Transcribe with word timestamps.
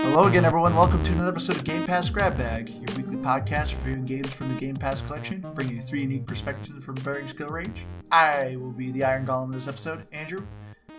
Hello 0.00 0.26
again, 0.26 0.44
everyone. 0.44 0.74
Welcome 0.74 1.02
to 1.02 1.12
another 1.12 1.30
episode 1.30 1.56
of 1.56 1.64
Game 1.64 1.84
Pass 1.84 2.08
Grab 2.10 2.36
Bag, 2.38 2.70
your 2.70 2.96
weekly 2.96 3.16
podcast 3.16 3.72
reviewing 3.76 4.04
games 4.04 4.32
from 4.32 4.48
the 4.52 4.58
Game 4.60 4.76
Pass 4.76 5.02
collection, 5.02 5.44
bringing 5.54 5.76
you 5.76 5.82
three 5.82 6.02
unique 6.02 6.26
perspectives 6.26 6.84
from 6.84 6.96
varying 6.96 7.26
skill 7.28 7.48
range. 7.48 7.86
I 8.10 8.56
will 8.56 8.72
be 8.72 8.90
the 8.90 9.04
Iron 9.04 9.26
Golem 9.26 9.48
of 9.48 9.54
this 9.54 9.68
episode, 9.68 10.06
Andrew. 10.12 10.46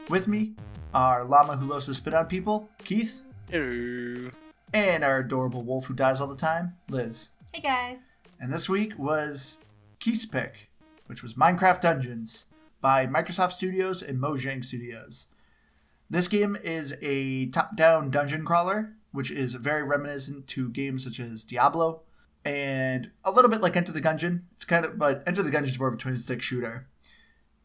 With 0.09 0.27
me, 0.27 0.53
our 0.93 1.25
llama 1.25 1.55
who 1.57 1.65
loves 1.67 1.85
to 1.87 1.93
spit 1.93 2.13
on 2.13 2.25
people, 2.27 2.69
Keith, 2.83 3.23
Hello. 3.49 4.29
and 4.73 5.03
our 5.03 5.19
adorable 5.19 5.63
wolf 5.63 5.85
who 5.85 5.93
dies 5.93 6.21
all 6.21 6.27
the 6.27 6.35
time, 6.35 6.73
Liz. 6.89 7.29
Hey 7.53 7.61
guys. 7.61 8.11
And 8.39 8.51
this 8.53 8.69
week 8.69 8.97
was 8.97 9.59
Keith's 9.99 10.25
pick, 10.25 10.69
which 11.07 11.23
was 11.23 11.33
Minecraft 11.35 11.81
Dungeons 11.81 12.45
by 12.81 13.07
Microsoft 13.07 13.51
Studios 13.51 14.01
and 14.01 14.19
Mojang 14.19 14.63
Studios. 14.63 15.27
This 16.09 16.27
game 16.27 16.57
is 16.63 16.95
a 17.01 17.47
top 17.47 17.75
down 17.75 18.09
dungeon 18.09 18.43
crawler, 18.43 18.95
which 19.11 19.31
is 19.31 19.55
very 19.55 19.83
reminiscent 19.83 20.47
to 20.47 20.69
games 20.69 21.03
such 21.03 21.19
as 21.19 21.43
Diablo 21.43 22.01
and 22.45 23.11
a 23.23 23.31
little 23.31 23.51
bit 23.51 23.61
like 23.61 23.75
Enter 23.75 23.91
the 23.91 24.01
Gungeon. 24.01 24.43
It's 24.53 24.65
kind 24.65 24.85
of, 24.85 24.97
but 24.97 25.23
Enter 25.27 25.43
the 25.43 25.51
Gungeon 25.51 25.63
is 25.63 25.79
more 25.79 25.87
of 25.87 25.93
a 25.95 25.97
twin 25.97 26.17
stick 26.17 26.41
shooter. 26.41 26.87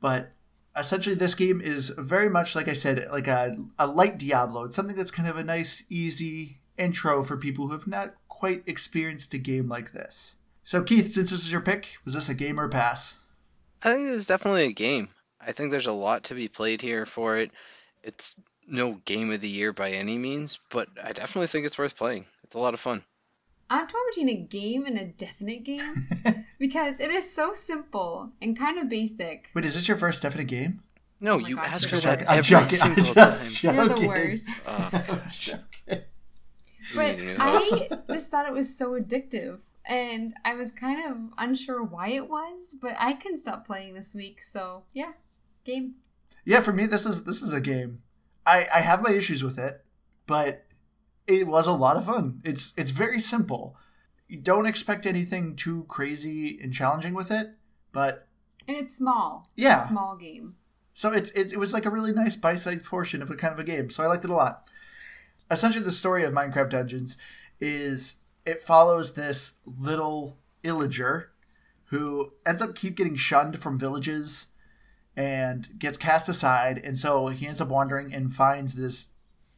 But 0.01 0.33
essentially, 0.77 1.15
this 1.15 1.35
game 1.35 1.61
is 1.61 1.91
very 1.91 2.29
much, 2.29 2.55
like 2.55 2.69
I 2.69 2.73
said, 2.73 3.07
like 3.11 3.29
a, 3.29 3.55
a 3.79 3.87
light 3.87 4.19
Diablo. 4.19 4.65
It's 4.65 4.75
something 4.75 4.97
that's 4.97 5.11
kind 5.11 5.29
of 5.29 5.37
a 5.37 5.45
nice, 5.45 5.85
easy 5.89 6.59
intro 6.77 7.23
for 7.23 7.37
people 7.37 7.67
who 7.67 7.73
have 7.73 7.87
not 7.87 8.15
quite 8.29 8.63
experienced 8.67 9.33
a 9.33 9.39
game 9.39 9.69
like 9.69 9.93
this. 9.93 10.37
So, 10.65 10.83
Keith, 10.83 11.09
since 11.09 11.31
this 11.31 11.45
is 11.45 11.53
your 11.53 11.61
pick, 11.61 11.97
was 12.05 12.15
this 12.15 12.29
a 12.29 12.35
game 12.35 12.59
or 12.59 12.65
a 12.65 12.71
pass? 12.71 13.24
I 13.85 13.93
think 13.95 14.09
it's 14.09 14.27
definitely 14.27 14.65
a 14.65 14.73
game. 14.73 15.11
I 15.41 15.53
think 15.53 15.71
there's 15.71 15.87
a 15.87 15.93
lot 15.93 16.25
to 16.25 16.35
be 16.35 16.49
played 16.49 16.81
here 16.81 17.05
for 17.07 17.37
it. 17.39 17.51
It's 18.03 18.35
no 18.67 18.95
game 19.05 19.31
of 19.31 19.41
the 19.43 19.49
year 19.49 19.73
by 19.73 19.91
any 19.91 20.17
means, 20.17 20.59
but 20.71 20.89
I 21.03 21.13
definitely 21.13 21.49
think 21.49 21.67
it's 21.67 21.77
worth 21.79 21.97
playing. 21.97 22.25
It's 22.45 22.55
a 22.55 22.59
lot 22.59 22.75
of 22.75 22.81
fun. 22.81 23.05
I'm 23.71 23.87
torn 23.87 24.03
between 24.11 24.29
a 24.31 24.35
game 24.37 24.87
and 24.87 24.99
a 24.99 25.05
definite 25.07 25.65
game 25.65 25.81
because 26.59 27.01
it 27.01 27.11
is 27.11 27.31
so 27.35 27.53
simple 27.55 28.31
and 28.41 28.59
kind 28.59 28.79
of 28.79 28.89
basic. 28.89 29.51
Wait, 29.55 29.65
is 29.65 29.75
this 29.75 29.89
your 29.89 29.97
first 29.97 30.23
definite 30.23 30.49
game? 30.49 30.83
No, 31.21 31.35
Oh 31.35 31.39
you 31.39 31.57
gosh, 31.57 31.73
ask 31.73 31.91
you're 31.91 32.01
her 32.01 32.17
that 32.17 32.31
I'm 32.31 32.37
worst. 32.39 32.53
every 32.53 32.67
joking. 32.69 32.79
I'm 32.83 33.01
single 33.01 33.15
just 33.15 33.63
time. 33.63 33.75
You're 33.77 33.89
the 33.89 34.07
worst. 34.07 34.63
Oh, 34.67 34.91
But 36.95 37.17
I 37.41 37.89
just 38.13 38.31
thought 38.31 38.47
it 38.47 38.53
was 38.53 38.77
so 38.77 38.93
addictive. 39.01 39.61
And 39.87 40.35
I 40.45 40.55
was 40.55 40.71
kind 40.71 41.05
of 41.11 41.19
unsure 41.37 41.83
why 41.83 42.09
it 42.09 42.29
was, 42.31 42.75
but 42.81 42.97
I 42.99 43.13
couldn't 43.13 43.39
stop 43.39 43.67
playing 43.67 43.95
this 43.95 44.15
week. 44.15 44.41
So, 44.43 44.85
yeah, 44.93 45.13
game. 45.65 45.97
Yeah, 46.45 46.61
for 46.61 46.73
me, 46.73 46.87
this 46.87 47.05
is 47.07 47.25
this 47.25 47.43
is 47.43 47.53
a 47.53 47.61
game. 47.61 48.01
I 48.47 48.67
I 48.75 48.81
have 48.81 49.03
my 49.03 49.11
issues 49.13 49.43
with 49.45 49.59
it, 49.59 49.85
but 50.27 50.65
it 51.27 51.47
was 51.47 51.67
a 51.67 51.73
lot 51.73 51.97
of 51.97 52.07
fun. 52.07 52.41
It's 52.45 52.73
it's 52.77 52.91
very 52.93 53.21
simple. 53.21 53.77
You 54.27 54.39
don't 54.41 54.67
expect 54.67 55.05
anything 55.07 55.55
too 55.55 55.85
crazy 55.85 56.59
and 56.63 56.73
challenging 56.73 57.13
with 57.15 57.31
it, 57.31 57.55
but 57.93 58.27
And 58.67 58.77
it's 58.77 58.97
small. 58.97 59.51
Yeah. 59.55 59.77
It's 59.77 59.87
a 59.87 59.89
small 59.89 60.17
game. 60.17 60.57
so 60.95 61.13
it's 61.13 61.31
it, 61.33 61.53
it 61.53 61.59
was 61.59 61.75
like 61.75 61.85
a 61.85 61.91
really 61.91 62.13
nice 62.13 62.37
bite-sized 62.37 62.85
portion 62.87 63.21
of 63.23 63.31
a 63.31 63.37
kind 63.37 63.53
of 63.53 63.59
a 63.59 63.65
game. 63.65 63.91
So 63.91 64.03
I 64.03 64.07
liked 64.07 64.25
it 64.25 64.31
a 64.31 64.35
lot. 64.35 64.69
Essentially, 65.51 65.85
the 65.85 65.93
story 65.93 66.25
of 66.25 66.33
Minecraft 66.33 66.71
Dungeons 66.71 67.19
is 67.61 68.17
it 68.45 68.61
follows 68.61 69.15
this 69.15 69.55
little 69.67 70.39
illager 70.63 71.27
who 71.87 72.33
ends 72.47 72.63
up 72.63 72.75
keep 72.75 72.97
getting 72.97 73.15
shunned 73.15 73.59
from 73.59 73.79
villages 73.79 74.49
and 75.17 75.79
gets 75.79 75.97
cast 75.97 76.29
aside, 76.29 76.79
and 76.83 76.97
so 76.97 77.29
he 77.29 77.47
ends 77.47 77.61
up 77.61 77.69
wandering 77.69 78.13
and 78.13 78.33
finds 78.33 78.75
this 78.75 79.09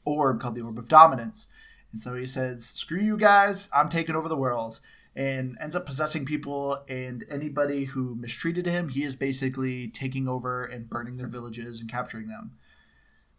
orb 0.05 0.41
called 0.41 0.55
the 0.55 0.61
Orb 0.61 0.79
of 0.79 0.89
Dominance. 0.89 1.47
And 1.93 2.01
so 2.01 2.15
he 2.15 2.27
says, 2.27 2.67
"Screw 2.67 3.01
you 3.01 3.17
guys! 3.17 3.71
I'm 3.75 3.89
taking 3.89 4.15
over 4.15 4.29
the 4.29 4.37
world." 4.37 4.81
And 5.15 5.57
ends 5.59 5.75
up 5.75 5.87
possessing 5.87 6.27
people 6.27 6.85
and 6.91 7.25
anybody 7.31 7.85
who 7.85 8.15
mistreated 8.17 8.67
him. 8.67 8.91
He 8.91 9.03
is 9.03 9.17
basically 9.17 9.89
taking 9.89 10.29
over 10.29 10.63
and 10.63 10.91
burning 10.91 11.17
their 11.17 11.27
villages 11.27 11.81
and 11.81 11.91
capturing 11.91 12.27
them. 12.27 12.59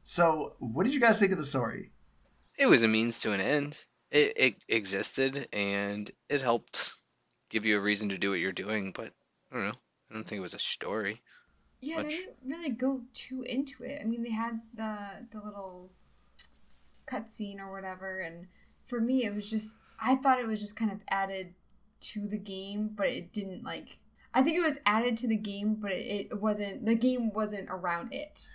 So, 0.01 0.55
what 0.57 0.85
did 0.85 0.95
you 0.95 0.99
guys 0.99 1.19
think 1.19 1.31
of 1.31 1.37
the 1.37 1.43
story? 1.43 1.91
it 2.57 2.67
was 2.67 2.81
a 2.81 2.87
means 2.87 3.19
to 3.19 3.31
an 3.31 3.41
end. 3.41 3.77
It, 4.11 4.33
it 4.37 4.55
existed 4.69 5.47
and 5.51 6.09
it 6.29 6.41
helped 6.41 6.93
give 7.49 7.65
you 7.65 7.77
a 7.77 7.81
reason 7.81 8.09
to 8.09 8.17
do 8.17 8.29
what 8.29 8.39
you're 8.39 8.51
doing, 8.51 8.91
but 8.95 9.11
I 9.51 9.55
don't 9.55 9.67
know. 9.67 9.73
I 10.09 10.13
don't 10.13 10.25
think 10.25 10.39
it 10.39 10.43
was 10.43 10.53
a 10.53 10.59
story. 10.59 11.21
Yeah, 11.81 11.97
Much. 11.97 12.05
they 12.05 12.11
didn't 12.11 12.35
really 12.45 12.69
go 12.69 13.01
too 13.13 13.43
into 13.43 13.83
it. 13.83 13.99
I 14.01 14.05
mean, 14.05 14.23
they 14.23 14.31
had 14.31 14.61
the 14.73 15.27
the 15.31 15.43
little 15.43 15.91
cutscene 17.05 17.59
or 17.59 17.71
whatever, 17.71 18.19
and 18.19 18.47
for 18.85 18.99
me, 18.99 19.25
it 19.25 19.33
was 19.33 19.49
just 19.49 19.81
I 20.01 20.15
thought 20.15 20.39
it 20.39 20.47
was 20.47 20.61
just 20.61 20.75
kind 20.75 20.91
of 20.91 20.99
added 21.09 21.53
to 21.99 22.27
the 22.27 22.37
game, 22.37 22.89
but 22.95 23.07
it 23.07 23.31
didn't 23.33 23.63
like. 23.63 23.97
I 24.33 24.43
think 24.43 24.57
it 24.57 24.61
was 24.61 24.79
added 24.85 25.17
to 25.17 25.27
the 25.27 25.37
game, 25.37 25.75
but 25.75 25.91
it, 25.91 26.27
it 26.31 26.41
wasn't. 26.41 26.85
The 26.85 26.95
game 26.95 27.31
wasn't 27.33 27.69
around 27.69 28.13
it. 28.13 28.49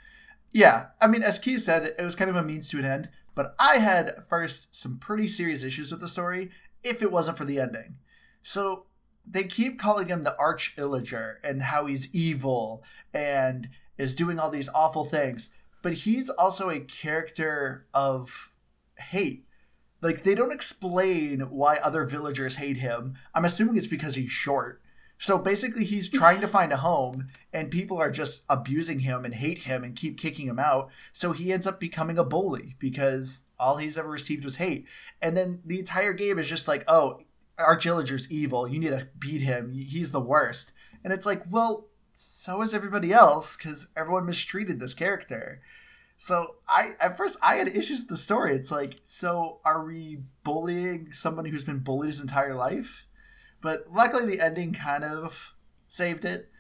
Yeah, 0.53 0.89
I 1.01 1.07
mean, 1.07 1.23
as 1.23 1.39
Keith 1.39 1.61
said, 1.61 1.95
it 1.99 2.03
was 2.03 2.15
kind 2.15 2.29
of 2.31 2.37
a 2.37 2.43
means 2.43 2.69
to 2.71 2.79
an 2.79 2.85
end, 2.85 3.09
but 3.35 3.55
I 3.59 3.77
had 3.77 4.25
first 4.29 4.75
some 4.75 4.99
pretty 4.99 5.27
serious 5.27 5.63
issues 5.63 5.91
with 5.91 6.01
the 6.01 6.09
story 6.09 6.51
if 6.83 7.03
it 7.03 7.13
wasn't 7.13 7.39
for 7.39 7.45
the 7.45 7.61
ending. 7.61 7.97
So 8.43 8.87
they 9.27 9.45
keep 9.45 9.79
calling 9.79 10.09
him 10.09 10.23
the 10.23 10.37
Arch 10.39 10.75
Illager 10.77 11.37
and 11.45 11.63
how 11.63 11.87
he's 11.87 12.13
evil 12.15 12.83
and 13.15 13.69
is 13.97 14.17
doing 14.17 14.39
all 14.39 14.51
these 14.51 14.69
awful 14.75 15.05
things, 15.05 15.51
but 15.83 15.93
he's 15.93 16.29
also 16.29 16.71
a 16.71 16.81
character 16.81 17.87
of 17.95 18.53
hate. 18.99 19.45
Like, 20.01 20.25
they 20.25 20.35
don't 20.35 20.53
explain 20.53 21.41
why 21.43 21.77
other 21.77 22.05
villagers 22.05 22.57
hate 22.57 22.79
him. 22.79 23.15
I'm 23.35 23.45
assuming 23.45 23.77
it's 23.77 23.87
because 23.87 24.17
he's 24.17 24.31
short. 24.33 24.83
So 25.23 25.39
basically, 25.39 25.85
he's 25.85 26.09
trying 26.09 26.41
to 26.41 26.49
find 26.49 26.73
a 26.73 26.79
home, 26.79 27.29
and 27.53 27.71
people 27.71 27.97
are 27.97 28.11
just 28.11 28.43
abusing 28.49 28.99
him 28.99 29.25
and 29.25 29.33
hate 29.33 29.59
him 29.59 29.85
and 29.85 29.95
keep 29.95 30.19
kicking 30.19 30.49
him 30.49 30.59
out. 30.59 30.91
So 31.13 31.31
he 31.31 31.53
ends 31.53 31.65
up 31.65 31.79
becoming 31.79 32.19
a 32.19 32.25
bully 32.25 32.75
because 32.81 33.45
all 33.57 33.77
he's 33.77 33.97
ever 33.97 34.11
received 34.11 34.45
was 34.45 34.57
hate. 34.57 34.85
And 35.23 35.37
then 35.37 35.63
the 35.65 35.79
entire 35.79 36.13
game 36.13 36.41
is 36.41 36.49
just 36.49 36.67
like, 36.67 36.83
oh, 36.89 37.21
Illager's 37.57 38.33
evil. 38.33 38.67
You 38.67 38.81
need 38.81 38.91
to 38.91 39.11
beat 39.17 39.43
him. 39.43 39.71
He's 39.71 40.11
the 40.11 40.21
worst. 40.21 40.73
And 41.05 41.13
it's 41.13 41.25
like, 41.25 41.45
well, 41.49 41.87
so 42.11 42.61
is 42.61 42.75
everybody 42.75 43.13
else 43.13 43.57
because 43.57 43.87
everyone 43.97 44.27
mistreated 44.27 44.81
this 44.81 44.93
character. 44.93 45.63
So 46.17 46.57
I 46.69 46.95
at 47.01 47.17
first 47.17 47.39
I 47.41 47.55
had 47.59 47.69
issues 47.69 48.01
with 48.01 48.09
the 48.09 48.17
story. 48.17 48.57
It's 48.57 48.73
like, 48.73 48.99
so 49.05 49.61
are 49.65 49.85
we 49.85 50.19
bullying 50.43 51.13
somebody 51.13 51.51
who's 51.51 51.63
been 51.63 51.79
bullied 51.79 52.11
his 52.11 52.21
entire 52.21 52.55
life? 52.55 53.07
But 53.63 53.85
luckily 53.91 54.27
the 54.27 54.41
ending 54.45 54.75
kind 54.75 55.05
of 55.05 55.55
saved 55.89 56.25
it. 56.27 56.51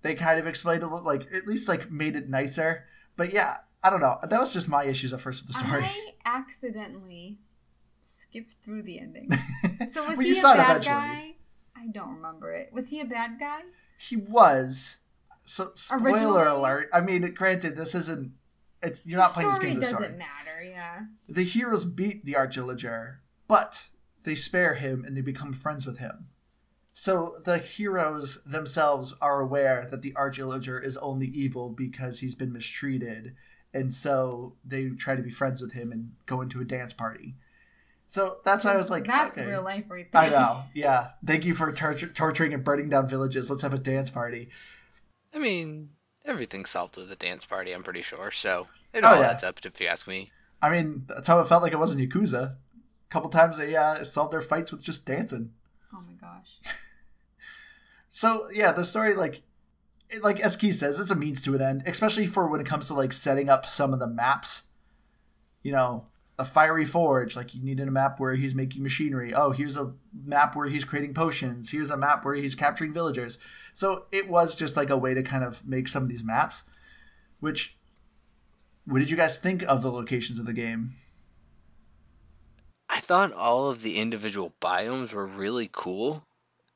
They 0.00 0.14
kind 0.14 0.38
of 0.40 0.46
explained 0.46 0.82
a 0.82 0.86
little 0.86 1.04
like 1.04 1.26
at 1.34 1.46
least 1.46 1.68
like 1.68 1.90
made 1.90 2.16
it 2.16 2.28
nicer. 2.30 2.86
But 3.16 3.32
yeah, 3.34 3.56
I 3.82 3.90
don't 3.90 4.00
know. 4.00 4.16
That 4.22 4.40
was 4.40 4.52
just 4.54 4.68
my 4.68 4.84
issues 4.84 5.12
at 5.12 5.20
first 5.20 5.46
with 5.46 5.54
the 5.56 5.64
story. 5.66 5.84
I 5.84 6.14
accidentally 6.24 7.38
skipped 8.02 8.56
through 8.64 8.82
the 8.84 8.98
ending. 9.00 9.28
So 9.88 10.08
was 10.08 10.16
Well, 10.16 10.26
he 10.26 10.38
a 10.38 10.42
bad 10.42 10.84
guy? 10.84 11.34
I 11.76 11.88
don't 11.92 12.14
remember 12.14 12.52
it. 12.54 12.70
Was 12.72 12.88
he 12.90 13.00
a 13.00 13.04
bad 13.04 13.38
guy? 13.38 13.62
He 13.98 14.16
was. 14.16 14.98
So 15.44 15.72
spoiler 15.74 16.04
Originally? 16.12 16.42
alert. 16.46 16.88
I 16.92 17.00
mean, 17.00 17.22
granted, 17.34 17.76
this 17.76 17.94
isn't. 17.94 18.32
It's 18.82 19.04
you're 19.06 19.18
not 19.18 19.28
the 19.34 19.34
playing 19.34 19.50
this 19.50 19.58
game. 19.58 19.74
The 19.76 19.80
doesn't 19.80 19.96
story. 19.96 20.16
matter. 20.18 20.62
Yeah. 20.62 21.00
The 21.28 21.44
heroes 21.44 21.84
beat 21.84 22.24
the 22.24 22.36
Arch 22.36 22.56
Illager, 22.56 23.16
but 23.48 23.88
they 24.22 24.34
spare 24.34 24.74
him 24.74 25.04
and 25.04 25.16
they 25.16 25.20
become 25.22 25.52
friends 25.52 25.84
with 25.86 25.98
him. 25.98 26.28
So 26.96 27.36
the 27.44 27.58
heroes 27.58 28.38
themselves 28.46 29.14
are 29.20 29.40
aware 29.40 29.86
that 29.90 30.02
the 30.02 30.14
Arch 30.14 30.38
Illager 30.38 30.82
is 30.82 30.96
only 30.98 31.26
evil 31.26 31.70
because 31.70 32.20
he's 32.20 32.36
been 32.36 32.52
mistreated, 32.52 33.34
and 33.74 33.90
so 33.92 34.54
they 34.64 34.90
try 34.90 35.16
to 35.16 35.22
be 35.22 35.30
friends 35.30 35.60
with 35.60 35.72
him 35.72 35.90
and 35.90 36.12
go 36.26 36.40
into 36.40 36.60
a 36.60 36.64
dance 36.64 36.92
party. 36.92 37.34
So 38.06 38.36
that's 38.44 38.64
why 38.64 38.74
I 38.74 38.76
was 38.76 38.90
like, 38.90 39.06
that's 39.06 39.38
okay. 39.38 39.48
real 39.48 39.64
life 39.64 39.86
right 39.88 40.10
there. 40.12 40.22
I 40.22 40.28
know. 40.28 40.62
Yeah. 40.74 41.08
Thank 41.26 41.44
you 41.44 41.52
for 41.54 41.72
torture- 41.72 42.06
torturing 42.06 42.54
and 42.54 42.62
burning 42.62 42.88
down 42.90 43.08
villages. 43.08 43.50
Let's 43.50 43.62
have 43.62 43.74
a 43.74 43.78
dance 43.78 44.08
party. 44.10 44.50
I 45.34 45.38
mean, 45.40 45.88
everything's 46.24 46.70
solved 46.70 46.96
with 46.96 47.10
a 47.10 47.16
dance 47.16 47.44
party, 47.44 47.72
I'm 47.72 47.82
pretty 47.82 48.02
sure, 48.02 48.30
so 48.30 48.68
it 48.92 49.04
Oh, 49.04 49.08
all 49.08 49.16
yeah. 49.20 49.30
adds 49.30 49.42
up 49.42 49.58
if 49.64 49.80
you 49.80 49.88
ask 49.88 50.06
me. 50.06 50.30
I 50.62 50.70
mean, 50.70 51.06
that's 51.08 51.26
how 51.26 51.40
it 51.40 51.48
felt 51.48 51.62
like 51.64 51.72
it 51.72 51.78
was 51.78 51.92
in 51.92 52.08
Yakuza. 52.08 52.52
A 52.52 52.56
couple 53.10 53.30
times 53.30 53.58
they 53.58 53.74
uh, 53.74 54.04
solved 54.04 54.32
their 54.32 54.40
fights 54.40 54.70
with 54.70 54.84
just 54.84 55.04
dancing. 55.04 55.52
Oh 55.92 56.00
my 56.06 56.14
gosh. 56.20 56.58
So 58.14 58.46
yeah, 58.52 58.70
the 58.70 58.84
story 58.84 59.12
like 59.12 59.42
it, 60.08 60.22
like 60.22 60.38
as 60.38 60.54
Keith 60.54 60.76
says, 60.76 61.00
it's 61.00 61.10
a 61.10 61.16
means 61.16 61.40
to 61.40 61.54
an 61.56 61.60
end, 61.60 61.82
especially 61.84 62.26
for 62.26 62.46
when 62.46 62.60
it 62.60 62.66
comes 62.66 62.86
to 62.86 62.94
like 62.94 63.12
setting 63.12 63.48
up 63.48 63.66
some 63.66 63.92
of 63.92 63.98
the 63.98 64.06
maps. 64.06 64.68
You 65.62 65.72
know, 65.72 66.06
a 66.38 66.44
fiery 66.44 66.84
forge, 66.84 67.34
like 67.34 67.56
you 67.56 67.64
needed 67.64 67.88
a 67.88 67.90
map 67.90 68.20
where 68.20 68.34
he's 68.34 68.54
making 68.54 68.84
machinery. 68.84 69.34
Oh, 69.34 69.50
here's 69.50 69.76
a 69.76 69.94
map 70.24 70.54
where 70.54 70.68
he's 70.68 70.84
creating 70.84 71.12
potions. 71.12 71.72
Here's 71.72 71.90
a 71.90 71.96
map 71.96 72.24
where 72.24 72.36
he's 72.36 72.54
capturing 72.54 72.92
villagers. 72.92 73.36
So 73.72 74.04
it 74.12 74.28
was 74.28 74.54
just 74.54 74.76
like 74.76 74.90
a 74.90 74.96
way 74.96 75.12
to 75.14 75.24
kind 75.24 75.42
of 75.42 75.66
make 75.66 75.88
some 75.88 76.04
of 76.04 76.08
these 76.08 76.22
maps. 76.22 76.62
Which, 77.40 77.76
what 78.84 79.00
did 79.00 79.10
you 79.10 79.16
guys 79.16 79.38
think 79.38 79.64
of 79.64 79.82
the 79.82 79.90
locations 79.90 80.38
of 80.38 80.46
the 80.46 80.52
game? 80.52 80.92
I 82.88 83.00
thought 83.00 83.32
all 83.32 83.70
of 83.70 83.82
the 83.82 83.98
individual 83.98 84.54
biomes 84.62 85.12
were 85.12 85.26
really 85.26 85.68
cool. 85.72 86.24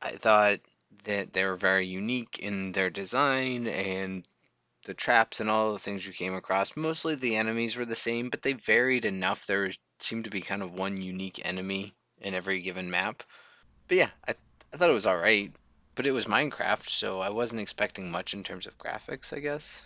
I 0.02 0.12
thought 0.12 0.58
that 1.04 1.32
they 1.32 1.44
were 1.44 1.56
very 1.56 1.86
unique 1.86 2.38
in 2.38 2.72
their 2.72 2.90
design 2.90 3.66
and 3.66 4.26
the 4.84 4.94
traps 4.94 5.40
and 5.40 5.50
all 5.50 5.72
the 5.72 5.78
things 5.78 6.06
you 6.06 6.12
came 6.12 6.34
across. 6.34 6.76
Mostly 6.76 7.14
the 7.14 7.36
enemies 7.36 7.76
were 7.76 7.84
the 7.84 7.94
same, 7.94 8.30
but 8.30 8.42
they 8.42 8.54
varied 8.54 9.04
enough. 9.04 9.46
There 9.46 9.70
seemed 10.00 10.24
to 10.24 10.30
be 10.30 10.40
kind 10.40 10.62
of 10.62 10.72
one 10.72 11.02
unique 11.02 11.40
enemy 11.44 11.94
in 12.20 12.34
every 12.34 12.60
given 12.60 12.90
map. 12.90 13.22
But 13.86 13.96
yeah, 13.96 14.10
I, 14.26 14.34
I 14.72 14.76
thought 14.76 14.90
it 14.90 14.94
was 14.94 15.06
alright. 15.06 15.52
But 15.94 16.06
it 16.06 16.12
was 16.12 16.26
Minecraft, 16.26 16.88
so 16.88 17.20
I 17.20 17.30
wasn't 17.30 17.60
expecting 17.60 18.10
much 18.10 18.32
in 18.32 18.44
terms 18.44 18.66
of 18.66 18.78
graphics, 18.78 19.32
I 19.32 19.40
guess. 19.40 19.82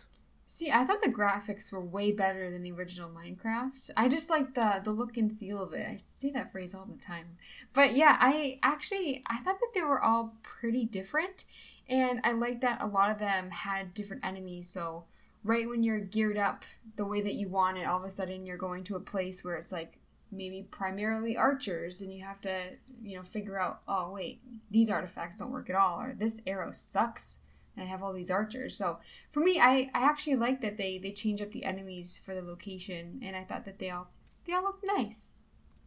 See, 0.52 0.70
I 0.70 0.84
thought 0.84 1.00
the 1.00 1.08
graphics 1.08 1.72
were 1.72 1.80
way 1.80 2.12
better 2.12 2.50
than 2.50 2.62
the 2.62 2.72
original 2.72 3.08
Minecraft. 3.08 3.88
I 3.96 4.06
just 4.06 4.28
like 4.28 4.52
the 4.52 4.82
the 4.84 4.90
look 4.90 5.16
and 5.16 5.32
feel 5.32 5.62
of 5.62 5.72
it. 5.72 5.88
I 5.88 5.96
say 5.96 6.30
that 6.32 6.52
phrase 6.52 6.74
all 6.74 6.84
the 6.84 7.02
time. 7.02 7.36
But 7.72 7.94
yeah, 7.94 8.18
I 8.20 8.58
actually 8.62 9.22
I 9.26 9.38
thought 9.38 9.60
that 9.60 9.70
they 9.74 9.80
were 9.80 10.02
all 10.02 10.36
pretty 10.42 10.84
different 10.84 11.46
and 11.88 12.20
I 12.22 12.32
like 12.32 12.60
that 12.60 12.82
a 12.82 12.86
lot 12.86 13.10
of 13.10 13.16
them 13.16 13.50
had 13.50 13.94
different 13.94 14.26
enemies. 14.26 14.68
So 14.68 15.06
right 15.42 15.66
when 15.66 15.82
you're 15.82 16.00
geared 16.00 16.36
up 16.36 16.66
the 16.96 17.06
way 17.06 17.22
that 17.22 17.32
you 17.32 17.48
want 17.48 17.78
it, 17.78 17.86
all 17.86 18.00
of 18.00 18.04
a 18.04 18.10
sudden 18.10 18.44
you're 18.44 18.58
going 18.58 18.84
to 18.84 18.96
a 18.96 19.00
place 19.00 19.42
where 19.42 19.56
it's 19.56 19.72
like 19.72 20.00
maybe 20.30 20.68
primarily 20.70 21.34
archers 21.34 22.02
and 22.02 22.12
you 22.12 22.24
have 22.24 22.42
to 22.42 22.76
you 23.02 23.16
know 23.16 23.22
figure 23.22 23.58
out 23.58 23.80
oh 23.88 24.12
wait 24.12 24.40
these 24.70 24.90
artifacts 24.90 25.36
don't 25.36 25.50
work 25.50 25.70
at 25.70 25.76
all 25.76 25.98
or 26.00 26.14
this 26.14 26.42
arrow 26.46 26.72
sucks 26.72 27.38
and 27.76 27.84
i 27.86 27.88
have 27.88 28.02
all 28.02 28.12
these 28.12 28.30
archers. 28.30 28.76
So 28.76 28.98
for 29.30 29.40
me 29.40 29.58
i 29.60 29.90
i 29.94 30.02
actually 30.04 30.36
like 30.36 30.60
that 30.60 30.76
they 30.76 30.98
they 30.98 31.12
change 31.12 31.40
up 31.42 31.52
the 31.52 31.64
enemies 31.64 32.18
for 32.18 32.34
the 32.34 32.42
location 32.42 33.20
and 33.22 33.36
i 33.36 33.44
thought 33.44 33.64
that 33.64 33.78
they 33.78 33.90
all 33.90 34.10
they 34.44 34.52
all 34.52 34.62
looked 34.62 34.84
nice. 34.84 35.30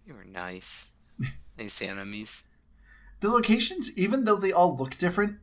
You 0.05 0.13
were 0.13 0.25
nice. 0.25 0.91
Nice 1.57 1.81
enemies. 1.81 2.43
The 3.21 3.29
locations 3.29 3.97
even 3.97 4.25
though 4.25 4.35
they 4.35 4.51
all 4.51 4.75
look 4.75 4.97
different 4.97 5.37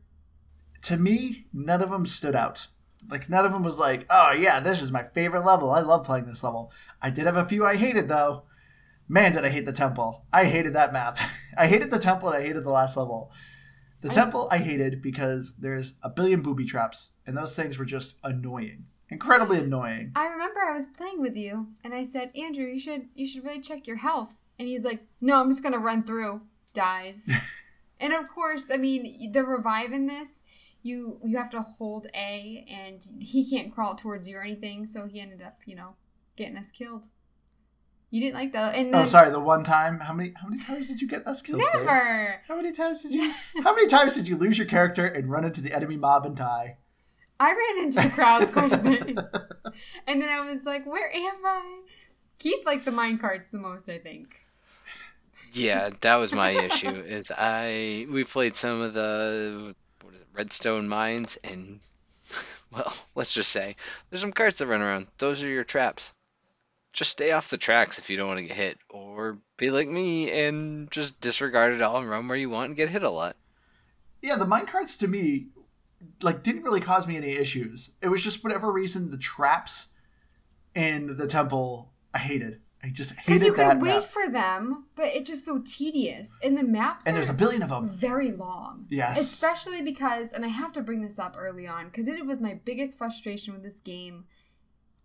to 0.83 0.99
me 0.99 1.47
none 1.55 1.83
of 1.83 1.91
them 1.91 2.05
stood 2.05 2.37
out. 2.37 2.69
Like 3.09 3.31
none 3.31 3.47
of 3.47 3.53
them 3.53 3.63
was 3.63 3.79
like 3.79 4.07
oh 4.11 4.33
yeah 4.33 4.61
this 4.61 4.83
is 4.83 4.93
my 4.93 5.03
favorite 5.03 5.45
level. 5.45 5.71
I 5.71 5.81
love 5.81 6.05
playing 6.05 6.27
this 6.27 6.45
level. 6.45 6.71
I 7.01 7.09
did 7.11 7.25
have 7.27 7.37
a 7.37 7.47
few 7.47 7.65
i 7.65 7.77
hated 7.77 8.09
though. 8.09 8.45
Man, 9.09 9.33
did 9.33 9.45
I 9.45 9.51
hate 9.51 9.67
the 9.67 9.73
temple. 9.73 10.25
I 10.33 10.45
hated 10.45 10.75
that 10.75 10.93
map. 10.93 11.19
I 11.59 11.67
hated 11.67 11.91
the 11.91 11.99
temple 11.99 12.29
and 12.29 12.39
I 12.39 12.47
hated 12.47 12.65
the 12.65 12.71
last 12.71 12.97
level. 12.97 13.31
The 14.03 14.11
I, 14.11 14.15
temple 14.15 14.49
I 14.51 14.59
hated 14.59 15.01
because 15.01 15.55
there's 15.59 15.95
a 16.03 16.11
billion 16.11 16.43
booby 16.43 16.65
traps, 16.65 17.13
and 17.27 17.37
those 17.37 17.57
things 17.57 17.79
were 17.79 17.85
just 17.85 18.19
annoying. 18.23 18.87
Incredibly 19.09 19.59
annoying. 19.59 20.13
I 20.17 20.27
remember 20.29 20.61
I 20.61 20.73
was 20.73 20.87
playing 20.87 21.21
with 21.21 21.37
you 21.37 21.69
and 21.85 21.93
I 21.93 22.03
said, 22.03 22.31
Andrew, 22.35 22.65
you 22.65 22.81
should 22.81 23.09
you 23.15 23.27
should 23.27 23.45
really 23.45 23.61
check 23.61 23.87
your 23.87 23.99
health. 23.99 24.39
And 24.59 24.67
he's 24.67 24.85
like, 24.85 25.07
No, 25.21 25.39
I'm 25.41 25.51
just 25.51 25.63
gonna 25.63 25.79
run 25.79 26.03
through. 26.03 26.43
Dies. 26.73 27.29
and 28.01 28.15
of 28.15 28.29
course, 28.29 28.71
I 28.73 28.79
mean 28.79 29.31
the 29.33 29.45
revive 29.45 29.93
in 29.93 30.07
this, 30.07 30.45
you 30.83 31.21
you 31.25 31.37
have 31.37 31.51
to 31.51 31.61
hold 31.61 32.07
A 32.15 32.67
and 32.69 33.05
he 33.21 33.49
can't 33.49 33.73
crawl 33.73 33.95
towards 33.95 34.29
you 34.29 34.37
or 34.37 34.43
anything, 34.43 34.87
so 34.87 35.07
he 35.07 35.21
ended 35.21 35.43
up, 35.43 35.59
you 35.67 35.77
know, 35.77 35.97
getting 36.37 36.57
us 36.57 36.71
killed. 36.71 37.07
You 38.13 38.21
didn't 38.21 38.35
like 38.35 38.53
that. 38.53 38.77
And 38.77 38.89
oh, 38.89 38.93
then, 38.93 39.01
oh, 39.01 39.05
sorry. 39.07 39.31
The 39.31 39.41
one 39.41 39.65
time. 39.65 39.99
How 40.01 40.13
many? 40.13 40.35
How 40.37 40.47
many 40.47 40.63
times 40.63 40.87
did 40.87 41.01
you 41.01 41.09
get 41.09 41.27
us 41.27 41.41
killed? 41.41 41.63
Never. 41.73 41.83
Babe? 41.83 42.41
How 42.47 42.57
many 42.57 42.71
times 42.71 43.03
did 43.03 43.13
you? 43.13 43.33
how 43.65 43.75
many 43.75 43.87
times 43.87 44.15
did 44.15 44.29
you 44.29 44.37
lose 44.37 44.59
your 44.59 44.67
character 44.67 45.07
and 45.07 45.31
run 45.31 45.47
into 45.47 45.63
the 45.63 45.75
enemy 45.75 45.97
mob 45.97 46.27
and 46.27 46.37
die? 46.37 46.77
I 47.41 47.55
ran 47.55 47.85
into 47.85 48.03
the 48.03 48.15
crowds 48.15 48.51
quite 48.51 48.71
a 48.71 48.77
bit, 48.77 49.01
and 50.07 50.21
then 50.21 50.29
I 50.29 50.43
was 50.43 50.67
like, 50.67 50.85
"Where 50.85 51.11
am 51.11 51.37
I?" 51.43 51.81
Keith 52.39 52.67
liked 52.67 52.85
the 52.85 52.93
mine 52.93 53.17
carts 53.17 53.49
the 53.49 53.57
most, 53.57 53.89
I 53.89 53.97
think. 53.97 54.45
Yeah, 55.55 55.89
that 56.03 56.17
was 56.17 56.35
my 56.35 56.51
issue. 56.51 56.91
Is 56.91 57.33
I 57.35 58.07
we 58.11 58.25
played 58.25 58.57
some 58.57 58.83
of 58.83 58.93
the 58.93 59.75
what 60.03 60.13
is 60.13 60.21
it, 60.21 60.27
redstone 60.35 60.87
mines, 60.87 61.39
and 61.43 61.81
well, 62.71 62.95
let's 63.15 63.33
just 63.33 63.51
say 63.51 63.75
there's 64.11 64.21
some 64.21 64.33
carts 64.33 64.59
that 64.59 64.67
run 64.67 64.83
around. 64.83 65.07
Those 65.17 65.43
are 65.43 65.49
your 65.49 65.65
traps 65.65 66.13
just 66.93 67.11
stay 67.11 67.33
off 67.33 67.51
the 67.51 67.59
tracks 67.59 67.99
if 67.99 68.11
you 68.11 68.17
don't 68.17 68.29
want 68.29 68.39
to 68.39 68.47
get 68.47 68.57
hit, 68.57 68.79
or 68.91 69.39
be 69.57 69.71
like 69.71 69.89
me 69.89 70.31
and 70.31 70.91
just 70.91 71.21
disregard 71.21 71.75
it 71.75 71.83
all 71.83 71.99
and 71.99 72.09
run 72.09 72.29
where 72.29 72.37
you 72.37 72.51
want 72.51 72.69
and 72.69 72.77
get 72.77 72.89
hit 72.89 73.03
a 73.03 73.11
lot. 73.11 73.37
Yeah, 74.21 74.37
the 74.37 74.45
minecarts 74.45 74.99
to 75.01 75.09
me 75.09 75.49
like 76.23 76.43
didn't 76.43 76.63
really 76.63 76.81
cause 76.81 77.07
me 77.07 77.17
any 77.17 77.31
issues. 77.31 77.91
It 78.01 78.09
was 78.09 78.23
just 78.23 78.43
whatever 78.45 78.71
reason 78.71 79.11
the 79.11 79.19
traps 79.19 79.89
in 80.75 81.17
the 81.17 81.27
temple 81.27 81.93
I 82.15 82.19
hated. 82.19 82.61
I 82.85 82.89
just 82.89 83.15
hated 83.15 83.25
that. 83.25 83.27
Because 83.27 83.45
you 83.45 83.55
can 83.55 83.81
wait 83.81 83.95
map. 83.95 84.05
for 84.05 84.29
them, 84.29 84.87
but 84.97 85.07
it's 85.07 85.31
just 85.31 85.45
so 85.45 85.63
tedious. 85.65 86.39
And 86.43 86.59
the 86.59 86.65
maps 86.65 87.07
and 87.07 87.15
there's 87.15 87.31
a 87.31 87.35
billion 87.35 87.63
of 87.63 87.69
them. 87.69 87.89
Very 87.89 88.33
long. 88.33 88.87
Yes. 88.91 89.21
Especially 89.21 89.83
because, 89.83 90.33
and 90.33 90.45
I 90.45 90.49
have 90.49 90.73
to 90.73 90.83
bring 90.83 91.01
this 91.01 91.19
up 91.19 91.37
early 91.39 91.67
on 91.67 91.87
because 91.87 92.09
it 92.09 92.27
was 92.27 92.41
my 92.41 92.59
biggest 92.65 92.99
frustration 92.99 93.55
with 93.55 93.63
this 93.63 93.79
game 93.79 94.25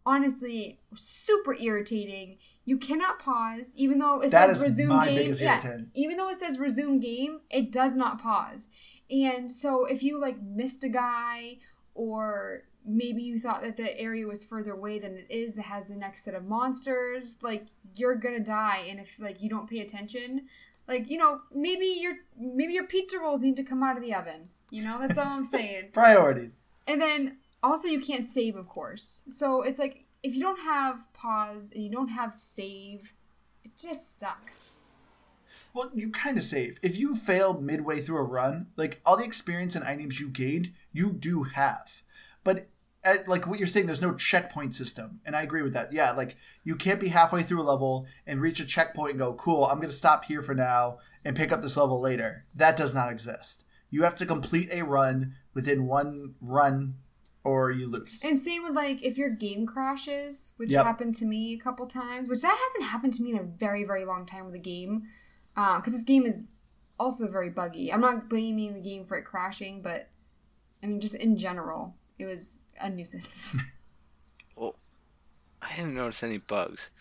honestly 0.07 0.80
super 0.95 1.54
irritating. 1.54 2.38
You 2.65 2.77
cannot 2.77 3.19
pause, 3.19 3.74
even 3.77 4.00
though 4.00 4.21
it 4.21 4.31
that 4.31 4.50
says 4.50 4.62
resume 4.62 5.06
game. 5.06 5.33
Yeah, 5.39 5.77
even 5.94 6.18
though 6.18 6.30
it 6.30 6.38
says 6.38 6.59
resume 6.59 7.00
game, 7.00 7.42
it 7.50 7.71
does 7.71 7.95
not 7.95 8.21
pause. 8.21 8.69
And 9.09 9.51
so 9.51 9.86
if 9.86 10.04
you 10.04 10.19
like 10.19 10.42
missed 10.42 10.83
a 10.83 10.89
guy 10.89 11.57
or 11.94 12.63
maybe 12.86 13.21
you 13.21 13.38
thought 13.38 13.62
that 13.62 13.77
the 13.77 13.98
area 14.00 14.27
was 14.27 14.45
further 14.45 14.71
away 14.71 15.00
than 15.00 15.18
it 15.18 15.27
is 15.30 15.56
that 15.56 15.63
has 15.63 15.88
the 15.88 15.95
next 15.95 16.24
set 16.24 16.33
of 16.33 16.45
monsters, 16.45 17.39
like 17.42 17.68
you're 17.95 18.15
gonna 18.15 18.39
die 18.39 18.86
and 18.89 19.00
if 19.00 19.19
like 19.19 19.42
you 19.42 19.50
don't 19.50 19.69
pay 19.69 19.80
attention, 19.80 20.48
like, 20.88 21.09
you 21.09 21.18
know, 21.18 21.42
maybe 21.54 21.86
your 21.86 22.13
maybe 22.39 22.74
your 22.74 22.86
pizza 22.86 23.19
rolls 23.19 23.42
need 23.42 23.56
to 23.57 23.63
come 23.63 23.83
out 23.83 23.98
of 23.98 24.04
the 24.04 24.13
oven. 24.13 24.50
You 24.69 24.83
know, 24.83 24.98
that's 25.00 25.18
all 25.18 25.27
I'm 25.27 25.44
saying. 25.57 25.89
Priorities. 25.94 26.62
And 26.88 27.01
then 27.01 27.38
also 27.68 27.88
you 27.88 28.00
can't 28.00 28.28
save 28.28 28.56
of 28.56 28.68
course. 28.68 29.24
So 29.28 29.62
it's 29.62 29.80
like 29.80 30.06
if 30.24 30.36
you 30.36 30.42
don't 30.42 30.60
have 30.60 31.12
pause 31.14 31.72
and 31.74 31.84
you 31.84 31.92
don't 31.92 32.10
have 32.10 32.34
save 32.34 33.14
it 33.64 33.78
just 33.78 34.19
sucks. 34.19 34.72
Well 35.74 35.92
you 35.94 36.10
kind 36.12 36.38
of 36.38 36.44
save. 36.44 36.80
If 36.81 36.98
you 36.98 37.16
fail 37.16 37.60
midway 37.60 38.00
through 38.00 38.18
a 38.18 38.24
run 38.24 38.68
like 38.75 39.02
all 39.06 39.18
the 39.18 39.25
experience 39.25 39.75
and 39.75 39.86
items 39.86 40.19
you 40.19 40.30
gained 40.30 40.72
you 40.92 41.12
do 41.12 41.44
have. 41.44 42.04
But 42.44 42.69
at, 43.04 43.28
like 43.28 43.48
what 43.48 43.60
you're 43.60 43.68
saying 43.68 43.86
there's 43.86 44.02
no 44.02 44.16
checkpoint 44.16 44.74
system 44.74 45.22
and 45.24 45.36
i 45.36 45.44
agree 45.44 45.62
with 45.62 45.74
that. 45.74 45.94
Yeah 45.94 46.12
like 46.12 46.36
you 46.64 46.76
can't 46.76 47.00
be 47.00 47.09
halfway 47.09 47.44
through 47.44 47.62
a 47.62 47.64
level 47.64 48.07
and 48.26 48.42
reach 48.42 48.59
a 48.59 48.66
checkpoint 48.66 49.12
and 49.12 49.19
go 49.19 49.33
cool 49.33 49.66
i'm 49.66 49.78
going 49.78 49.90
to 49.90 49.94
stop 49.94 50.26
here 50.26 50.42
for 50.42 50.56
now 50.56 50.97
and 51.28 51.36
pick 51.36 51.52
up 51.52 51.62
this 51.62 51.76
level 51.76 52.00
later. 52.00 52.45
That 52.56 52.78
does 52.78 52.95
not 52.95 53.12
exist. 53.12 53.66
You 53.90 54.04
have 54.04 54.18
to 54.19 54.26
complete 54.26 54.69
a 54.71 54.83
run 54.83 55.36
within 55.54 55.86
one 55.86 56.36
run 56.40 56.95
or 57.47 57.71
you 57.71 57.87
lose. 57.87 58.21
And 58.25 58.37
same 58.37 58.63
with 58.63 58.73
like 58.73 59.01
if 59.01 59.18
your 59.18 59.30
game 59.30 59.66
crashes, 59.66 60.54
which 60.57 60.71
yep. 60.71 60.85
happened 60.85 61.16
to 61.16 61.25
me 61.25 61.54
a 61.54 61.57
couple 61.57 61.87
times, 61.87 62.27
which 62.27 62.42
that 62.42 62.57
hasn't 62.59 62.92
happened 62.92 63.13
to 63.13 63.23
me 63.23 63.31
in 63.31 63.37
a 63.37 63.44
very 63.44 63.85
very 63.85 64.04
long 64.04 64.25
time 64.25 64.45
with 64.45 64.56
a 64.56 64.59
game, 64.59 65.04
because 65.56 65.77
um, 65.77 65.94
this 65.94 66.04
game 66.04 66.25
is 66.25 66.56
also 66.99 67.30
very 67.30 67.49
buggy. 67.49 67.92
I'm 67.92 68.01
not 68.01 68.27
blaming 68.27 68.73
the 68.73 68.81
game 68.81 69.06
for 69.06 69.16
it 69.16 69.23
crashing, 69.23 69.81
but 69.81 70.09
I 70.83 70.87
mean 70.87 70.99
just 70.99 71.16
in 71.16 71.37
general, 71.37 71.95
it 72.19 72.25
was 72.25 72.66
a 72.81 72.89
nuisance. 72.89 73.56
well, 74.57 74.75
I 75.61 75.73
didn't 75.73 75.95
notice 75.95 76.23
any 76.23 76.39
bugs. 76.39 76.92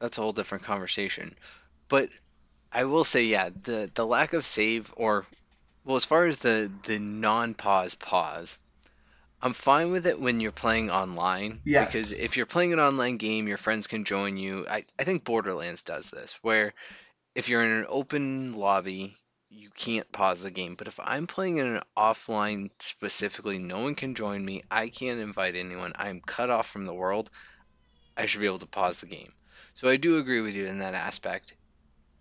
That's 0.00 0.18
a 0.18 0.20
whole 0.20 0.32
different 0.32 0.64
conversation. 0.64 1.36
But 1.88 2.08
I 2.72 2.84
will 2.84 3.04
say, 3.04 3.22
yeah, 3.22 3.50
the 3.62 3.88
the 3.94 4.04
lack 4.04 4.32
of 4.32 4.44
save 4.44 4.92
or 4.96 5.26
well, 5.84 5.96
as 5.96 6.04
far 6.04 6.26
as 6.26 6.38
the 6.38 6.72
the 6.82 6.98
non 6.98 7.54
pause 7.54 7.94
pause 7.94 8.58
I'm 9.42 9.52
fine 9.52 9.90
with 9.90 10.06
it 10.06 10.18
when 10.18 10.40
you're 10.40 10.52
playing 10.52 10.90
online. 10.90 11.60
Yes. 11.64 11.86
Because 11.86 12.12
if 12.12 12.36
you're 12.36 12.46
playing 12.46 12.72
an 12.72 12.80
online 12.80 13.16
game, 13.16 13.48
your 13.48 13.58
friends 13.58 13.86
can 13.86 14.04
join 14.04 14.36
you. 14.36 14.66
I, 14.68 14.84
I 14.98 15.04
think 15.04 15.24
Borderlands 15.24 15.82
does 15.82 16.10
this, 16.10 16.38
where 16.42 16.72
if 17.34 17.48
you're 17.48 17.64
in 17.64 17.70
an 17.70 17.86
open 17.88 18.54
lobby, 18.54 19.16
you 19.50 19.70
can't 19.70 20.10
pause 20.10 20.40
the 20.40 20.50
game. 20.50 20.74
But 20.74 20.88
if 20.88 20.98
I'm 21.02 21.26
playing 21.26 21.58
in 21.58 21.66
an 21.66 21.82
offline 21.96 22.70
specifically, 22.78 23.58
no 23.58 23.80
one 23.80 23.94
can 23.94 24.14
join 24.14 24.44
me. 24.44 24.62
I 24.70 24.88
can't 24.88 25.20
invite 25.20 25.54
anyone. 25.54 25.92
I'm 25.96 26.20
cut 26.20 26.50
off 26.50 26.68
from 26.68 26.86
the 26.86 26.94
world. 26.94 27.30
I 28.16 28.26
should 28.26 28.40
be 28.40 28.46
able 28.46 28.60
to 28.60 28.66
pause 28.66 29.00
the 29.00 29.06
game. 29.06 29.32
So 29.74 29.88
I 29.88 29.96
do 29.96 30.18
agree 30.18 30.40
with 30.40 30.54
you 30.54 30.66
in 30.66 30.78
that 30.78 30.94
aspect. 30.94 31.54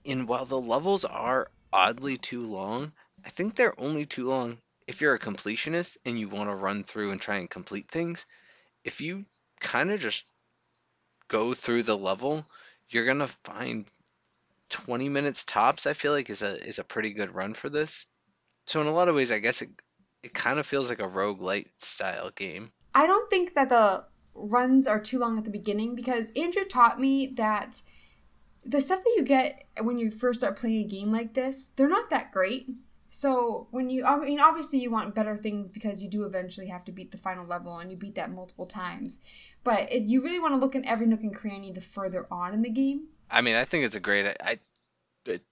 And 0.06 0.28
while 0.28 0.46
the 0.46 0.60
levels 0.60 1.06
are 1.06 1.50
oddly 1.72 2.18
too 2.18 2.46
long, 2.46 2.92
I 3.26 3.30
think 3.30 3.56
they're 3.56 3.80
only 3.80 4.06
too 4.06 4.28
long 4.28 4.58
if 4.88 5.02
you're 5.02 5.16
a 5.16 5.20
completionist 5.20 5.98
and 6.06 6.20
you 6.20 6.30
want 6.30 6.50
to 6.50 6.56
run 6.56 6.84
through 6.84 7.12
and 7.12 7.20
try 7.20 7.38
and 7.38 7.50
complete 7.50 7.90
things, 7.90 8.26
if 8.84 9.02
you 9.02 9.26
kind 9.60 9.92
of 9.92 10.00
just 10.00 10.26
go 11.28 11.54
through 11.54 11.84
the 11.84 11.98
level, 11.98 12.46
you're 12.90 13.06
gonna 13.06 13.28
find 13.44 13.86
20 14.70 15.10
minutes 15.10 15.44
tops. 15.46 15.86
I 15.86 15.94
feel 15.94 16.12
like 16.12 16.30
is 16.30 16.44
a 16.44 16.64
is 16.64 16.80
a 16.80 16.84
pretty 16.84 17.14
good 17.14 17.34
run 17.34 17.54
for 17.54 17.70
this. 17.70 18.06
So 18.68 18.82
in 18.82 18.88
a 18.88 18.94
lot 18.94 19.10
of 19.10 19.16
ways, 19.16 19.32
I 19.32 19.40
guess 19.40 19.62
it 19.62 19.70
it 20.24 20.34
kind 20.34 20.60
of 20.60 20.66
feels 20.66 20.90
like 20.90 21.00
a 21.00 21.08
roguelite 21.08 21.68
style 21.78 22.32
game. 22.32 22.72
I 22.94 23.08
don't 23.08 23.30
think 23.30 23.54
that 23.54 23.70
the 23.70 24.06
runs 24.34 24.88
are 24.88 25.00
too 25.00 25.20
long 25.20 25.38
at 25.38 25.44
the 25.44 25.50
beginning 25.50 25.96
because 25.96 26.32
Andrew 26.36 26.64
taught 26.64 27.00
me 27.00 27.28
that 27.28 27.82
the 28.66 28.82
stuff 28.82 29.04
that 29.04 29.14
you 29.16 29.24
get 29.24 29.66
when 29.82 29.98
you 29.98 30.10
first 30.10 30.42
start 30.42 30.58
playing 30.58 30.84
a 30.84 30.88
game 30.88 31.12
like 31.12 31.34
this, 31.34 31.68
they're 31.68 31.88
not 31.88 32.10
that 32.10 32.32
great. 32.32 32.68
So 33.10 33.68
when 33.72 33.90
you, 33.90 34.06
I 34.06 34.18
mean, 34.18 34.40
obviously 34.40 34.80
you 34.80 34.92
want 34.92 35.16
better 35.16 35.38
things 35.38 35.72
because 35.72 36.04
you 36.04 36.10
do 36.10 36.24
eventually 36.24 36.68
have 36.68 36.84
to 36.86 36.92
beat 36.92 37.12
the 37.12 37.18
final 37.18 37.46
level 37.46 37.78
and 37.78 37.90
you 37.90 37.98
beat 37.98 38.16
that 38.16 38.32
multiple 38.32 38.66
times. 38.66 39.20
But 39.64 39.92
it, 39.92 40.04
you 40.04 40.22
really 40.22 40.40
want 40.40 40.54
to 40.54 40.60
look 40.60 40.76
in 40.76 40.86
every 40.86 41.08
nook 41.08 41.22
and 41.22 41.34
cranny 41.34 41.72
the 41.72 41.82
further 41.82 42.28
on 42.30 42.54
in 42.54 42.62
the 42.62 42.70
game. 42.70 43.08
I 43.30 43.42
mean, 43.42 43.56
I 43.56 43.66
think 43.66 43.86
it's 43.86 43.96
a 43.96 44.02
great. 44.02 44.38
I, 44.40 44.60
it, 45.26 45.44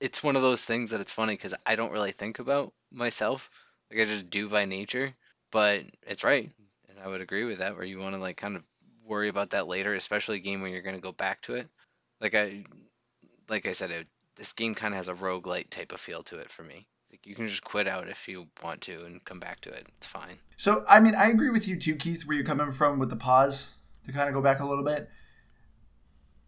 it's 0.00 0.22
one 0.22 0.36
of 0.36 0.42
those 0.42 0.64
things 0.64 0.90
that 0.90 1.00
it's 1.00 1.12
funny 1.12 1.34
because 1.34 1.54
I 1.66 1.76
don't 1.76 1.92
really 1.92 2.12
think 2.12 2.38
about 2.38 2.72
myself. 2.90 3.50
Like 3.90 4.00
I 4.00 4.04
just 4.04 4.30
do 4.30 4.48
by 4.48 4.64
nature. 4.64 5.14
But 5.50 5.84
it's 6.06 6.24
right, 6.24 6.50
and 6.88 6.98
I 7.02 7.08
would 7.08 7.22
agree 7.22 7.44
with 7.44 7.58
that. 7.58 7.74
Where 7.74 7.84
you 7.84 7.98
want 7.98 8.14
to 8.14 8.20
like 8.20 8.36
kind 8.36 8.56
of 8.56 8.62
worry 9.04 9.28
about 9.28 9.50
that 9.50 9.66
later, 9.66 9.94
especially 9.94 10.36
a 10.36 10.40
game 10.40 10.60
where 10.60 10.70
you're 10.70 10.82
going 10.82 10.96
to 10.96 11.02
go 11.02 11.12
back 11.12 11.40
to 11.42 11.54
it. 11.54 11.68
Like 12.20 12.34
I, 12.34 12.64
like 13.48 13.66
I 13.66 13.72
said, 13.72 13.90
it, 13.90 14.06
this 14.36 14.52
game 14.52 14.74
kind 14.74 14.92
of 14.92 14.98
has 14.98 15.08
a 15.08 15.14
roguelite 15.14 15.70
type 15.70 15.92
of 15.92 16.00
feel 16.00 16.22
to 16.24 16.38
it 16.38 16.50
for 16.50 16.62
me. 16.62 16.86
Like 17.10 17.26
you 17.26 17.34
can 17.34 17.48
just 17.48 17.64
quit 17.64 17.88
out 17.88 18.08
if 18.08 18.28
you 18.28 18.46
want 18.62 18.82
to 18.82 19.04
and 19.04 19.24
come 19.24 19.40
back 19.40 19.60
to 19.62 19.70
it. 19.70 19.86
It's 19.96 20.06
fine. 20.06 20.38
So, 20.56 20.84
I 20.88 21.00
mean, 21.00 21.14
I 21.14 21.28
agree 21.28 21.50
with 21.50 21.66
you 21.66 21.76
too, 21.78 21.96
Keith, 21.96 22.26
where 22.26 22.36
you're 22.36 22.44
coming 22.44 22.70
from 22.70 22.98
with 22.98 23.10
the 23.10 23.16
pause 23.16 23.76
to 24.04 24.12
kind 24.12 24.28
of 24.28 24.34
go 24.34 24.42
back 24.42 24.60
a 24.60 24.66
little 24.66 24.84
bit. 24.84 25.08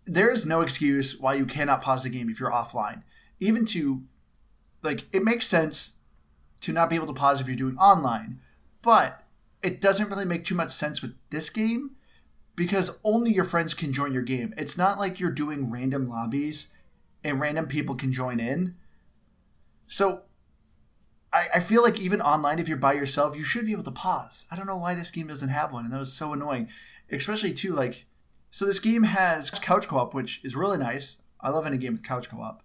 There 0.07 0.31
is 0.31 0.45
no 0.45 0.61
excuse 0.61 1.19
why 1.19 1.35
you 1.35 1.47
cannot 1.47 1.83
pause 1.83 2.03
the 2.03 2.11
game 2.11 2.29
if 2.29 2.41
you're 2.41 2.51
offline. 2.51 3.03
Even 3.39 3.65
to, 3.67 4.03
like, 4.83 5.05
it 5.13 5.25
makes 5.25 5.47
sense 5.47 5.97
to 6.61 6.73
not 6.73 6.91
be 6.91 6.97
able 6.97 7.07
to 7.07 7.13
pause 7.13 7.41
if 7.41 7.47
you're 7.47 7.57
doing 7.57 7.77
online, 7.77 8.41
but 8.83 9.25
it 9.63 9.81
doesn't 9.81 10.09
really 10.09 10.25
make 10.25 10.45
too 10.45 10.55
much 10.55 10.71
sense 10.71 11.01
with 11.01 11.15
this 11.31 11.51
game 11.51 11.93
because 12.57 12.99
only 13.05 13.33
your 13.33 13.45
friends 13.45 13.73
can 13.73 13.93
join 13.93 14.13
your 14.13 14.23
game. 14.23 14.53
It's 14.57 14.77
not 14.77 14.99
like 14.99 15.21
you're 15.21 15.31
doing 15.31 15.71
random 15.71 16.09
lobbies 16.09 16.69
and 17.23 17.41
random 17.41 17.67
people 17.67 17.95
can 17.95 18.13
join 18.13 18.41
in. 18.41 18.75
So 19.87 20.23
I, 21.33 21.47
I 21.57 21.61
feel 21.61 21.83
like 21.83 22.01
even 22.01 22.21
online, 22.21 22.59
if 22.59 22.69
you're 22.69 22.77
by 22.77 22.95
yourself, 22.95 23.37
you 23.37 23.45
should 23.45 23.67
be 23.67 23.73
able 23.73 23.85
to 23.85 23.91
pause. 23.91 24.47
I 24.51 24.57
don't 24.57 24.67
know 24.67 24.77
why 24.77 24.95
this 24.95 25.11
game 25.11 25.29
doesn't 25.29 25.49
have 25.49 25.73
one, 25.73 25.85
and 25.85 25.93
that 25.93 25.99
was 25.99 26.13
so 26.13 26.33
annoying. 26.33 26.69
Especially 27.11 27.53
too, 27.53 27.73
like, 27.73 28.07
so 28.51 28.67
this 28.67 28.81
game 28.81 29.05
has 29.05 29.51
couch 29.51 29.89
co-op, 29.89 30.15
which 30.15 30.45
is 30.45 30.57
really 30.57 30.79
nice. 30.79 31.17
I 31.41 31.51
love 31.51 31.67
any 31.67 31.79
game 31.79 31.93
with 31.93 32.07
couch 32.07 32.29
co-op, 32.29 32.63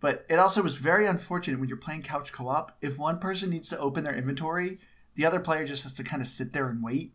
but 0.00 0.24
it 0.28 0.38
also 0.38 0.62
was 0.62 0.76
very 0.76 1.06
unfortunate 1.06 1.60
when 1.60 1.68
you're 1.68 1.78
playing 1.78 2.02
couch 2.02 2.32
co-op. 2.32 2.76
If 2.80 2.98
one 2.98 3.18
person 3.18 3.50
needs 3.50 3.68
to 3.70 3.78
open 3.78 4.04
their 4.04 4.16
inventory, 4.16 4.78
the 5.14 5.24
other 5.26 5.40
player 5.40 5.64
just 5.64 5.82
has 5.84 5.94
to 5.94 6.04
kind 6.04 6.20
of 6.22 6.28
sit 6.28 6.52
there 6.52 6.68
and 6.68 6.82
wait. 6.82 7.14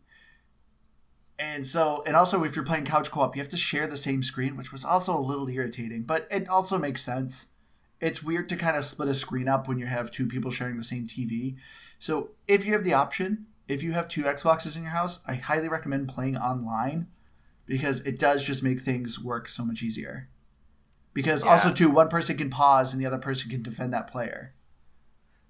And 1.38 1.66
so, 1.66 2.02
and 2.06 2.14
also 2.14 2.44
if 2.44 2.54
you're 2.54 2.64
playing 2.64 2.84
couch 2.84 3.10
co-op, 3.10 3.34
you 3.34 3.42
have 3.42 3.48
to 3.50 3.56
share 3.56 3.86
the 3.86 3.96
same 3.96 4.22
screen, 4.22 4.56
which 4.56 4.72
was 4.72 4.84
also 4.84 5.16
a 5.16 5.18
little 5.18 5.48
irritating, 5.48 6.04
but 6.04 6.26
it 6.30 6.48
also 6.48 6.78
makes 6.78 7.02
sense 7.02 7.48
it's 8.02 8.22
weird 8.22 8.48
to 8.48 8.56
kind 8.56 8.76
of 8.76 8.84
split 8.84 9.08
a 9.08 9.14
screen 9.14 9.48
up 9.48 9.68
when 9.68 9.78
you 9.78 9.86
have 9.86 10.10
two 10.10 10.26
people 10.26 10.50
sharing 10.50 10.76
the 10.76 10.82
same 10.82 11.06
TV. 11.06 11.54
So 12.00 12.32
if 12.48 12.66
you 12.66 12.72
have 12.72 12.82
the 12.82 12.92
option, 12.92 13.46
if 13.68 13.84
you 13.84 13.92
have 13.92 14.08
two 14.08 14.24
Xboxes 14.24 14.76
in 14.76 14.82
your 14.82 14.90
house, 14.90 15.20
I 15.24 15.34
highly 15.34 15.68
recommend 15.68 16.08
playing 16.08 16.36
online 16.36 17.06
because 17.64 18.00
it 18.00 18.18
does 18.18 18.44
just 18.44 18.60
make 18.60 18.80
things 18.80 19.20
work 19.20 19.48
so 19.48 19.64
much 19.64 19.84
easier. 19.84 20.28
Because 21.14 21.44
yeah. 21.44 21.52
also 21.52 21.72
too, 21.72 21.90
one 21.90 22.08
person 22.08 22.36
can 22.36 22.50
pause 22.50 22.92
and 22.92 23.00
the 23.00 23.06
other 23.06 23.18
person 23.18 23.48
can 23.48 23.62
defend 23.62 23.92
that 23.92 24.08
player. 24.08 24.52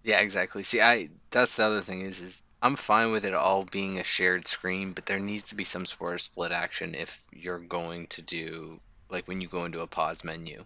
Yeah, 0.05 0.21
exactly. 0.21 0.63
See, 0.63 0.83
I 0.83 1.09
that's 1.31 1.57
the 1.57 1.65
other 1.65 1.81
thing 1.81 2.03
is 2.03 2.21
is 2.21 2.43
I'm 2.61 2.77
fine 2.77 3.13
with 3.13 3.25
it 3.25 3.33
all 3.33 3.65
being 3.65 3.99
a 3.99 4.05
shared 4.05 4.47
screen, 4.47 4.93
but 4.93 5.07
there 5.07 5.19
needs 5.19 5.45
to 5.45 5.55
be 5.55 5.65
some 5.65 5.87
sort 5.87 6.15
of 6.15 6.21
split 6.21 6.53
action 6.53 6.95
if 6.95 7.23
you're 7.33 7.61
going 7.61 8.09
to 8.09 8.21
do 8.21 8.79
like 9.09 9.27
when 9.27 9.41
you 9.41 9.49
go 9.49 9.65
into 9.65 9.81
a 9.81 9.87
pause 9.87 10.23
menu 10.23 10.65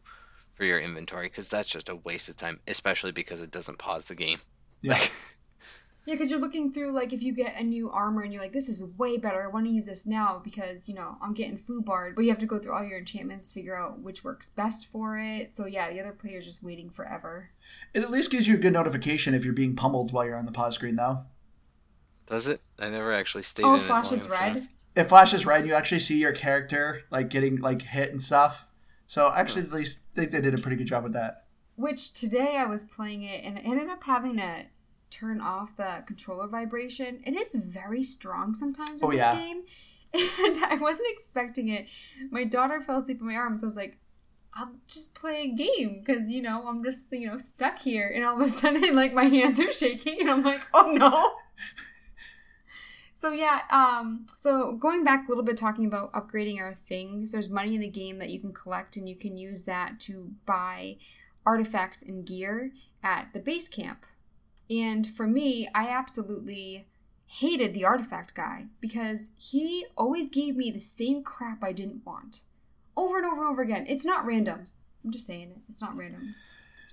for 0.56 0.64
your 0.64 0.80
inventory 0.80 1.28
because 1.28 1.48
that's 1.48 1.68
just 1.68 1.88
a 1.88 1.96
waste 1.96 2.28
of 2.28 2.36
time, 2.36 2.60
especially 2.66 3.12
because 3.12 3.40
it 3.40 3.50
doesn't 3.50 3.78
pause 3.78 4.06
the 4.06 4.14
game. 4.14 4.40
Yeah. 4.80 4.98
yeah, 6.06 6.14
because 6.14 6.30
you're 6.30 6.40
looking 6.40 6.72
through 6.72 6.92
like 6.92 7.12
if 7.12 7.22
you 7.22 7.32
get 7.32 7.60
a 7.60 7.62
new 7.62 7.90
armor 7.90 8.22
and 8.22 8.32
you're 8.32 8.42
like, 8.42 8.52
this 8.52 8.68
is 8.68 8.82
way 8.82 9.18
better. 9.18 9.42
I 9.42 9.48
want 9.48 9.66
to 9.66 9.72
use 9.72 9.86
this 9.86 10.06
now 10.06 10.40
because 10.42 10.88
you 10.88 10.94
know 10.94 11.18
I'm 11.20 11.34
getting 11.34 11.58
foobarred. 11.58 12.14
But 12.16 12.22
you 12.22 12.30
have 12.30 12.38
to 12.38 12.46
go 12.46 12.58
through 12.58 12.72
all 12.72 12.84
your 12.84 12.98
enchantments 12.98 13.48
to 13.48 13.54
figure 13.54 13.76
out 13.76 14.00
which 14.00 14.24
works 14.24 14.48
best 14.48 14.86
for 14.86 15.18
it. 15.18 15.54
So 15.54 15.66
yeah, 15.66 15.90
the 15.90 16.00
other 16.00 16.12
player's 16.12 16.46
just 16.46 16.62
waiting 16.62 16.88
forever. 16.88 17.50
It 17.92 18.02
at 18.02 18.10
least 18.10 18.30
gives 18.30 18.48
you 18.48 18.54
a 18.54 18.58
good 18.58 18.72
notification 18.72 19.34
if 19.34 19.44
you're 19.44 19.54
being 19.54 19.76
pummeled 19.76 20.12
while 20.12 20.24
you're 20.24 20.38
on 20.38 20.46
the 20.46 20.52
pause 20.52 20.74
screen, 20.74 20.96
though. 20.96 21.24
Does 22.26 22.48
it? 22.48 22.60
I 22.78 22.88
never 22.88 23.12
actually 23.12 23.44
stayed. 23.44 23.64
Oh, 23.64 23.74
in 23.74 23.80
flashes 23.80 24.24
it 24.24 24.30
red. 24.30 24.62
It 24.96 25.04
flashes 25.04 25.44
red. 25.44 25.60
And 25.60 25.68
you 25.68 25.74
actually 25.74 25.98
see 25.98 26.18
your 26.18 26.32
character 26.32 27.00
like 27.10 27.28
getting 27.28 27.56
like 27.56 27.82
hit 27.82 28.10
and 28.10 28.20
stuff. 28.20 28.66
So 29.06 29.32
actually, 29.34 29.62
at 29.62 29.72
least 29.72 30.00
think 30.14 30.30
they 30.30 30.40
did 30.40 30.54
a 30.54 30.58
pretty 30.58 30.76
good 30.76 30.86
job 30.86 31.04
with 31.04 31.12
that. 31.12 31.44
Which 31.76 32.12
today 32.12 32.56
I 32.56 32.66
was 32.66 32.84
playing 32.84 33.22
it 33.22 33.44
and 33.44 33.58
ended 33.58 33.88
up 33.88 34.04
having 34.04 34.36
to 34.38 34.66
turn 35.10 35.40
off 35.40 35.76
the 35.76 36.02
controller 36.06 36.48
vibration. 36.48 37.20
It 37.24 37.34
is 37.34 37.54
very 37.54 38.02
strong 38.02 38.54
sometimes 38.54 39.02
oh, 39.02 39.10
in 39.10 39.16
oh, 39.16 39.18
this 39.18 39.20
yeah. 39.20 39.36
game. 39.36 39.62
And 40.14 40.64
I 40.64 40.78
wasn't 40.80 41.08
expecting 41.10 41.68
it. 41.68 41.88
My 42.30 42.44
daughter 42.44 42.80
fell 42.80 42.98
asleep 42.98 43.20
in 43.20 43.26
my 43.26 43.34
arms, 43.34 43.60
so 43.60 43.66
I 43.66 43.68
was 43.68 43.76
like, 43.76 43.98
I'll 44.54 44.72
just 44.88 45.14
play 45.14 45.42
a 45.42 45.48
game 45.48 46.00
because 46.00 46.30
you 46.30 46.40
know 46.40 46.66
I'm 46.66 46.82
just 46.82 47.12
you 47.12 47.26
know 47.26 47.36
stuck 47.36 47.78
here, 47.80 48.10
and 48.14 48.24
all 48.24 48.40
of 48.40 48.46
a 48.46 48.48
sudden 48.48 48.94
like 48.96 49.12
my 49.12 49.24
hands 49.24 49.60
are 49.60 49.72
shaking, 49.72 50.20
and 50.20 50.30
I'm 50.30 50.42
like, 50.42 50.62
oh 50.72 50.92
no. 50.92 51.34
So 53.16 53.32
yeah, 53.32 53.62
um, 53.70 54.26
so 54.36 54.72
going 54.72 55.02
back 55.02 55.24
a 55.24 55.30
little 55.30 55.42
bit, 55.42 55.56
talking 55.56 55.86
about 55.86 56.12
upgrading 56.12 56.60
our 56.60 56.74
things. 56.74 57.32
There's 57.32 57.48
money 57.48 57.74
in 57.74 57.80
the 57.80 57.88
game 57.88 58.18
that 58.18 58.28
you 58.28 58.38
can 58.38 58.52
collect, 58.52 58.98
and 58.98 59.08
you 59.08 59.16
can 59.16 59.38
use 59.38 59.64
that 59.64 59.98
to 60.00 60.32
buy 60.44 60.98
artifacts 61.46 62.02
and 62.02 62.26
gear 62.26 62.72
at 63.02 63.32
the 63.32 63.40
base 63.40 63.68
camp. 63.68 64.04
And 64.68 65.06
for 65.06 65.26
me, 65.26 65.66
I 65.74 65.88
absolutely 65.88 66.88
hated 67.24 67.72
the 67.72 67.86
artifact 67.86 68.34
guy 68.34 68.66
because 68.82 69.30
he 69.38 69.86
always 69.96 70.28
gave 70.28 70.54
me 70.54 70.70
the 70.70 70.78
same 70.78 71.24
crap 71.24 71.64
I 71.64 71.72
didn't 71.72 72.04
want, 72.04 72.42
over 72.98 73.16
and 73.16 73.24
over 73.24 73.40
and 73.40 73.50
over 73.50 73.62
again. 73.62 73.86
It's 73.88 74.04
not 74.04 74.26
random. 74.26 74.64
I'm 75.02 75.10
just 75.10 75.26
saying 75.26 75.52
it. 75.52 75.58
It's 75.70 75.80
not 75.80 75.96
random. 75.96 76.34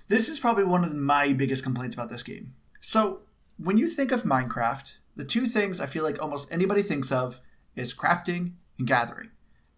This 0.08 0.30
is 0.30 0.40
probably 0.40 0.64
one 0.64 0.84
of 0.84 0.94
my 0.94 1.34
biggest 1.34 1.62
complaints 1.62 1.94
about 1.94 2.08
this 2.08 2.22
game. 2.22 2.54
So 2.80 3.20
when 3.58 3.76
you 3.76 3.86
think 3.86 4.10
of 4.10 4.22
Minecraft 4.22 5.00
the 5.16 5.24
two 5.24 5.46
things 5.46 5.80
I 5.80 5.86
feel 5.86 6.04
like 6.04 6.20
almost 6.20 6.52
anybody 6.52 6.82
thinks 6.82 7.12
of 7.12 7.40
is 7.76 7.94
crafting 7.94 8.52
and 8.78 8.86
gathering. 8.86 9.30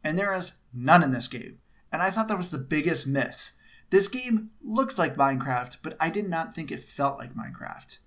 And 0.02 0.18
there 0.18 0.34
is 0.34 0.52
none 0.72 1.02
in 1.02 1.10
this 1.10 1.28
game. 1.28 1.58
And 1.92 2.02
I 2.02 2.10
thought 2.10 2.28
that 2.28 2.38
was 2.38 2.50
the 2.50 2.58
biggest 2.58 3.06
miss. 3.06 3.52
This 3.90 4.08
game 4.08 4.50
looks 4.62 4.98
like 4.98 5.16
Minecraft, 5.16 5.78
but 5.82 5.96
I 6.00 6.10
did 6.10 6.28
not 6.28 6.54
think 6.54 6.70
it 6.70 6.80
felt 6.80 7.18
like 7.18 7.34
Minecraft. 7.34 7.98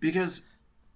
Because 0.00 0.42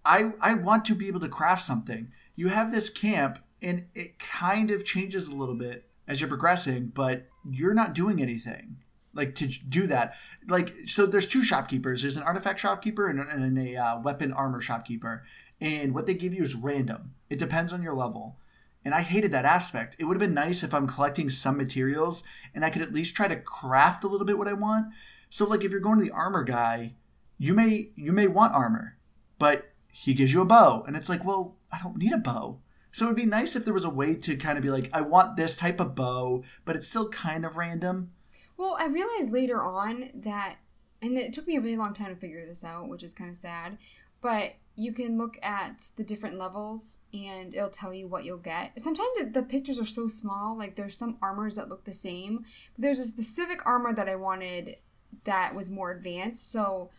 I 0.05 0.33
I 0.41 0.55
want 0.55 0.85
to 0.87 0.95
be 0.95 1.09
able 1.09 1.21
to 1.21 1.29
craft 1.29 1.63
something. 1.65 2.13
You 2.37 2.49
have 2.49 2.73
this 2.73 2.91
camp 2.91 3.39
and 3.63 3.87
it 3.95 4.19
kind 4.19 4.71
of 4.71 4.85
changes 4.85 5.29
a 5.29 5.37
little 5.37 5.55
bit 5.55 5.89
as 6.07 6.21
you're 6.21 6.29
progressing, 6.29 6.89
but 6.89 7.27
you're 7.49 7.75
not 7.75 7.95
doing 7.95 8.23
anything 8.23 8.79
like 9.17 9.35
to 9.37 9.47
do 9.47 9.87
that. 9.87 10.15
Like 10.47 10.75
so 10.85 11.07
there's 11.07 11.27
two 11.27 11.43
shopkeepers. 11.43 12.03
There's 12.03 12.17
an 12.17 12.23
artifact 12.23 12.61
shopkeeper 12.61 13.09
and, 13.09 13.19
and 13.19 13.59
a 13.59 13.77
uh, 13.77 14.01
weapon 14.01 14.33
armor 14.33 14.61
shopkeeper. 14.61 15.25
And 15.61 15.95
what 15.95 16.07
they 16.07 16.15
give 16.15 16.35
you 16.35 16.43
is 16.43 16.55
random. 16.55 17.15
It 17.31 17.39
depends 17.39 17.73
on 17.73 17.83
your 17.83 17.95
level. 17.95 18.39
And 18.85 18.95
i 18.95 19.01
hated 19.01 19.33
that 19.33 19.45
aspect. 19.45 19.97
It 19.99 20.05
would 20.05 20.15
have 20.15 20.29
been 20.29 20.35
nice 20.35 20.63
if 20.63 20.73
i'm 20.73 20.87
collecting 20.87 21.29
some 21.29 21.57
materials 21.57 22.23
and 22.55 22.65
i 22.65 22.71
could 22.71 22.83
at 22.83 22.93
least 22.93 23.17
try 23.17 23.27
to 23.27 23.37
craft 23.37 24.05
a 24.05 24.09
little 24.09 24.27
bit 24.27 24.39
what 24.39 24.49
i 24.49 24.53
want. 24.53 24.93
So 25.29 25.45
like 25.45 25.65
if 25.65 25.73
you're 25.73 25.81
going 25.81 25.99
to 25.99 26.05
the 26.05 26.11
armor 26.11 26.45
guy 26.45 26.95
you 27.39 27.53
may 27.53 27.91
you 27.97 28.13
may 28.13 28.27
want 28.27 28.55
armor 28.55 28.97
but 29.39 29.73
he 29.91 30.15
gives 30.15 30.33
you 30.33 30.43
a 30.43 30.47
bow. 30.47 30.85
And 30.87 30.95
it's 30.95 31.09
like 31.09 31.25
well 31.25 31.57
i 31.73 31.79
don't 31.83 31.97
need 31.97 32.13
a 32.13 32.19
bow. 32.19 32.61
So 32.93 33.07
it'd 33.07 33.17
be 33.17 33.27
nice 33.27 33.57
if 33.57 33.65
there 33.65 33.75
was 33.75 33.85
a 33.85 33.91
way 33.91 34.15
to 34.15 34.37
kind 34.37 34.57
of 34.57 34.63
be 34.63 34.71
like 34.71 34.91
i 34.93 35.01
want 35.01 35.37
this 35.37 35.57
type 35.57 35.81
of 35.81 35.95
bow 35.95 36.45
but 36.65 36.77
it's 36.77 36.87
still 36.87 37.09
kind 37.09 37.45
of 37.45 37.57
random 37.57 38.13
well, 38.57 38.77
I 38.79 38.87
realized 38.87 39.33
later 39.33 39.63
on 39.63 40.11
that, 40.15 40.57
and 41.03 41.17
it 41.17 41.33
took 41.33 41.47
me 41.47 41.57
a 41.57 41.61
really 41.61 41.77
long 41.77 41.93
time 41.93 42.15
to 42.15 42.21
figure 42.21 42.45
this 42.47 42.65
out, 42.65 42.89
which 42.89 43.03
is 43.03 43.15
kind 43.15 43.31
of 43.31 43.37
sad, 43.37 43.79
but 44.21 44.55
you 44.77 44.93
can 44.93 45.17
look 45.17 45.39
at 45.43 45.91
the 45.97 46.05
different 46.05 46.39
levels 46.39 46.99
and 47.15 47.55
it'll 47.55 47.71
tell 47.71 47.95
you 47.95 48.07
what 48.07 48.25
you'll 48.25 48.37
get. 48.37 48.79
Sometimes 48.79 49.09
the 49.33 49.43
pictures 49.43 49.81
are 49.81 49.87
so 49.87 50.07
small, 50.07 50.57
like 50.57 50.77
there's 50.77 50.99
some 50.99 51.17
armors 51.23 51.57
that 51.57 51.69
look 51.69 51.85
the 51.85 51.93
same, 51.93 52.45
but 52.75 52.83
there's 52.83 52.99
a 52.99 53.07
specific 53.07 53.65
armor 53.65 53.95
that 53.95 54.09
I 54.09 54.17
wanted 54.17 54.77
that 55.25 55.55
was 55.55 55.71
more 55.71 55.91
advanced, 55.91 56.53
so 56.53 56.91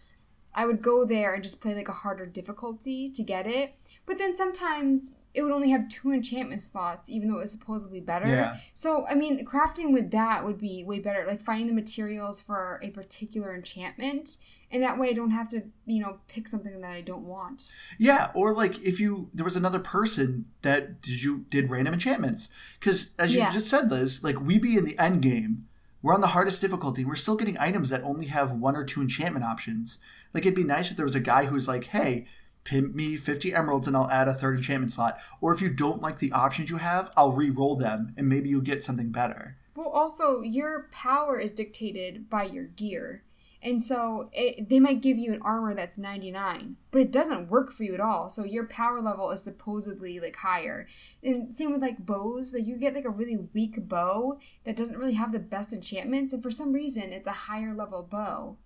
I 0.55 0.65
would 0.65 0.81
go 0.81 1.05
there 1.05 1.35
and 1.35 1.43
just 1.43 1.61
play 1.61 1.75
like 1.75 1.87
a 1.87 1.93
harder 1.93 2.25
difficulty 2.25 3.11
to 3.11 3.23
get 3.23 3.45
it. 3.45 3.75
But 4.07 4.17
then 4.17 4.35
sometimes 4.35 5.15
it 5.37 5.43
would 5.43 5.51
only 5.51 5.69
have 5.69 5.87
two 5.87 6.11
enchantment 6.11 6.59
slots, 6.59 7.11
even 7.11 7.29
though 7.29 7.35
it 7.35 7.41
was 7.41 7.51
supposedly 7.51 8.01
better. 8.01 8.27
Yeah. 8.27 8.57
So, 8.73 9.05
I 9.07 9.13
mean, 9.13 9.45
crafting 9.45 9.93
with 9.93 10.09
that 10.09 10.43
would 10.43 10.57
be 10.57 10.83
way 10.83 10.97
better. 10.97 11.25
Like 11.27 11.41
finding 11.41 11.67
the 11.67 11.73
materials 11.73 12.41
for 12.41 12.79
a 12.81 12.89
particular 12.89 13.53
enchantment 13.53 14.37
and 14.71 14.83
that 14.83 14.97
way 14.97 15.09
I 15.09 15.13
don't 15.13 15.29
have 15.31 15.47
to, 15.49 15.63
you 15.85 16.01
know, 16.01 16.17
pick 16.27 16.47
something 16.47 16.81
that 16.81 16.91
I 16.91 17.01
don't 17.01 17.23
want. 17.23 17.71
Yeah, 17.97 18.31
or 18.33 18.53
like 18.53 18.81
if 18.81 18.99
you 18.99 19.29
there 19.33 19.45
was 19.45 19.55
another 19.55 19.79
person 19.79 20.45
that 20.63 21.01
did 21.01 21.23
you 21.23 21.45
did 21.49 21.69
random 21.69 21.93
enchantments 21.93 22.49
because 22.79 23.11
as 23.17 23.33
you 23.33 23.39
Yes. 23.41 23.53
just 23.53 23.69
said, 23.69 23.89
Liz, 23.89 24.23
like 24.23 24.41
we 24.41 24.57
be 24.57 24.75
in 24.75 24.85
the 24.85 24.97
end 24.99 25.21
game, 25.21 25.67
we're 26.01 26.13
on 26.13 26.21
the 26.21 26.27
hardest 26.27 26.61
difficulty. 26.61 27.05
We're 27.05 27.15
still 27.15 27.35
getting 27.37 27.57
items 27.59 27.89
that 27.91 28.03
only 28.03 28.25
have 28.25 28.51
one 28.51 28.75
or 28.75 28.83
two 28.83 29.01
enchantment 29.01 29.45
options. 29.45 29.99
Like 30.33 30.43
it'd 30.45 30.55
be 30.55 30.63
nice 30.63 30.91
if 30.91 30.97
there 30.97 31.05
was 31.05 31.15
a 31.15 31.21
guy 31.21 31.45
who's 31.45 31.67
like, 31.67 31.85
hey. 31.85 32.25
Pimp 32.67 32.93
me 32.93 33.15
50 33.15 33.53
emeralds 33.53 33.87
and 33.87 33.95
I'll 33.95 34.11
add 34.11 34.27
a 34.27 34.33
third 34.33 34.57
enchantment 34.57 34.91
slot. 34.91 35.17
Or 35.39 35.53
if 35.53 35.61
you 35.61 35.69
don't 35.69 36.01
like 36.01 36.19
the 36.19 36.33
options 36.33 36.69
you 36.69 36.77
have, 36.77 37.09
I'll 37.15 37.31
re 37.31 37.49
roll 37.49 37.77
them 37.77 38.13
and 38.17 38.27
maybe 38.27 38.49
you'll 38.49 38.59
get 38.59 38.83
something 38.83 39.09
better. 39.09 39.55
Well, 39.73 39.87
also, 39.87 40.41
your 40.41 40.89
power 40.91 41.39
is 41.39 41.53
dictated 41.53 42.29
by 42.29 42.43
your 42.43 42.65
gear. 42.65 43.23
And 43.63 43.81
so 43.81 44.29
it, 44.33 44.67
they 44.69 44.81
might 44.81 45.01
give 45.01 45.17
you 45.17 45.31
an 45.31 45.41
armor 45.43 45.73
that's 45.73 45.97
99, 45.97 46.75
but 46.91 47.01
it 47.01 47.11
doesn't 47.11 47.49
work 47.49 47.71
for 47.71 47.83
you 47.83 47.93
at 47.93 47.99
all. 48.01 48.29
So 48.29 48.43
your 48.43 48.67
power 48.67 48.99
level 48.99 49.31
is 49.31 49.41
supposedly 49.41 50.19
like 50.19 50.35
higher. 50.35 50.85
And 51.23 51.53
same 51.53 51.71
with 51.71 51.81
like 51.81 52.05
bows, 52.05 52.53
like 52.53 52.67
you 52.67 52.75
get 52.75 52.93
like 52.93 53.05
a 53.05 53.09
really 53.09 53.37
weak 53.53 53.87
bow 53.87 54.37
that 54.65 54.75
doesn't 54.75 54.97
really 54.97 55.13
have 55.13 55.31
the 55.31 55.39
best 55.39 55.73
enchantments, 55.73 56.33
and 56.33 56.43
for 56.43 56.51
some 56.51 56.73
reason 56.73 57.13
it's 57.13 57.27
a 57.27 57.31
higher 57.31 57.73
level 57.73 58.03
bow. 58.03 58.57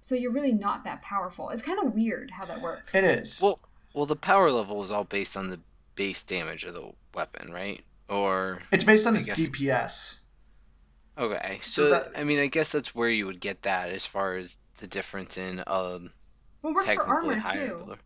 So 0.00 0.14
you're 0.14 0.32
really 0.32 0.52
not 0.52 0.84
that 0.84 1.02
powerful. 1.02 1.50
It's 1.50 1.62
kind 1.62 1.78
of 1.78 1.94
weird 1.94 2.30
how 2.30 2.44
that 2.46 2.60
works. 2.60 2.94
It 2.94 3.04
is. 3.04 3.40
Well, 3.42 3.60
well, 3.94 4.06
the 4.06 4.16
power 4.16 4.50
level 4.50 4.82
is 4.82 4.92
all 4.92 5.04
based 5.04 5.36
on 5.36 5.48
the 5.50 5.60
base 5.94 6.22
damage 6.22 6.64
of 6.64 6.74
the 6.74 6.90
weapon, 7.14 7.52
right? 7.52 7.84
Or 8.08 8.60
It's 8.72 8.84
based 8.84 9.06
on 9.06 9.14
I 9.14 9.18
its 9.18 9.28
guess- 9.28 9.38
DPS. 9.38 10.18
okay, 11.18 11.58
So 11.62 11.82
so, 11.84 11.90
that- 11.90 12.18
I 12.18 12.24
mean, 12.24 12.38
I 12.38 12.46
guess 12.46 12.70
that's 12.72 12.94
where 12.94 13.08
you 13.10 13.26
would 13.26 13.40
get 13.40 13.62
that 13.62 13.90
as 13.90 14.06
far 14.06 14.36
as 14.36 14.56
the 14.78 14.86
difference 14.86 15.36
in 15.36 15.58
um 15.66 16.10
Well, 16.62 16.72
works 16.74 16.92
for 16.92 17.04
armor 17.04 17.42
too. 17.52 17.76
level. 17.80 17.96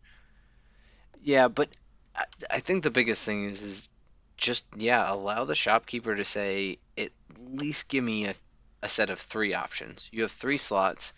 Yeah, 1.23 1.47
but 1.47 1.69
I, 2.15 2.25
I 2.51 2.59
think 2.59 2.83
the 2.83 2.91
biggest 2.91 3.23
thing 3.23 3.45
is 3.45 3.61
is 3.63 3.89
just 4.37 4.65
yeah, 4.75 5.11
allow 5.11 5.45
the 5.45 5.55
shopkeeper 5.55 6.15
to 6.15 6.25
say 6.25 6.79
at 6.97 7.09
least 7.51 7.87
give 7.87 8.03
me 8.03 8.25
a, 8.25 8.35
a 8.83 8.89
set 8.89 9.09
of 9.09 9.19
three 9.19 9.53
options. 9.53 10.09
You 10.11 10.23
have 10.23 10.31
three 10.31 10.57
slots, 10.57 11.13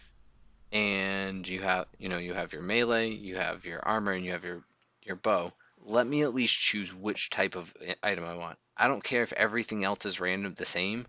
and 0.71 1.47
you 1.47 1.62
have 1.62 1.88
you 1.97 2.09
know 2.09 2.17
you 2.17 2.33
have 2.33 2.53
your 2.53 2.62
melee, 2.62 3.09
you 3.09 3.38
have 3.38 3.65
your 3.65 3.79
armor, 3.86 4.12
and 4.12 4.25
you 4.25 4.31
have 4.31 4.43
your 4.43 4.63
your 5.03 5.15
bow. 5.15 5.51
Let 5.86 6.07
me 6.07 6.24
at 6.24 6.33
least 6.33 6.59
choose 6.59 6.93
which 6.93 7.29
type 7.29 7.55
of 7.55 7.74
item 8.03 8.25
I 8.25 8.36
want. 8.36 8.57
I 8.75 8.88
don't 8.88 9.03
care 9.03 9.24
if 9.24 9.33
everything 9.33 9.83
else 9.83 10.05
is 10.05 10.19
random 10.19 10.53
the 10.55 10.65
same. 10.65 11.07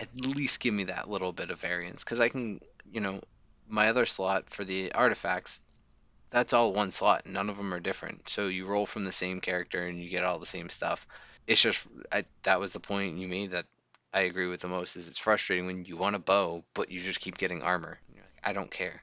At 0.00 0.08
least 0.14 0.60
give 0.60 0.74
me 0.74 0.84
that 0.84 1.08
little 1.08 1.32
bit 1.32 1.50
of 1.50 1.60
variance, 1.60 2.04
because 2.04 2.20
I 2.20 2.28
can 2.28 2.60
you 2.90 3.00
know 3.00 3.20
my 3.68 3.88
other 3.88 4.06
slot 4.06 4.50
for 4.50 4.64
the 4.64 4.92
artifacts 4.92 5.60
that's 6.30 6.52
all 6.52 6.72
one 6.72 6.90
slot. 6.90 7.26
None 7.26 7.48
of 7.48 7.56
them 7.56 7.72
are 7.72 7.80
different. 7.80 8.28
So 8.28 8.48
you 8.48 8.66
roll 8.66 8.86
from 8.86 9.04
the 9.04 9.12
same 9.12 9.40
character 9.40 9.86
and 9.86 10.00
you 10.00 10.08
get 10.10 10.24
all 10.24 10.38
the 10.38 10.46
same 10.46 10.68
stuff. 10.68 11.06
It's 11.46 11.62
just 11.62 11.86
I, 12.12 12.24
that 12.42 12.60
was 12.60 12.72
the 12.72 12.80
point 12.80 13.18
you 13.18 13.28
made 13.28 13.52
that 13.52 13.66
I 14.12 14.22
agree 14.22 14.46
with 14.46 14.60
the 14.60 14.68
most. 14.68 14.96
Is 14.96 15.08
it's 15.08 15.18
frustrating 15.18 15.66
when 15.66 15.84
you 15.84 15.96
want 15.96 16.16
a 16.16 16.18
bow 16.18 16.64
but 16.74 16.90
you 16.90 17.00
just 17.00 17.20
keep 17.20 17.38
getting 17.38 17.62
armor. 17.62 17.98
You're 18.36 18.42
like, 18.44 18.50
I 18.50 18.52
don't 18.52 18.70
care. 18.70 19.02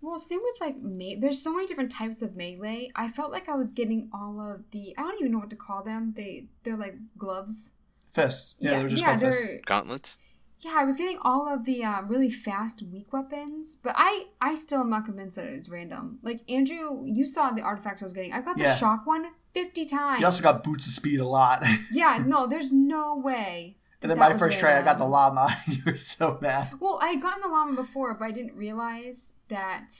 Well, 0.00 0.18
same 0.18 0.40
with 0.42 0.60
like 0.60 0.76
me. 0.82 1.16
There's 1.18 1.40
so 1.40 1.52
many 1.54 1.66
different 1.66 1.90
types 1.90 2.20
of 2.20 2.36
melee. 2.36 2.90
I 2.94 3.08
felt 3.08 3.32
like 3.32 3.48
I 3.48 3.54
was 3.54 3.72
getting 3.72 4.10
all 4.12 4.38
of 4.40 4.70
the. 4.70 4.94
I 4.98 5.02
don't 5.02 5.18
even 5.18 5.32
know 5.32 5.38
what 5.38 5.50
to 5.50 5.56
call 5.56 5.82
them. 5.82 6.12
They 6.16 6.46
they're 6.62 6.76
like 6.76 6.96
gloves. 7.16 7.72
Fists. 8.04 8.54
Yeah, 8.58 8.78
they're 8.80 8.88
just 8.88 9.02
yeah, 9.02 9.16
they're 9.16 9.60
Gauntlets. 9.66 10.18
yeah. 10.60 10.74
I 10.76 10.84
was 10.84 10.96
getting 10.96 11.18
all 11.22 11.48
of 11.52 11.64
the 11.64 11.82
um, 11.84 12.06
really 12.08 12.30
fast 12.30 12.82
weak 12.92 13.12
weapons, 13.12 13.76
but 13.82 13.94
I 13.96 14.26
I 14.40 14.54
still 14.54 14.80
am 14.82 14.90
not 14.90 15.04
convinced 15.06 15.36
that 15.36 15.46
it's 15.46 15.68
random. 15.70 16.18
Like 16.22 16.40
Andrew, 16.50 17.04
you 17.06 17.24
saw 17.26 17.50
the 17.50 17.62
artifacts 17.62 18.02
I 18.02 18.04
was 18.06 18.12
getting. 18.12 18.32
I 18.32 18.40
got 18.42 18.56
the 18.58 18.64
Yeah. 18.64 18.76
shock 18.76 19.06
one 19.06 19.26
50 19.54 19.84
times. 19.86 20.20
You 20.20 20.26
also 20.26 20.42
got 20.42 20.62
boots 20.62 20.86
of 20.86 20.92
speed 20.92 21.18
a 21.18 21.26
lot. 21.26 21.64
yeah, 21.92 22.22
no, 22.26 22.46
there's 22.46 22.72
no 22.72 23.16
way. 23.16 23.78
And 24.04 24.10
then 24.10 24.18
that 24.18 24.24
my 24.24 24.32
was 24.32 24.38
first 24.38 24.60
try, 24.60 24.78
I 24.78 24.82
got 24.82 24.98
the 24.98 25.06
llama. 25.06 25.48
you 25.66 25.80
were 25.86 25.96
so 25.96 26.38
mad. 26.42 26.72
Well, 26.78 26.98
I 27.00 27.08
had 27.08 27.22
gotten 27.22 27.40
the 27.40 27.48
llama 27.48 27.74
before, 27.74 28.12
but 28.12 28.26
I 28.26 28.32
didn't 28.32 28.54
realize 28.54 29.32
that 29.48 29.94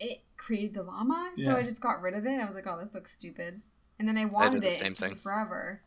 it 0.00 0.24
created 0.36 0.74
the 0.74 0.82
llama. 0.82 1.30
So 1.36 1.52
Yeah. 1.52 1.56
I 1.58 1.62
just 1.62 1.80
got 1.80 2.02
rid 2.02 2.14
of 2.14 2.26
it. 2.26 2.40
I 2.40 2.44
was 2.44 2.56
like, 2.56 2.66
oh, 2.66 2.76
this 2.80 2.92
looks 2.92 3.12
stupid. 3.12 3.62
And 4.00 4.08
then 4.08 4.18
I 4.18 4.24
wanted 4.24 4.62
the 4.62 4.68
it 4.68 4.72
same 4.72 4.92
thing. 4.92 5.14
forever. 5.14 5.82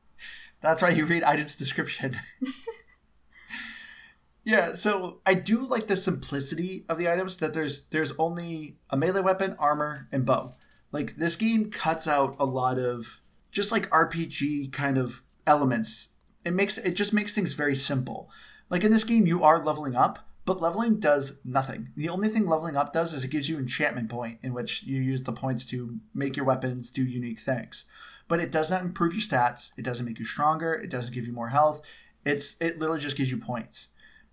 That's 0.62 0.80
right. 0.80 0.96
You 0.96 1.04
read 1.04 1.22
item's 1.22 1.54
description. 1.54 2.16
yeah. 4.44 4.72
So 4.72 5.20
I 5.26 5.34
do 5.34 5.58
like 5.58 5.86
the 5.86 5.96
simplicity 5.96 6.86
of 6.88 6.96
the 6.96 7.10
items. 7.10 7.36
That 7.36 7.52
there's 7.52 7.82
there's 7.90 8.14
only 8.18 8.78
a 8.88 8.96
melee 8.96 9.20
weapon, 9.20 9.54
armor, 9.58 10.08
and 10.10 10.24
bow. 10.24 10.54
Like 10.92 11.16
this 11.16 11.36
game 11.36 11.70
cuts 11.70 12.08
out 12.08 12.36
a 12.38 12.46
lot 12.46 12.78
of 12.78 13.20
just 13.50 13.70
like 13.70 13.90
RPG 13.90 14.72
kind 14.72 14.96
of 14.96 15.20
elements. 15.46 16.08
It 16.44 16.52
makes 16.52 16.78
it 16.78 16.96
just 16.96 17.12
makes 17.12 17.34
things 17.34 17.54
very 17.54 17.74
simple. 17.74 18.30
Like 18.70 18.84
in 18.84 18.90
this 18.90 19.04
game, 19.04 19.26
you 19.26 19.42
are 19.42 19.64
leveling 19.64 19.94
up, 19.94 20.20
but 20.44 20.60
leveling 20.60 20.98
does 20.98 21.38
nothing. 21.44 21.90
The 21.96 22.08
only 22.08 22.28
thing 22.28 22.46
leveling 22.46 22.76
up 22.76 22.92
does 22.92 23.12
is 23.12 23.24
it 23.24 23.30
gives 23.30 23.48
you 23.48 23.58
enchantment 23.58 24.08
point, 24.08 24.38
in 24.42 24.54
which 24.54 24.82
you 24.82 25.00
use 25.00 25.22
the 25.22 25.32
points 25.32 25.64
to 25.66 25.98
make 26.14 26.36
your 26.36 26.46
weapons 26.46 26.90
do 26.90 27.04
unique 27.04 27.38
things. 27.38 27.84
But 28.28 28.40
it 28.40 28.50
does 28.50 28.70
not 28.70 28.82
improve 28.82 29.12
your 29.12 29.22
stats. 29.22 29.72
It 29.76 29.84
doesn't 29.84 30.06
make 30.06 30.18
you 30.18 30.24
stronger. 30.24 30.74
It 30.74 30.90
doesn't 30.90 31.14
give 31.14 31.26
you 31.26 31.32
more 31.32 31.48
health. 31.48 31.82
It's 32.24 32.56
it 32.60 32.78
literally 32.78 33.00
just 33.00 33.16
gives 33.16 33.30
you 33.30 33.36
points. 33.36 33.88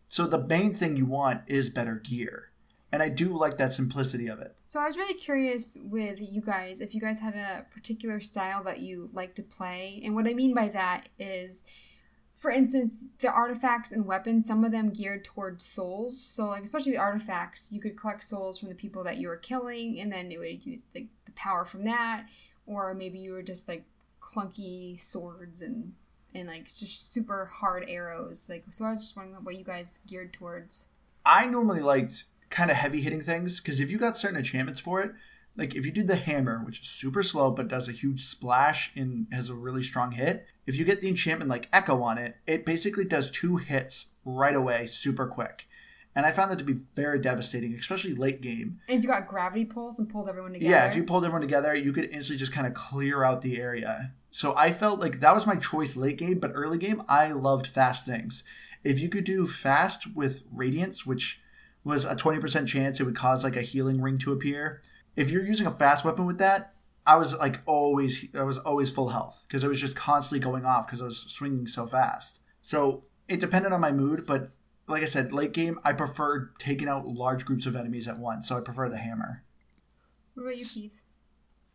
So 0.08 0.26
the 0.26 0.44
main 0.44 0.74
thing 0.74 0.96
you 0.96 1.06
want 1.06 1.42
is 1.48 1.70
better 1.70 1.96
gear, 1.96 2.50
and 2.92 3.04
I 3.04 3.10
do 3.10 3.38
like 3.38 3.58
that 3.58 3.74
simplicity 3.74 4.28
of 4.28 4.40
it. 4.40 4.56
So 4.66 4.80
I 4.80 4.88
was 4.88 4.98
really 4.98 5.20
curious 5.20 5.78
with 5.84 6.20
you 6.20 6.42
guys 6.42 6.82
if 6.82 6.96
you 6.96 7.02
guys 7.02 7.20
had 7.20 7.36
a 7.36 7.66
particular 7.72 8.20
style 8.20 8.64
that 8.64 8.80
you 8.80 9.10
like 9.14 9.36
to 9.36 9.44
play. 9.44 10.02
And 10.04 10.16
what 10.16 10.28
I 10.28 10.34
mean 10.34 10.54
by 10.54 10.70
that 10.70 11.10
is, 11.20 11.66
for 12.40 12.52
instance, 12.52 13.06
the 13.20 13.30
artifacts 13.30 13.92
and 13.92 14.06
weapons, 14.06 14.48
some 14.48 14.64
of 14.64 14.72
them 14.72 14.92
geared 14.92 15.26
towards 15.26 15.66
souls. 15.66 16.22
So, 16.22 16.46
like, 16.46 16.64
especially 16.64 16.94
the 16.94 17.00
artifacts, 17.00 17.70
you 17.70 17.82
could 17.82 17.98
collect 17.98 18.24
souls 18.24 18.58
from 18.58 18.70
the 18.70 18.76
people 18.76 19.04
that 19.04 19.18
you 19.18 19.28
were 19.28 19.36
killing, 19.36 20.00
and 20.00 20.10
then 20.10 20.32
it 20.32 20.40
would 20.40 20.66
use 20.66 20.86
the, 20.94 21.10
the 21.26 21.34
power 21.34 21.66
from 21.66 21.84
that. 21.84 22.28
Or 22.66 22.94
maybe 22.94 23.20
you 23.20 23.34
were 23.34 23.44
just 23.44 23.68
like 23.68 23.84
clunky 24.22 25.02
swords 25.02 25.62
and 25.62 25.94
and 26.34 26.48
like 26.48 26.66
just 26.66 27.12
super 27.12 27.46
hard 27.46 27.84
arrows. 27.90 28.48
Like, 28.50 28.64
so 28.70 28.86
I 28.86 28.92
was 28.92 29.02
just 29.02 29.18
wondering 29.18 29.44
what 29.44 29.58
you 29.58 29.66
guys 29.66 30.00
geared 30.08 30.32
towards. 30.32 30.92
I 31.26 31.46
normally 31.46 31.82
liked 31.82 32.26
kind 32.50 32.72
of 32.72 32.78
heavy 32.78 33.02
hitting 33.02 33.22
things 33.22 33.60
because 33.60 33.80
if 33.80 33.92
you 33.92 33.98
got 33.98 34.16
certain 34.16 34.38
enchantments 34.38 34.80
for 34.80 35.02
it, 35.02 35.12
like 35.58 35.76
if 35.76 35.86
you 35.86 35.92
did 35.92 36.08
the 36.08 36.16
hammer, 36.16 36.64
which 36.64 36.80
is 36.80 36.88
super 36.88 37.22
slow 37.22 37.52
but 37.52 37.68
does 37.68 37.90
a 37.90 37.92
huge 37.92 38.22
splash 38.22 38.92
and 38.96 39.28
has 39.32 39.50
a 39.50 39.56
really 39.56 39.84
strong 39.84 40.14
hit, 40.14 40.46
if 40.70 40.78
you 40.78 40.86
get 40.86 41.02
the 41.02 41.10
enchantment 41.10 41.50
like 41.50 41.68
Echo 41.74 42.04
on 42.04 42.20
it, 42.20 42.36
it 42.46 42.64
basically 42.64 43.04
does 43.04 43.32
two 43.32 43.58
hits 43.58 44.06
right 44.24 44.56
away, 44.56 44.86
super 44.86 45.26
quick. 45.26 45.68
And 46.16 46.28
I 46.28 46.32
found 46.32 46.52
that 46.52 46.60
to 46.60 46.64
be 46.64 46.82
very 46.96 47.18
devastating, 47.18 47.74
especially 47.74 48.14
late 48.14 48.40
game. 48.40 48.80
And 48.88 48.96
if 48.98 49.04
you 49.04 49.10
got 49.10 49.28
gravity 49.28 49.66
pulse 49.66 49.98
and 49.98 50.08
pulled 50.08 50.30
everyone 50.30 50.54
together. 50.54 50.70
Yeah, 50.70 50.88
if 50.88 50.96
you 50.96 51.04
pulled 51.04 51.26
everyone 51.26 51.42
together, 51.42 51.76
you 51.76 51.92
could 51.92 52.06
instantly 52.06 52.38
just 52.38 52.54
kind 52.54 52.68
of 52.68 52.76
clear 52.76 53.24
out 53.24 53.42
the 53.42 53.60
area. 53.60 54.14
So 54.30 54.56
I 54.56 54.72
felt 54.72 55.00
like 55.00 55.22
that 55.22 55.34
was 55.34 55.48
my 55.48 55.56
choice 55.56 55.96
late 55.98 56.20
game, 56.20 56.38
but 56.38 56.52
early 56.54 56.78
game, 56.78 57.02
I 57.10 57.32
loved 57.32 57.66
fast 57.66 58.06
things. 58.06 58.44
If 58.84 59.00
you 59.00 59.10
could 59.10 59.24
do 59.24 59.48
fast 59.48 60.16
with 60.16 60.44
Radiance, 60.52 61.04
which 61.04 61.42
was 61.84 62.06
a 62.06 62.16
20% 62.16 62.68
chance 62.68 63.00
it 63.00 63.06
would 63.06 63.16
cause 63.16 63.44
like 63.44 63.56
a 63.56 63.64
healing 63.64 64.02
ring 64.02 64.20
to 64.20 64.32
appear, 64.32 64.84
if 65.16 65.32
you're 65.32 65.46
using 65.46 65.66
a 65.66 65.72
fast 65.72 66.06
weapon 66.06 66.28
with 66.28 66.38
that, 66.38 66.76
I 67.10 67.16
was 67.16 67.36
like 67.36 67.62
always, 67.66 68.28
I 68.36 68.44
was 68.44 68.60
always 68.60 68.92
full 68.92 69.10
health 69.10 69.46
because 69.48 69.66
I 69.66 69.68
was 69.68 69.82
just 69.82 69.96
constantly 69.96 70.44
going 70.46 70.64
off 70.64 70.86
because 70.86 71.02
I 71.02 71.06
was 71.06 71.18
swinging 71.18 71.66
so 71.66 71.88
fast. 71.88 72.42
So 72.62 73.06
it 73.28 73.40
depended 73.40 73.72
on 73.72 73.82
my 73.82 73.92
mood, 73.92 74.28
but 74.28 74.50
like 74.88 75.02
I 75.02 75.06
said, 75.06 75.34
late 75.34 75.52
game, 75.52 75.80
I 75.84 75.94
preferred 75.94 76.60
taking 76.60 76.88
out 76.88 77.08
large 77.08 77.46
groups 77.46 77.66
of 77.66 77.76
enemies 77.76 78.08
at 78.08 78.20
once. 78.20 78.48
So 78.48 78.58
I 78.58 78.62
prefer 78.62 78.90
the 78.90 78.98
hammer. 78.98 79.44
What 80.36 80.44
about 80.44 80.58
you, 80.58 80.66
Keith? 80.66 81.02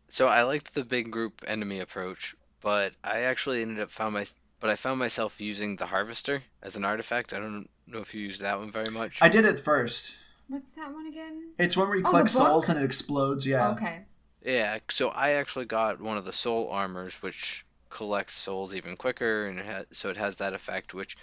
So 0.07 0.29
I 0.29 0.43
liked 0.43 0.73
the 0.73 0.85
big 0.85 1.11
group 1.11 1.43
enemy 1.45 1.81
approach, 1.81 2.33
but 2.61 2.93
I 3.03 3.23
actually 3.23 3.61
ended 3.61 3.81
up 3.81 3.91
found 3.91 4.13
my 4.13 4.25
but 4.61 4.69
I 4.69 4.77
found 4.77 4.99
myself 4.99 5.41
using 5.41 5.75
the 5.75 5.85
harvester 5.85 6.41
as 6.63 6.77
an 6.77 6.85
artifact. 6.85 7.33
I 7.33 7.39
don't 7.39 7.69
know 7.87 7.99
if 7.99 8.15
you 8.15 8.21
use 8.21 8.39
that 8.39 8.57
one 8.57 8.71
very 8.71 8.89
much. 8.89 9.19
I 9.21 9.27
did 9.27 9.43
it 9.43 9.59
first. 9.59 10.15
What's 10.47 10.75
that 10.75 10.93
one 10.93 11.07
again? 11.07 11.51
It's 11.59 11.75
one 11.75 11.89
where 11.89 11.97
you 11.97 12.03
Oh, 12.05 12.09
collect 12.09 12.29
souls 12.29 12.69
and 12.69 12.79
it 12.79 12.85
explodes. 12.85 13.45
Yeah. 13.45 13.71
Okay. 13.71 14.05
Yeah, 14.45 14.77
so 14.91 15.09
I 15.09 15.31
actually 15.31 15.65
got 15.65 15.99
one 15.99 16.17
of 16.17 16.25
the 16.25 16.31
soul 16.31 16.69
armors, 16.69 17.15
which 17.15 17.65
collects 17.89 18.35
souls 18.35 18.75
even 18.75 18.95
quicker, 18.95 19.47
and 19.47 19.59
it 19.59 19.87
so 19.91 20.09
it 20.09 20.17
has 20.17 20.35
that 20.35 20.53
effect. 20.53 20.93
Which 20.93 21.17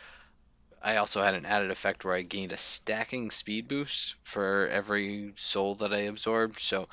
I 0.83 0.97
also 0.97 1.23
had 1.23 1.35
an 1.35 1.47
added 1.47 1.71
effect 1.71 2.05
where 2.05 2.17
I 2.17 2.23
gained 2.23 2.51
a 2.51 2.57
stacking 2.57 3.31
speed 3.31 3.69
boost 3.69 4.17
for 4.25 4.69
every 4.69 5.35
soul 5.37 5.77
that 5.77 5.95
I 5.95 5.99
absorbed. 5.99 6.59
So 6.59 6.89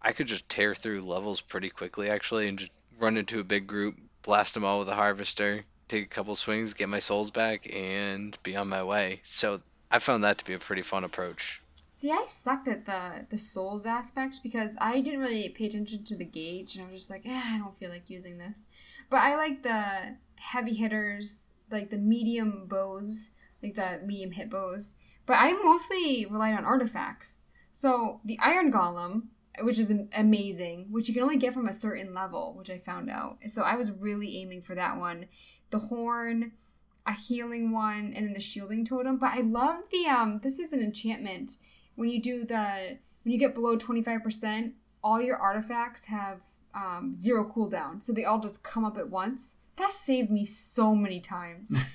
I 0.00 0.12
could 0.12 0.28
just 0.28 0.48
tear 0.48 0.76
through 0.76 1.02
levels 1.02 1.40
pretty 1.40 1.70
quickly, 1.70 2.10
actually, 2.10 2.48
and 2.48 2.60
just 2.60 2.72
run 3.00 3.16
into 3.16 3.40
a 3.40 3.44
big 3.44 3.66
group, 3.66 3.96
blast 4.22 4.54
them 4.54 4.64
all 4.64 4.78
with 4.78 4.88
a 4.88 4.94
harvester, 4.94 5.64
take 5.88 6.04
a 6.04 6.08
couple 6.08 6.36
swings, 6.36 6.74
get 6.74 6.88
my 6.90 7.00
souls 7.00 7.32
back, 7.32 7.74
and 7.74 8.38
be 8.44 8.56
on 8.56 8.68
my 8.68 8.84
way. 8.84 9.20
So 9.24 9.60
I 9.90 9.98
found 9.98 10.22
that 10.22 10.38
to 10.38 10.44
be 10.44 10.54
a 10.54 10.60
pretty 10.60 10.82
fun 10.82 11.02
approach. 11.02 11.61
See, 11.94 12.10
I 12.10 12.24
sucked 12.26 12.68
at 12.68 12.86
the 12.86 13.26
the 13.28 13.36
souls 13.36 13.84
aspect 13.84 14.40
because 14.42 14.78
I 14.80 15.02
didn't 15.02 15.20
really 15.20 15.50
pay 15.50 15.66
attention 15.66 16.04
to 16.04 16.16
the 16.16 16.24
gauge, 16.24 16.74
and 16.74 16.86
I 16.86 16.90
was 16.90 17.00
just 17.00 17.10
like, 17.10 17.26
eh, 17.26 17.42
I 17.44 17.58
don't 17.58 17.76
feel 17.76 17.90
like 17.90 18.08
using 18.08 18.38
this. 18.38 18.66
But 19.10 19.18
I 19.18 19.36
like 19.36 19.62
the 19.62 20.16
heavy 20.36 20.72
hitters, 20.72 21.52
like 21.70 21.90
the 21.90 21.98
medium 21.98 22.64
bows, 22.66 23.32
like 23.62 23.74
the 23.74 24.00
medium 24.06 24.32
hit 24.32 24.48
bows. 24.48 24.94
But 25.26 25.34
I 25.34 25.52
mostly 25.52 26.24
relied 26.24 26.54
on 26.54 26.64
artifacts. 26.64 27.42
So 27.72 28.22
the 28.24 28.38
Iron 28.42 28.72
Golem, 28.72 29.24
which 29.60 29.78
is 29.78 29.94
amazing, 30.16 30.86
which 30.90 31.08
you 31.08 31.14
can 31.14 31.22
only 31.22 31.36
get 31.36 31.52
from 31.52 31.68
a 31.68 31.74
certain 31.74 32.14
level, 32.14 32.54
which 32.56 32.70
I 32.70 32.78
found 32.78 33.10
out. 33.10 33.36
So 33.48 33.64
I 33.64 33.74
was 33.76 33.90
really 33.90 34.38
aiming 34.38 34.62
for 34.62 34.74
that 34.74 34.96
one. 34.96 35.26
The 35.68 35.78
horn, 35.78 36.52
a 37.06 37.12
healing 37.12 37.70
one, 37.70 38.14
and 38.16 38.24
then 38.26 38.32
the 38.32 38.40
shielding 38.40 38.86
totem. 38.86 39.18
But 39.18 39.34
I 39.34 39.42
love 39.42 39.90
the 39.90 40.06
um. 40.06 40.40
This 40.42 40.58
is 40.58 40.72
an 40.72 40.82
enchantment. 40.82 41.58
When 41.94 42.08
you 42.08 42.20
do 42.20 42.44
the 42.44 42.98
when 43.22 43.32
you 43.32 43.38
get 43.38 43.54
below 43.54 43.76
twenty 43.76 44.02
five 44.02 44.22
percent, 44.22 44.74
all 45.02 45.20
your 45.20 45.36
artifacts 45.36 46.06
have 46.06 46.42
um, 46.74 47.14
zero 47.14 47.44
cooldown, 47.44 48.02
so 48.02 48.12
they 48.12 48.24
all 48.24 48.40
just 48.40 48.64
come 48.64 48.84
up 48.84 48.96
at 48.96 49.10
once. 49.10 49.58
That 49.76 49.92
saved 49.92 50.30
me 50.30 50.44
so 50.44 50.94
many 50.94 51.20
times. 51.20 51.80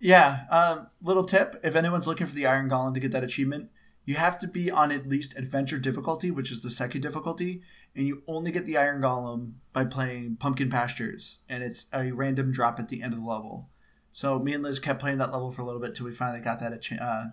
Yeah. 0.00 0.46
Um, 0.50 0.88
little 1.02 1.24
tip: 1.24 1.56
if 1.62 1.76
anyone's 1.76 2.06
looking 2.06 2.26
for 2.26 2.34
the 2.34 2.46
Iron 2.46 2.68
Golem 2.68 2.94
to 2.94 3.00
get 3.00 3.12
that 3.12 3.22
achievement, 3.22 3.70
you 4.04 4.14
have 4.14 4.38
to 4.38 4.48
be 4.48 4.70
on 4.70 4.90
at 4.90 5.06
least 5.06 5.38
Adventure 5.38 5.78
difficulty, 5.78 6.30
which 6.30 6.50
is 6.50 6.62
the 6.62 6.70
second 6.70 7.02
difficulty, 7.02 7.62
and 7.94 8.06
you 8.06 8.22
only 8.26 8.50
get 8.50 8.64
the 8.66 8.78
Iron 8.78 9.02
Golem 9.02 9.52
by 9.72 9.84
playing 9.84 10.36
Pumpkin 10.36 10.70
Pastures, 10.70 11.40
and 11.48 11.62
it's 11.62 11.86
a 11.92 12.12
random 12.12 12.50
drop 12.50 12.78
at 12.80 12.88
the 12.88 13.02
end 13.02 13.12
of 13.12 13.20
the 13.20 13.26
level. 13.26 13.68
So 14.10 14.38
me 14.38 14.54
and 14.54 14.64
Liz 14.64 14.80
kept 14.80 15.00
playing 15.00 15.18
that 15.18 15.32
level 15.32 15.50
for 15.50 15.62
a 15.62 15.64
little 15.66 15.80
bit 15.80 15.94
till 15.94 16.06
we 16.06 16.12
finally 16.12 16.40
got 16.40 16.58
that 16.60 16.72
achi- 16.72 16.98
uh, 16.98 17.26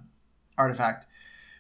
artifact. 0.57 1.05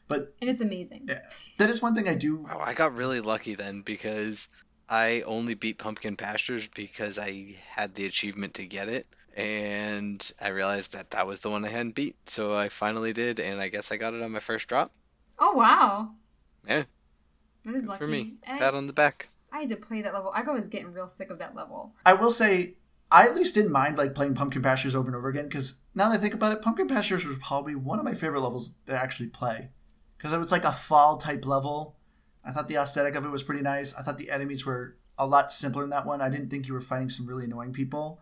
But 0.07 0.33
and 0.41 0.49
it's 0.49 0.61
amazing. 0.61 1.05
yeah, 1.09 1.19
that 1.57 1.69
is 1.69 1.81
one 1.81 1.93
thing 1.93 2.07
I 2.07 2.15
do. 2.15 2.37
Wow, 2.37 2.61
I 2.63 2.73
got 2.73 2.95
really 2.95 3.19
lucky 3.19 3.55
then 3.55 3.81
because 3.81 4.47
I 4.89 5.21
only 5.25 5.53
beat 5.53 5.77
Pumpkin 5.77 6.15
Pastures 6.15 6.67
because 6.67 7.19
I 7.19 7.55
had 7.69 7.93
the 7.95 8.05
achievement 8.05 8.55
to 8.55 8.65
get 8.65 8.87
it. 8.87 9.05
And 9.35 10.31
I 10.41 10.47
realized 10.49 10.93
that 10.93 11.11
that 11.11 11.27
was 11.27 11.41
the 11.41 11.49
one 11.49 11.63
I 11.63 11.69
hadn't 11.69 11.93
beat. 11.93 12.15
So 12.27 12.55
I 12.55 12.69
finally 12.69 13.13
did, 13.13 13.39
and 13.39 13.61
I 13.61 13.67
guess 13.67 13.91
I 13.91 13.97
got 13.97 14.13
it 14.13 14.23
on 14.23 14.31
my 14.31 14.39
first 14.39 14.67
drop. 14.67 14.91
Oh 15.37 15.53
wow. 15.53 16.11
Yeah. 16.67 16.83
That 17.65 17.75
is 17.75 17.85
lucky. 17.85 17.99
For 17.99 18.07
me. 18.07 18.33
I, 18.47 18.57
Pat 18.57 18.73
on 18.73 18.87
the 18.87 18.93
back. 18.93 19.27
I 19.51 19.59
had 19.59 19.69
to 19.69 19.75
play 19.75 20.01
that 20.01 20.13
level. 20.13 20.31
I 20.33 20.41
was 20.43 20.67
getting 20.67 20.93
real 20.93 21.07
sick 21.07 21.29
of 21.29 21.39
that 21.39 21.55
level. 21.55 21.93
I 22.05 22.13
will 22.13 22.31
say, 22.31 22.75
I 23.11 23.27
at 23.27 23.35
least 23.35 23.55
didn't 23.55 23.71
mind 23.71 23.97
like 23.97 24.15
playing 24.15 24.35
Pumpkin 24.35 24.61
Pastures 24.61 24.95
over 24.95 25.07
and 25.07 25.15
over 25.15 25.29
again 25.29 25.45
because 25.45 25.75
now 25.97 26.09
that 26.09 26.15
I 26.15 26.21
think 26.21 26.35
about 26.35 26.51
it, 26.51 26.61
Pumpkin 26.61 26.87
Pastures 26.87 27.25
was 27.25 27.37
probably 27.39 27.73
one 27.73 27.97
of 27.97 28.05
my 28.05 28.13
favorite 28.13 28.41
levels 28.41 28.73
to 28.85 28.95
actually 28.95 29.29
play 29.29 29.71
because 30.15 30.31
it 30.31 30.37
was 30.37 30.51
like 30.51 30.63
a 30.63 30.71
fall 30.71 31.17
type 31.17 31.43
level. 31.43 31.95
I 32.45 32.51
thought 32.51 32.67
the 32.67 32.75
aesthetic 32.75 33.15
of 33.15 33.25
it 33.25 33.31
was 33.31 33.41
pretty 33.41 33.63
nice. 33.63 33.95
I 33.95 34.03
thought 34.03 34.19
the 34.19 34.29
enemies 34.29 34.63
were 34.63 34.95
a 35.17 35.25
lot 35.25 35.51
simpler 35.51 35.83
in 35.83 35.89
that 35.89 36.05
one. 36.05 36.21
I 36.21 36.29
didn't 36.29 36.49
think 36.49 36.67
you 36.67 36.75
were 36.75 36.81
fighting 36.81 37.09
some 37.09 37.25
really 37.25 37.45
annoying 37.45 37.73
people. 37.73 38.21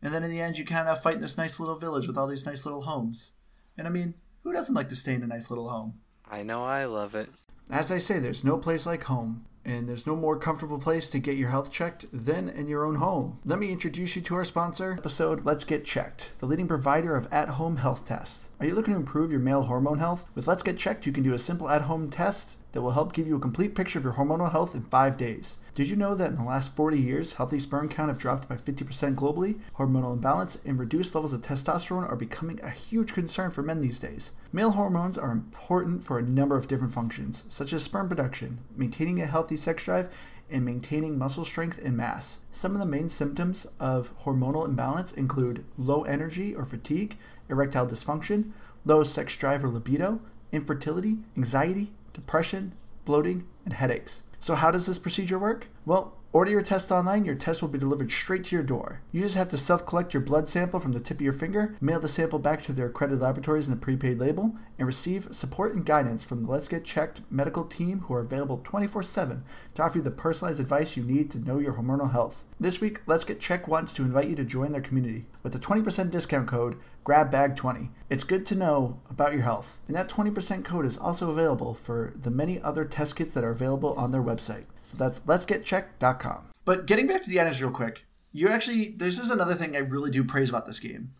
And 0.00 0.14
then 0.14 0.24
in 0.24 0.30
the 0.30 0.40
end, 0.40 0.56
you 0.56 0.64
kind 0.64 0.88
of 0.88 1.02
fight 1.02 1.16
in 1.16 1.20
this 1.20 1.36
nice 1.36 1.60
little 1.60 1.76
village 1.76 2.06
with 2.06 2.16
all 2.16 2.26
these 2.26 2.46
nice 2.46 2.64
little 2.64 2.82
homes. 2.82 3.34
And 3.76 3.86
I 3.86 3.90
mean, 3.90 4.14
who 4.42 4.54
doesn't 4.54 4.74
like 4.74 4.88
to 4.88 4.96
stay 4.96 5.12
in 5.12 5.22
a 5.22 5.26
nice 5.26 5.50
little 5.50 5.68
home? 5.68 6.00
I 6.28 6.42
know 6.42 6.64
I 6.64 6.86
love 6.86 7.14
it. 7.14 7.28
As 7.70 7.92
I 7.92 7.98
say, 7.98 8.18
there's 8.18 8.44
no 8.44 8.56
place 8.56 8.86
like 8.86 9.04
home, 9.04 9.44
and 9.64 9.88
there's 9.88 10.06
no 10.06 10.16
more 10.16 10.38
comfortable 10.38 10.78
place 10.78 11.10
to 11.10 11.18
get 11.18 11.36
your 11.36 11.50
health 11.50 11.70
checked 11.70 12.06
than 12.12 12.48
in 12.48 12.68
your 12.68 12.84
own 12.84 12.96
home. 12.96 13.38
Let 13.44 13.58
me 13.58 13.70
introduce 13.70 14.16
you 14.16 14.22
to 14.22 14.34
our 14.36 14.44
sponsor 14.44 14.94
episode, 14.98 15.44
Let's 15.44 15.64
Get 15.64 15.84
Checked, 15.84 16.38
the 16.38 16.46
leading 16.46 16.68
provider 16.68 17.16
of 17.16 17.28
at 17.32 17.50
home 17.50 17.76
health 17.76 18.06
tests. 18.06 18.50
Are 18.58 18.66
you 18.66 18.74
looking 18.74 18.94
to 18.94 19.00
improve 19.00 19.30
your 19.30 19.40
male 19.40 19.62
hormone 19.62 19.98
health? 19.98 20.26
With 20.34 20.48
Let's 20.48 20.62
Get 20.62 20.78
Checked, 20.78 21.06
you 21.06 21.12
can 21.12 21.22
do 21.22 21.34
a 21.34 21.38
simple 21.38 21.68
at 21.68 21.82
home 21.82 22.10
test 22.10 22.56
that 22.72 22.82
will 22.82 22.92
help 22.92 23.12
give 23.12 23.26
you 23.26 23.36
a 23.36 23.40
complete 23.40 23.74
picture 23.74 23.98
of 23.98 24.04
your 24.04 24.14
hormonal 24.14 24.52
health 24.52 24.74
in 24.74 24.82
five 24.82 25.16
days. 25.16 25.56
Did 25.72 25.88
you 25.88 25.96
know 25.96 26.14
that 26.14 26.30
in 26.30 26.36
the 26.36 26.44
last 26.44 26.74
40 26.74 26.98
years, 26.98 27.34
healthy 27.34 27.58
sperm 27.58 27.88
count 27.88 28.08
have 28.08 28.18
dropped 28.18 28.48
by 28.48 28.56
50% 28.56 29.14
globally? 29.14 29.60
Hormonal 29.76 30.14
imbalance 30.14 30.58
and 30.64 30.78
reduced 30.78 31.14
levels 31.14 31.32
of 31.32 31.40
testosterone 31.40 32.08
are 32.10 32.16
becoming 32.16 32.60
a 32.62 32.70
huge 32.70 33.12
concern 33.12 33.50
for 33.50 33.62
men 33.62 33.80
these 33.80 34.00
days. 34.00 34.32
Male 34.52 34.72
hormones 34.72 35.16
are 35.16 35.30
important 35.30 36.02
for 36.02 36.18
a 36.18 36.22
number 36.22 36.56
of 36.56 36.68
different 36.68 36.92
functions, 36.92 37.44
such 37.48 37.72
as 37.72 37.82
sperm 37.82 38.08
production, 38.08 38.58
maintaining 38.76 39.20
a 39.20 39.26
healthy 39.26 39.56
sex 39.56 39.84
drive, 39.84 40.14
and 40.50 40.64
maintaining 40.64 41.16
muscle 41.16 41.44
strength 41.44 41.80
and 41.84 41.96
mass. 41.96 42.40
Some 42.50 42.72
of 42.72 42.80
the 42.80 42.86
main 42.86 43.08
symptoms 43.08 43.66
of 43.78 44.16
hormonal 44.24 44.66
imbalance 44.66 45.12
include 45.12 45.64
low 45.78 46.02
energy 46.02 46.54
or 46.54 46.64
fatigue, 46.64 47.16
erectile 47.48 47.86
dysfunction, 47.86 48.50
low 48.84 49.02
sex 49.02 49.36
drive 49.36 49.62
or 49.62 49.68
libido, 49.68 50.20
infertility, 50.52 51.18
anxiety, 51.36 51.92
depression, 52.12 52.72
bloating, 53.04 53.46
and 53.64 53.74
headaches. 53.74 54.22
So, 54.38 54.54
how 54.54 54.70
does 54.70 54.86
this 54.86 54.98
procedure 54.98 55.38
work? 55.38 55.68
Well, 55.84 56.16
order 56.32 56.50
your 56.50 56.62
test 56.62 56.92
online. 56.92 57.24
Your 57.24 57.34
test 57.34 57.62
will 57.62 57.68
be 57.68 57.78
delivered 57.78 58.10
straight 58.10 58.44
to 58.44 58.56
your 58.56 58.62
door. 58.62 59.02
You 59.12 59.22
just 59.22 59.34
have 59.34 59.48
to 59.48 59.56
self 59.56 59.84
collect 59.86 60.14
your 60.14 60.22
blood 60.22 60.48
sample 60.48 60.80
from 60.80 60.92
the 60.92 61.00
tip 61.00 61.18
of 61.18 61.22
your 61.22 61.32
finger, 61.32 61.76
mail 61.80 62.00
the 62.00 62.08
sample 62.08 62.38
back 62.38 62.62
to 62.62 62.72
their 62.72 62.86
accredited 62.86 63.20
laboratories 63.20 63.66
in 63.66 63.74
a 63.74 63.76
prepaid 63.76 64.18
label, 64.18 64.54
and 64.78 64.86
receive 64.86 65.34
support 65.34 65.74
and 65.74 65.84
guidance 65.84 66.24
from 66.24 66.42
the 66.42 66.50
Let's 66.50 66.68
Get 66.68 66.84
Checked 66.84 67.22
medical 67.30 67.64
team 67.64 68.00
who 68.00 68.14
are 68.14 68.20
available 68.20 68.60
24 68.62 69.02
7 69.02 69.42
to 69.74 69.82
offer 69.82 69.98
you 69.98 70.04
the 70.04 70.10
personalized 70.10 70.60
advice 70.60 70.96
you 70.96 71.02
need 71.02 71.30
to 71.30 71.38
know 71.38 71.58
your 71.58 71.74
hormonal 71.74 72.12
health. 72.12 72.44
This 72.58 72.80
week, 72.80 73.00
Let's 73.06 73.24
Get 73.24 73.40
Checked 73.40 73.68
wants 73.68 73.92
to 73.94 74.02
invite 74.02 74.28
you 74.28 74.36
to 74.36 74.44
join 74.44 74.72
their 74.72 74.80
community 74.80 75.26
with 75.42 75.54
a 75.54 75.58
20% 75.58 76.10
discount 76.10 76.48
code 76.48 76.76
GRABBAG20. 77.04 77.90
It's 78.08 78.24
good 78.24 78.44
to 78.46 78.54
know 78.54 79.00
about 79.08 79.32
your 79.32 79.42
health, 79.42 79.80
and 79.86 79.96
that 79.96 80.08
20% 80.08 80.64
code 80.64 80.84
is 80.84 80.98
also 80.98 81.30
available 81.30 81.74
for 81.74 82.12
the 82.14 82.30
many 82.30 82.60
other 82.60 82.84
test 82.84 83.16
kits 83.16 83.32
that 83.34 83.44
are 83.44 83.50
available 83.50 83.94
on 83.94 84.10
their 84.10 84.22
website. 84.22 84.66
So 84.90 84.96
that's 84.96 85.20
letsgetchecked.com. 85.20 86.50
But 86.64 86.86
getting 86.86 87.06
back 87.06 87.22
to 87.22 87.30
the 87.30 87.40
items 87.40 87.62
real 87.62 87.70
quick, 87.70 88.06
you 88.32 88.48
actually, 88.48 88.90
this 88.90 89.20
is 89.20 89.30
another 89.30 89.54
thing 89.54 89.76
I 89.76 89.80
really 89.80 90.10
do 90.10 90.24
praise 90.24 90.48
about 90.48 90.66
this 90.66 90.80
game. 90.80 91.14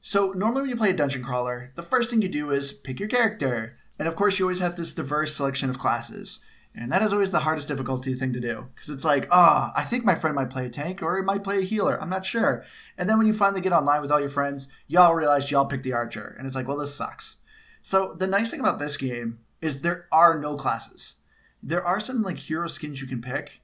So 0.00 0.30
normally 0.30 0.62
when 0.62 0.70
you 0.70 0.76
play 0.76 0.90
a 0.90 0.94
dungeon 0.94 1.22
crawler, 1.22 1.70
the 1.74 1.82
first 1.82 2.08
thing 2.08 2.22
you 2.22 2.30
do 2.30 2.50
is 2.50 2.72
pick 2.72 2.98
your 2.98 3.08
character. 3.10 3.76
And 3.98 4.08
of 4.08 4.16
course, 4.16 4.38
you 4.38 4.46
always 4.46 4.60
have 4.60 4.76
this 4.76 4.94
diverse 4.94 5.34
selection 5.34 5.68
of 5.68 5.78
classes. 5.78 6.40
And 6.74 6.90
that 6.90 7.02
is 7.02 7.12
always 7.12 7.30
the 7.30 7.40
hardest 7.40 7.68
difficulty 7.68 8.14
thing 8.14 8.32
to 8.32 8.40
do. 8.40 8.68
Because 8.74 8.88
it's 8.88 9.04
like, 9.04 9.28
ah, 9.30 9.70
I 9.76 9.82
think 9.82 10.06
my 10.06 10.14
friend 10.14 10.34
might 10.34 10.48
play 10.48 10.64
a 10.64 10.70
tank 10.70 11.02
or 11.02 11.14
he 11.16 11.22
might 11.22 11.44
play 11.44 11.58
a 11.58 11.62
healer. 11.62 12.00
I'm 12.00 12.08
not 12.08 12.24
sure. 12.24 12.64
And 12.96 13.06
then 13.06 13.18
when 13.18 13.26
you 13.26 13.34
finally 13.34 13.60
get 13.60 13.74
online 13.74 14.00
with 14.00 14.10
all 14.10 14.20
your 14.20 14.30
friends, 14.30 14.68
y'all 14.86 15.14
realize 15.14 15.50
y'all 15.50 15.66
picked 15.66 15.84
the 15.84 15.92
archer. 15.92 16.34
And 16.38 16.46
it's 16.46 16.56
like, 16.56 16.66
well, 16.66 16.78
this 16.78 16.94
sucks. 16.94 17.36
So 17.82 18.14
the 18.14 18.26
nice 18.26 18.50
thing 18.50 18.60
about 18.60 18.78
this 18.78 18.96
game 18.96 19.40
is 19.60 19.82
there 19.82 20.06
are 20.10 20.38
no 20.38 20.56
classes. 20.56 21.16
There 21.62 21.84
are 21.84 22.00
some 22.00 22.22
like 22.22 22.38
hero 22.38 22.68
skins 22.68 23.00
you 23.00 23.08
can 23.08 23.20
pick, 23.20 23.62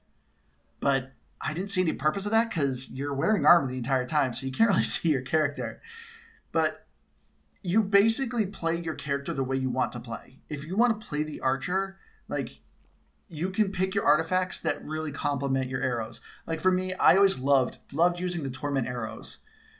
but 0.79 1.13
I 1.41 1.53
didn't 1.53 1.69
see 1.69 1.81
any 1.81 1.93
purpose 1.93 2.25
of 2.25 2.31
that 2.31 2.49
because 2.49 2.89
you're 2.89 3.13
wearing 3.13 3.45
armor 3.45 3.67
the 3.67 3.77
entire 3.77 4.05
time, 4.05 4.33
so 4.33 4.45
you 4.45 4.51
can't 4.51 4.69
really 4.71 4.83
see 4.83 5.09
your 5.09 5.21
character. 5.21 5.81
But 6.51 6.85
you 7.61 7.83
basically 7.83 8.45
play 8.45 8.79
your 8.79 8.93
character 8.93 9.33
the 9.33 9.43
way 9.43 9.57
you 9.57 9.69
want 9.69 9.91
to 9.93 9.99
play. 9.99 10.39
If 10.49 10.65
you 10.65 10.75
want 10.75 10.99
to 10.99 11.05
play 11.05 11.23
the 11.23 11.41
archer, 11.41 11.97
like 12.27 12.59
you 13.27 13.49
can 13.49 13.71
pick 13.71 13.95
your 13.95 14.05
artifacts 14.05 14.59
that 14.59 14.85
really 14.85 15.11
complement 15.11 15.67
your 15.67 15.81
arrows. 15.81 16.21
Like 16.45 16.59
for 16.59 16.71
me, 16.71 16.93
I 16.95 17.15
always 17.15 17.39
loved 17.39 17.79
loved 17.91 18.19
using 18.19 18.43
the 18.43 18.51
torment 18.51 18.87
arrows. 18.87 19.39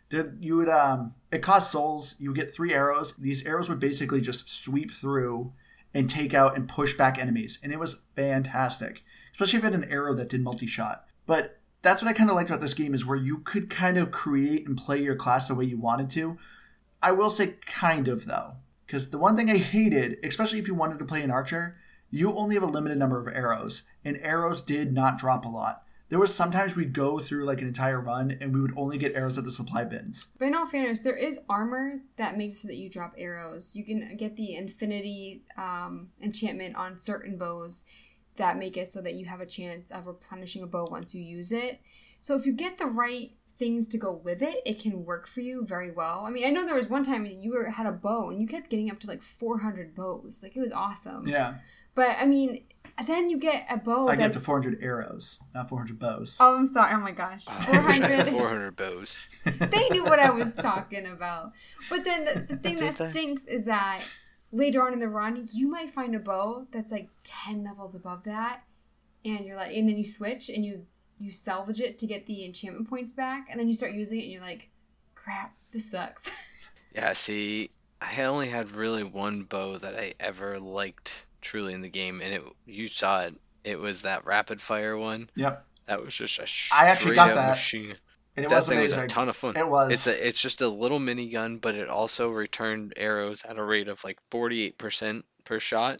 There, 0.09 0.35
you 0.39 0.57
would 0.57 0.69
um, 0.69 1.13
it 1.31 1.43
cost 1.43 1.71
souls. 1.71 2.15
You 2.17 2.29
would 2.29 2.39
get 2.39 2.53
three 2.53 2.73
arrows. 2.73 3.13
These 3.17 3.45
arrows 3.45 3.69
would 3.69 3.79
basically 3.79 4.21
just 4.21 4.49
sweep 4.49 4.91
through 4.91 5.53
and 5.95 6.09
take 6.09 6.33
out 6.33 6.55
and 6.55 6.67
push 6.67 6.93
back 6.93 7.17
enemies, 7.17 7.57
and 7.63 7.71
it 7.71 7.79
was 7.79 8.01
fantastic. 8.15 9.03
Especially 9.31 9.57
if 9.57 9.63
it 9.63 9.73
had 9.73 9.83
an 9.83 9.89
arrow 9.89 10.13
that 10.13 10.29
did 10.29 10.41
multi 10.41 10.67
shot. 10.67 11.05
But 11.25 11.59
that's 11.81 12.03
what 12.03 12.09
I 12.09 12.13
kind 12.13 12.29
of 12.29 12.35
liked 12.35 12.49
about 12.49 12.61
this 12.61 12.73
game 12.73 12.93
is 12.93 13.05
where 13.05 13.17
you 13.17 13.39
could 13.39 13.69
kind 13.69 13.97
of 13.97 14.11
create 14.11 14.67
and 14.67 14.77
play 14.77 15.01
your 15.01 15.15
class 15.15 15.47
the 15.47 15.55
way 15.55 15.65
you 15.65 15.77
wanted 15.77 16.09
to. 16.11 16.37
I 17.01 17.11
will 17.13 17.29
say 17.29 17.55
kind 17.65 18.07
of 18.07 18.25
though, 18.25 18.55
because 18.85 19.09
the 19.09 19.17
one 19.17 19.35
thing 19.35 19.49
I 19.49 19.57
hated, 19.57 20.17
especially 20.23 20.59
if 20.59 20.67
you 20.67 20.75
wanted 20.75 20.99
to 20.99 21.05
play 21.05 21.21
an 21.21 21.31
archer, 21.31 21.77
you 22.09 22.33
only 22.35 22.55
have 22.55 22.63
a 22.63 22.67
limited 22.67 22.97
number 22.97 23.19
of 23.19 23.33
arrows, 23.33 23.83
and 24.03 24.17
arrows 24.21 24.63
did 24.63 24.93
not 24.93 25.17
drop 25.17 25.45
a 25.45 25.49
lot. 25.49 25.84
There 26.09 26.19
was 26.19 26.33
sometimes 26.33 26.75
we'd 26.75 26.93
go 26.93 27.19
through 27.19 27.45
like 27.45 27.61
an 27.61 27.67
entire 27.67 27.99
run 27.99 28.37
and 28.39 28.53
we 28.53 28.61
would 28.61 28.73
only 28.77 28.97
get 28.97 29.15
arrows 29.15 29.37
at 29.37 29.43
the 29.43 29.51
supply 29.51 29.83
bins. 29.83 30.27
But 30.37 30.45
in 30.45 30.55
all 30.55 30.67
fairness, 30.67 31.01
there 31.01 31.15
is 31.15 31.39
armor 31.49 32.01
that 32.17 32.37
makes 32.37 32.55
it 32.55 32.57
so 32.57 32.67
that 32.67 32.75
you 32.75 32.89
drop 32.89 33.15
arrows. 33.17 33.75
You 33.75 33.83
can 33.83 34.15
get 34.15 34.35
the 34.35 34.55
infinity 34.55 35.41
um, 35.57 36.09
enchantment 36.21 36.75
on 36.75 36.97
certain 36.97 37.37
bows 37.37 37.85
that 38.35 38.57
make 38.57 38.77
it 38.77 38.87
so 38.87 39.01
that 39.01 39.15
you 39.15 39.25
have 39.25 39.41
a 39.41 39.45
chance 39.45 39.91
of 39.91 40.07
replenishing 40.07 40.61
a 40.61 40.67
bow 40.67 40.87
once 40.91 41.15
you 41.15 41.23
use 41.23 41.51
it. 41.51 41.79
So 42.21 42.35
if 42.35 42.45
you 42.45 42.53
get 42.53 42.77
the 42.77 42.85
right 42.85 43.31
things 43.47 43.87
to 43.87 43.97
go 43.97 44.11
with 44.11 44.41
it, 44.41 44.61
it 44.65 44.79
can 44.79 45.05
work 45.05 45.27
for 45.27 45.39
you 45.39 45.65
very 45.65 45.91
well. 45.91 46.25
I 46.25 46.29
mean, 46.29 46.45
I 46.45 46.49
know 46.49 46.65
there 46.65 46.75
was 46.75 46.89
one 46.89 47.03
time 47.03 47.25
you 47.25 47.53
were 47.53 47.69
had 47.69 47.85
a 47.87 47.91
bow 47.91 48.29
and 48.29 48.41
you 48.41 48.47
kept 48.47 48.69
getting 48.69 48.91
up 48.91 48.99
to 48.99 49.07
like 49.07 49.21
400 49.21 49.95
bows. 49.95 50.41
Like 50.43 50.55
it 50.55 50.61
was 50.61 50.71
awesome. 50.71 51.27
Yeah. 51.27 51.55
But 51.95 52.17
I 52.19 52.25
mean, 52.25 52.65
then 53.03 53.29
you 53.29 53.37
get 53.37 53.65
a 53.69 53.77
bow. 53.77 54.07
I 54.07 54.15
get 54.15 54.33
to 54.33 54.39
400 54.39 54.81
arrows, 54.81 55.39
not 55.53 55.67
400 55.67 55.99
bows. 55.99 56.37
Oh, 56.39 56.57
I'm 56.57 56.67
sorry. 56.67 56.93
Oh 56.93 56.99
my 56.99 57.11
gosh. 57.11 57.45
400. 57.45 58.27
400 58.29 58.77
bows. 58.77 59.17
they 59.43 59.89
knew 59.89 60.03
what 60.03 60.19
I 60.19 60.29
was 60.29 60.55
talking 60.55 61.05
about. 61.05 61.51
But 61.89 62.03
then 62.05 62.25
the, 62.25 62.45
the 62.49 62.57
thing 62.57 62.77
that 62.77 62.95
stinks 62.95 63.47
is 63.47 63.65
that 63.65 64.01
later 64.51 64.81
on 64.81 64.93
in 64.93 64.99
the 64.99 65.09
run, 65.09 65.47
you 65.53 65.67
might 65.67 65.91
find 65.91 66.15
a 66.15 66.19
bow 66.19 66.67
that's 66.71 66.91
like 66.91 67.09
10 67.23 67.63
levels 67.63 67.95
above 67.95 68.23
that. 68.23 68.63
And 69.25 69.45
you're 69.45 69.57
like, 69.57 69.75
and 69.75 69.89
then 69.89 69.97
you 69.97 70.05
switch 70.05 70.49
and 70.49 70.63
you 70.63 70.85
you 71.17 71.31
salvage 71.31 71.79
it 71.79 71.97
to 71.99 72.07
get 72.07 72.25
the 72.25 72.45
enchantment 72.45 72.89
points 72.89 73.11
back, 73.11 73.47
and 73.49 73.57
then 73.59 73.67
you 73.69 73.73
start 73.73 73.93
using 73.93 74.19
it, 74.19 74.23
and 74.23 74.31
you're 74.33 74.41
like, 74.41 74.69
crap, 75.15 75.55
this 75.71 75.89
sucks. 75.89 76.31
Yeah, 76.93 77.13
see, 77.13 77.71
I 78.01 78.23
only 78.23 78.47
had 78.47 78.71
really 78.71 79.03
one 79.03 79.43
bow 79.43 79.77
that 79.77 79.97
I 79.97 80.13
ever 80.19 80.59
liked 80.59 81.24
truly 81.45 81.73
in 81.73 81.81
the 81.81 81.89
game, 81.89 82.21
and 82.21 82.33
it 82.33 82.43
you 82.65 82.87
saw 82.87 83.21
it. 83.21 83.35
It 83.63 83.79
was 83.79 84.01
that 84.01 84.25
rapid 84.25 84.61
fire 84.61 84.97
one. 84.97 85.29
Yep. 85.35 85.65
That 85.85 86.03
was 86.03 86.13
just 86.13 86.39
a 86.39 86.75
I 86.75 86.87
actually 86.87 87.15
got 87.15 87.35
that. 87.35 87.51
machine. 87.51 87.95
And 88.35 88.45
it 88.45 88.49
that 88.49 88.55
was 88.55 88.67
thing 88.67 88.79
amazing. 88.79 89.03
was 89.03 89.11
a 89.11 89.15
ton 89.15 89.29
of 89.29 89.35
fun. 89.35 89.55
It 89.55 89.69
was. 89.69 89.93
It's 89.93 90.07
a 90.07 90.27
it's 90.27 90.41
just 90.41 90.61
a 90.61 90.67
little 90.67 90.99
minigun, 90.99 91.61
but 91.61 91.75
it 91.75 91.87
also 91.87 92.29
returned 92.29 92.93
arrows 92.97 93.45
at 93.45 93.57
a 93.57 93.63
rate 93.63 93.87
of 93.87 94.03
like 94.03 94.19
48% 94.29 95.23
per 95.45 95.59
shot. 95.59 95.99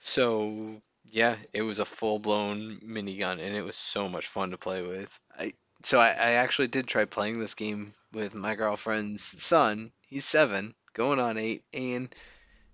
So, 0.00 0.82
yeah, 1.06 1.36
it 1.52 1.62
was 1.62 1.78
a 1.78 1.84
full-blown 1.84 2.80
minigun 2.84 3.32
and 3.32 3.56
it 3.56 3.64
was 3.64 3.76
so 3.76 4.08
much 4.08 4.26
fun 4.26 4.50
to 4.50 4.58
play 4.58 4.82
with. 4.82 5.18
I 5.38 5.52
so 5.82 5.98
I, 5.98 6.08
I 6.08 6.30
actually 6.32 6.68
did 6.68 6.86
try 6.86 7.04
playing 7.04 7.38
this 7.38 7.54
game 7.54 7.94
with 8.12 8.34
my 8.34 8.54
girlfriend's 8.54 9.22
son. 9.42 9.92
He's 10.06 10.24
7, 10.24 10.74
going 10.92 11.18
on 11.20 11.38
8, 11.38 11.62
and 11.72 12.14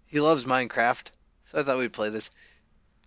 he 0.06 0.20
loves 0.20 0.44
Minecraft. 0.44 1.10
So 1.48 1.58
I 1.58 1.62
thought 1.62 1.78
we'd 1.78 1.94
play 1.94 2.10
this. 2.10 2.30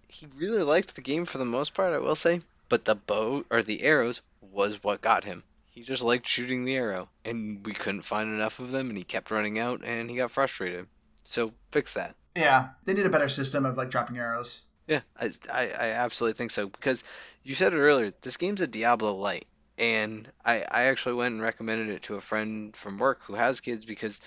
He 0.07 0.27
really 0.35 0.63
liked 0.63 0.95
the 0.95 1.01
game 1.01 1.25
for 1.25 1.37
the 1.37 1.45
most 1.45 1.75
part, 1.75 1.93
I 1.93 1.99
will 1.99 2.15
say, 2.15 2.41
but 2.69 2.85
the 2.85 2.95
bow 2.95 3.45
or 3.51 3.61
the 3.61 3.83
arrows 3.83 4.23
was 4.41 4.83
what 4.83 5.01
got 5.01 5.23
him. 5.23 5.43
He 5.69 5.83
just 5.83 6.01
liked 6.01 6.27
shooting 6.27 6.65
the 6.65 6.75
arrow, 6.75 7.07
and 7.23 7.63
we 7.63 7.73
couldn't 7.73 8.01
find 8.01 8.29
enough 8.29 8.59
of 8.59 8.71
them, 8.71 8.89
and 8.89 8.97
he 8.97 9.03
kept 9.03 9.29
running 9.29 9.59
out, 9.59 9.81
and 9.83 10.09
he 10.09 10.17
got 10.17 10.31
frustrated. 10.31 10.87
So 11.23 11.53
fix 11.71 11.93
that. 11.93 12.15
yeah, 12.35 12.69
they 12.83 12.95
need 12.95 13.05
a 13.05 13.11
better 13.11 13.29
system 13.29 13.63
of 13.63 13.77
like 13.77 13.91
dropping 13.91 14.17
arrows. 14.17 14.63
Yeah, 14.87 15.01
I, 15.15 15.29
I, 15.53 15.61
I 15.79 15.89
absolutely 15.91 16.37
think 16.37 16.49
so 16.49 16.67
because 16.67 17.03
you 17.43 17.53
said 17.53 17.73
it 17.75 17.77
earlier. 17.77 18.11
This 18.21 18.37
game's 18.37 18.61
a 18.61 18.67
Diablo 18.67 19.13
light, 19.13 19.45
and 19.77 20.27
I, 20.43 20.65
I 20.69 20.83
actually 20.85 21.13
went 21.13 21.35
and 21.35 21.43
recommended 21.43 21.89
it 21.89 22.01
to 22.03 22.15
a 22.15 22.21
friend 22.21 22.75
from 22.75 22.97
work 22.97 23.21
who 23.21 23.35
has 23.35 23.61
kids 23.61 23.85
because 23.85 24.19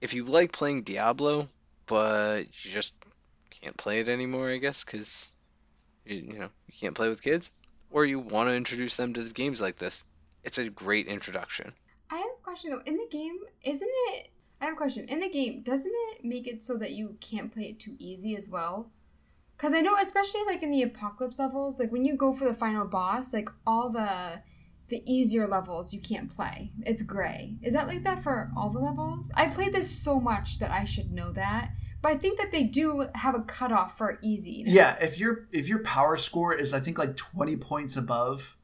if 0.00 0.14
you 0.14 0.24
like 0.24 0.52
playing 0.52 0.82
Diablo, 0.82 1.48
but 1.86 2.44
you 2.62 2.70
just 2.70 2.92
can't 3.62 3.76
play 3.76 4.00
it 4.00 4.08
anymore, 4.08 4.50
I 4.50 4.58
guess, 4.58 4.84
because 4.84 5.28
you, 6.04 6.16
you 6.16 6.38
know 6.38 6.48
you 6.66 6.74
can't 6.80 6.94
play 6.94 7.08
with 7.08 7.22
kids, 7.22 7.50
or 7.90 8.04
you 8.04 8.18
want 8.18 8.48
to 8.48 8.54
introduce 8.54 8.96
them 8.96 9.14
to 9.14 9.22
the 9.22 9.32
games 9.32 9.60
like 9.60 9.76
this, 9.76 10.04
it's 10.44 10.58
a 10.58 10.68
great 10.68 11.06
introduction. 11.06 11.72
I 12.10 12.16
have 12.16 12.26
a 12.26 12.42
question 12.42 12.70
though. 12.70 12.82
In 12.86 12.96
the 12.96 13.08
game, 13.10 13.38
isn't 13.62 13.90
it? 14.08 14.30
I 14.60 14.66
have 14.66 14.74
a 14.74 14.76
question. 14.76 15.08
In 15.08 15.20
the 15.20 15.28
game, 15.28 15.62
doesn't 15.62 15.92
it 15.94 16.24
make 16.24 16.48
it 16.48 16.62
so 16.62 16.76
that 16.78 16.92
you 16.92 17.16
can't 17.20 17.52
play 17.52 17.64
it 17.64 17.78
too 17.78 17.94
easy 17.98 18.34
as 18.34 18.48
well? 18.50 18.90
Because 19.56 19.74
I 19.74 19.80
know, 19.80 19.96
especially 20.00 20.44
like 20.46 20.62
in 20.62 20.70
the 20.70 20.82
apocalypse 20.82 21.38
levels, 21.38 21.78
like 21.78 21.92
when 21.92 22.04
you 22.04 22.16
go 22.16 22.32
for 22.32 22.44
the 22.44 22.54
final 22.54 22.86
boss, 22.86 23.32
like 23.32 23.48
all 23.66 23.90
the 23.90 24.42
the 24.88 25.02
easier 25.04 25.46
levels 25.46 25.92
you 25.92 26.00
can't 26.00 26.30
play. 26.30 26.72
It's 26.80 27.02
gray. 27.02 27.56
Is 27.62 27.74
that 27.74 27.86
like 27.86 28.04
that 28.04 28.20
for 28.20 28.50
all 28.56 28.70
the 28.70 28.78
levels? 28.78 29.30
I 29.36 29.48
played 29.48 29.74
this 29.74 29.90
so 29.90 30.18
much 30.18 30.58
that 30.60 30.70
I 30.70 30.84
should 30.84 31.12
know 31.12 31.30
that, 31.32 31.72
but 32.02 32.12
I 32.12 32.16
think 32.16 32.38
that 32.38 32.52
they 32.52 32.64
do 32.64 33.08
have 33.14 33.34
a 33.34 33.40
cutoff 33.40 33.98
for 33.98 34.18
easiness. 34.22 34.72
Yeah, 34.72 34.94
if 35.00 35.18
your 35.18 35.48
if 35.52 35.68
your 35.68 35.80
power 35.80 36.16
score 36.16 36.54
is 36.54 36.72
I 36.72 36.80
think 36.80 36.98
like 36.98 37.16
twenty 37.16 37.56
points 37.56 37.96
above, 37.96 38.56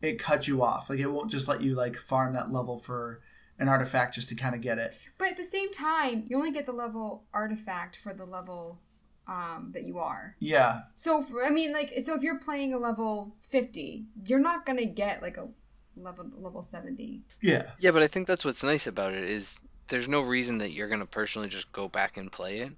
it 0.00 0.18
cuts 0.18 0.48
you 0.48 0.62
off. 0.62 0.90
Like 0.90 0.98
it 0.98 1.06
won't 1.06 1.30
just 1.30 1.48
let 1.48 1.62
you 1.62 1.74
like 1.74 1.96
farm 1.96 2.32
that 2.34 2.52
level 2.52 2.78
for 2.78 3.20
an 3.58 3.68
artifact 3.68 4.14
just 4.14 4.28
to 4.30 4.34
kind 4.34 4.54
of 4.54 4.60
get 4.60 4.78
it. 4.78 4.98
But 5.18 5.28
at 5.28 5.36
the 5.36 5.44
same 5.44 5.70
time, 5.70 6.24
you 6.26 6.36
only 6.36 6.50
get 6.50 6.66
the 6.66 6.72
level 6.72 7.24
artifact 7.32 7.96
for 7.96 8.12
the 8.12 8.24
level 8.24 8.80
um, 9.26 9.70
that 9.72 9.84
you 9.84 9.98
are. 9.98 10.34
Yeah, 10.40 10.80
So 10.96 11.22
for, 11.22 11.44
I 11.44 11.50
mean, 11.50 11.72
like, 11.72 11.92
so 12.02 12.14
if 12.14 12.22
you're 12.22 12.38
playing 12.40 12.74
a 12.74 12.78
level 12.78 13.36
fifty, 13.40 14.06
you're 14.26 14.40
not 14.40 14.66
gonna 14.66 14.86
get 14.86 15.22
like 15.22 15.36
a 15.36 15.48
level 15.96 16.30
level 16.36 16.62
seventy. 16.62 17.22
yeah, 17.40 17.70
Yeah, 17.78 17.92
but 17.92 18.02
I 18.02 18.08
think 18.08 18.26
that's 18.26 18.44
what's 18.44 18.64
nice 18.64 18.86
about 18.86 19.14
it 19.14 19.24
is 19.24 19.60
there's 19.92 20.08
no 20.08 20.22
reason 20.22 20.58
that 20.58 20.72
you're 20.72 20.88
gonna 20.88 21.04
personally 21.06 21.48
just 21.48 21.70
go 21.70 21.86
back 21.86 22.16
and 22.16 22.32
play 22.32 22.60
it. 22.60 22.72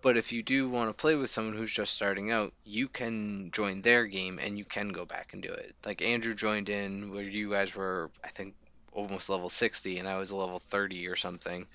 But 0.00 0.16
if 0.16 0.32
you 0.32 0.42
do 0.42 0.68
want 0.68 0.90
to 0.90 0.94
play 1.00 1.14
with 1.14 1.30
someone 1.30 1.56
who's 1.56 1.72
just 1.72 1.94
starting 1.94 2.30
out, 2.30 2.52
you 2.64 2.88
can 2.88 3.50
join 3.52 3.82
their 3.82 4.06
game 4.06 4.38
and 4.42 4.56
you 4.58 4.64
can 4.64 4.88
go 4.88 5.04
back 5.04 5.32
and 5.34 5.42
do 5.42 5.50
it. 5.52 5.74
Like 5.84 6.00
Andrew 6.02 6.34
joined 6.34 6.68
in 6.68 7.10
where 7.12 7.22
you 7.22 7.50
guys 7.50 7.74
were, 7.74 8.10
I 8.22 8.28
think, 8.28 8.54
almost 8.92 9.28
level 9.28 9.50
60 9.50 9.98
and 9.98 10.08
I 10.08 10.18
was 10.18 10.30
a 10.30 10.36
level 10.36 10.58
30 10.58 11.06
or 11.08 11.16
something, 11.16 11.66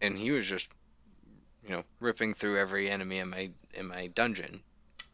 and 0.00 0.16
he 0.16 0.30
was 0.30 0.46
just, 0.48 0.68
you 1.64 1.70
know, 1.70 1.84
ripping 2.00 2.34
through 2.34 2.58
every 2.58 2.88
enemy 2.88 3.18
in 3.18 3.30
my 3.30 3.50
in 3.74 3.86
my 3.88 4.06
dungeon. 4.08 4.62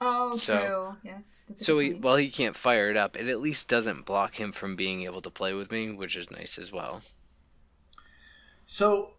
Oh, 0.00 0.36
So- 0.36 0.58
true. 0.58 0.96
Yeah, 1.10 1.18
So 1.56 1.78
he, 1.78 1.94
while 1.94 2.16
he 2.16 2.28
can't 2.30 2.54
fire 2.56 2.90
it 2.90 2.98
up, 2.98 3.16
it 3.16 3.28
at 3.28 3.40
least 3.40 3.68
doesn't 3.68 4.04
block 4.04 4.34
him 4.34 4.52
from 4.52 4.76
being 4.76 5.04
able 5.04 5.22
to 5.22 5.30
play 5.30 5.54
with 5.54 5.70
me, 5.72 5.92
which 5.92 6.16
is 6.16 6.30
nice 6.30 6.58
as 6.58 6.70
well. 6.70 7.02
So, 8.68 9.12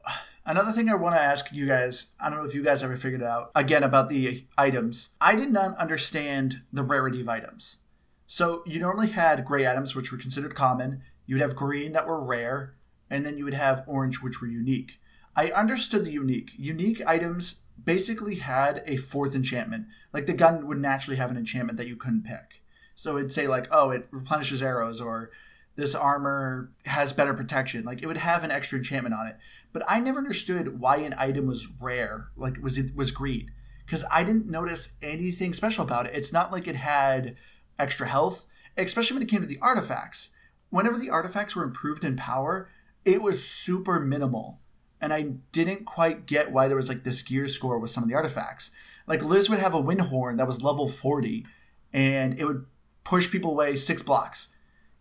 another 0.46 0.74
thing 0.74 0.90
I 0.90 0.96
want 0.96 1.16
to 1.16 1.22
ask 1.22 1.54
you 1.54 1.68
guys, 1.68 2.08
I 2.20 2.30
don't 2.30 2.40
know 2.40 2.46
if 2.46 2.54
you 2.54 2.66
guys 2.66 2.84
ever 2.84 2.98
figured 2.98 3.22
it 3.22 3.28
out, 3.28 3.50
again, 3.56 3.82
about 3.82 4.10
the 4.10 4.46
items. 4.58 5.12
I 5.22 5.36
did 5.36 5.54
not 5.54 5.78
understand 5.78 6.58
the 6.74 6.84
rarity 6.84 7.22
of 7.22 7.30
items. 7.30 7.78
So, 8.26 8.62
you 8.66 8.82
normally 8.82 9.08
had 9.08 9.46
gray 9.46 9.66
items, 9.66 9.96
which 9.96 10.12
were 10.12 10.18
considered 10.18 10.54
common, 10.54 11.02
you 11.26 11.36
would 11.36 11.42
have 11.42 11.56
green 11.56 11.94
that 11.94 12.06
were 12.06 12.22
rare, 12.22 12.76
and 13.10 13.26
then 13.26 13.38
you 13.38 13.46
would 13.46 13.54
have 13.54 13.84
orange, 13.88 14.22
which 14.22 14.42
were 14.42 14.48
unique. 14.48 15.00
I 15.34 15.48
understood 15.48 16.04
the 16.04 16.12
unique. 16.12 16.52
Unique 16.58 17.02
items 17.08 17.62
basically 17.82 18.36
had 18.36 18.84
a 18.86 18.98
fourth 18.98 19.34
enchantment. 19.34 19.86
Like 20.12 20.26
the 20.26 20.34
gun 20.34 20.68
would 20.68 20.80
naturally 20.80 21.18
have 21.18 21.32
an 21.32 21.38
enchantment 21.38 21.78
that 21.78 21.88
you 21.88 21.96
couldn't 21.96 22.26
pick. 22.26 22.62
So 22.96 23.16
it'd 23.16 23.32
say, 23.32 23.48
like, 23.48 23.70
oh, 23.72 23.92
it 23.92 24.08
replenishes 24.12 24.62
arrows, 24.62 25.00
or 25.00 25.32
this 25.78 25.96
armor 25.96 26.72
has 26.86 27.14
better 27.14 27.34
protection. 27.34 27.86
Like 27.86 28.02
it 28.02 28.08
would 28.08 28.18
have 28.18 28.44
an 28.44 28.52
extra 28.52 28.80
enchantment 28.80 29.16
on 29.16 29.28
it. 29.28 29.38
But 29.72 29.84
I 29.88 30.00
never 30.00 30.18
understood 30.18 30.80
why 30.80 30.98
an 30.98 31.16
item 31.18 31.46
was 31.46 31.70
rare, 31.80 32.30
like 32.36 32.58
was 32.62 32.78
it 32.78 32.96
was 32.96 33.12
green. 33.12 33.52
Because 33.86 34.04
I 34.12 34.24
didn't 34.24 34.50
notice 34.50 34.90
anything 35.02 35.54
special 35.54 35.86
about 35.86 36.08
it. 36.08 36.16
It's 36.16 36.34
not 36.34 36.52
like 36.52 36.68
it 36.68 36.76
had 36.76 37.38
extra 37.80 38.08
health, 38.08 38.48
especially 38.76 39.16
when 39.16 39.24
it 39.24 39.30
came 39.30 39.42
to 39.42 39.48
the 39.48 39.60
artifacts. 39.62 40.32
Whenever 40.72 40.98
the 40.98 41.12
artifacts 41.12 41.56
were 41.56 41.64
improved 41.64 42.04
in 42.04 42.18
power, 42.18 42.70
it 43.06 43.22
was 43.22 43.48
super 43.48 44.00
minimal. 44.00 44.60
And 45.00 45.14
I 45.14 45.36
didn't 45.52 45.86
quite 45.86 46.26
get 46.26 46.52
why 46.52 46.68
there 46.68 46.76
was 46.76 46.90
like 46.90 47.04
this 47.04 47.22
gear 47.22 47.48
score 47.48 47.78
with 47.78 47.92
some 47.92 48.04
of 48.04 48.10
the 48.10 48.16
artifacts. 48.16 48.72
Like 49.06 49.24
Liz 49.24 49.48
would 49.50 49.60
have 49.60 49.76
a 49.76 49.80
wind 49.80 50.02
horn 50.02 50.38
that 50.38 50.48
was 50.48 50.64
level 50.64 50.88
40 50.88 51.46
and 51.94 52.38
it 52.38 52.46
would 52.46 52.66
push 53.04 53.32
people 53.32 53.52
away 53.52 53.76
six 53.76 54.02
blocks 54.02 54.50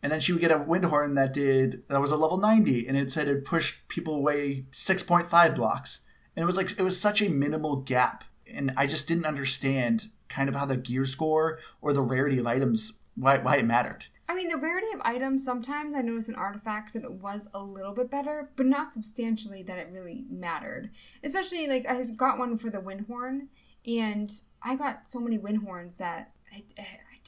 and 0.03 0.13
then 0.13 0.21
she 0.21 0.33
would 0.33 0.41
get 0.41 0.53
a 0.53 0.59
wind 0.59 0.85
horn 0.85 1.15
that 1.15 1.33
did 1.33 1.83
that 1.89 2.01
was 2.01 2.13
a 2.13 2.17
level 2.17 2.39
90 2.39 2.87
and 2.87 2.97
it 2.97 3.11
said 3.11 3.29
it 3.29 3.45
pushed 3.45 3.89
people 3.89 4.15
away 4.15 4.67
6.5 4.73 5.55
blocks. 5.55 6.01
And 6.35 6.43
it 6.43 6.47
was 6.47 6.57
like 6.57 6.73
it 6.79 6.83
was 6.83 7.01
such 7.01 7.23
a 7.23 7.31
minimal 7.31 7.77
gap. 7.77 8.25
And 8.53 8.73
i 8.77 8.87
just 8.87 9.09
didn't 9.09 9.27
understand 9.27 10.09
kind 10.29 10.49
of 10.49 10.55
how 10.55 10.67
the 10.67 10.77
gear 10.77 11.05
score 11.05 11.59
or 11.81 11.93
the 11.93 12.03
rarity 12.03 12.39
of 12.39 12.47
items 12.47 12.93
why, 13.15 13.39
why 13.39 13.57
it 13.57 13.67
mattered. 13.67 14.07
I 14.29 14.35
mean, 14.35 14.49
the 14.49 14.57
rarity 14.57 14.89
of 14.93 15.01
items, 15.05 15.45
sometimes 15.45 15.97
I 15.97 16.03
noticed 16.03 16.29
in 16.29 16.35
artifacts 16.35 16.95
that 16.95 17.05
it 17.05 17.13
was 17.13 17.49
a 17.55 17.63
little 17.63 17.95
bit 17.95 18.11
better, 18.11 18.51
but 18.57 18.67
not 18.67 18.93
substantially 18.93 19.63
that 19.63 19.79
it 19.79 19.89
really 19.93 20.25
mattered. 20.29 20.91
Especially, 21.23 21.69
like, 21.69 21.89
I 21.89 22.03
got 22.17 22.39
one 22.39 22.59
for 22.59 22.69
the 22.69 22.81
wind 22.81 23.07
horn, 23.07 23.49
and 23.87 24.31
I 24.63 24.75
got 24.75 25.07
so 25.07 25.21
many 25.21 25.39
wind 25.39 25.59
horns 25.59 25.97
that 25.99 26.33
it 26.53 26.75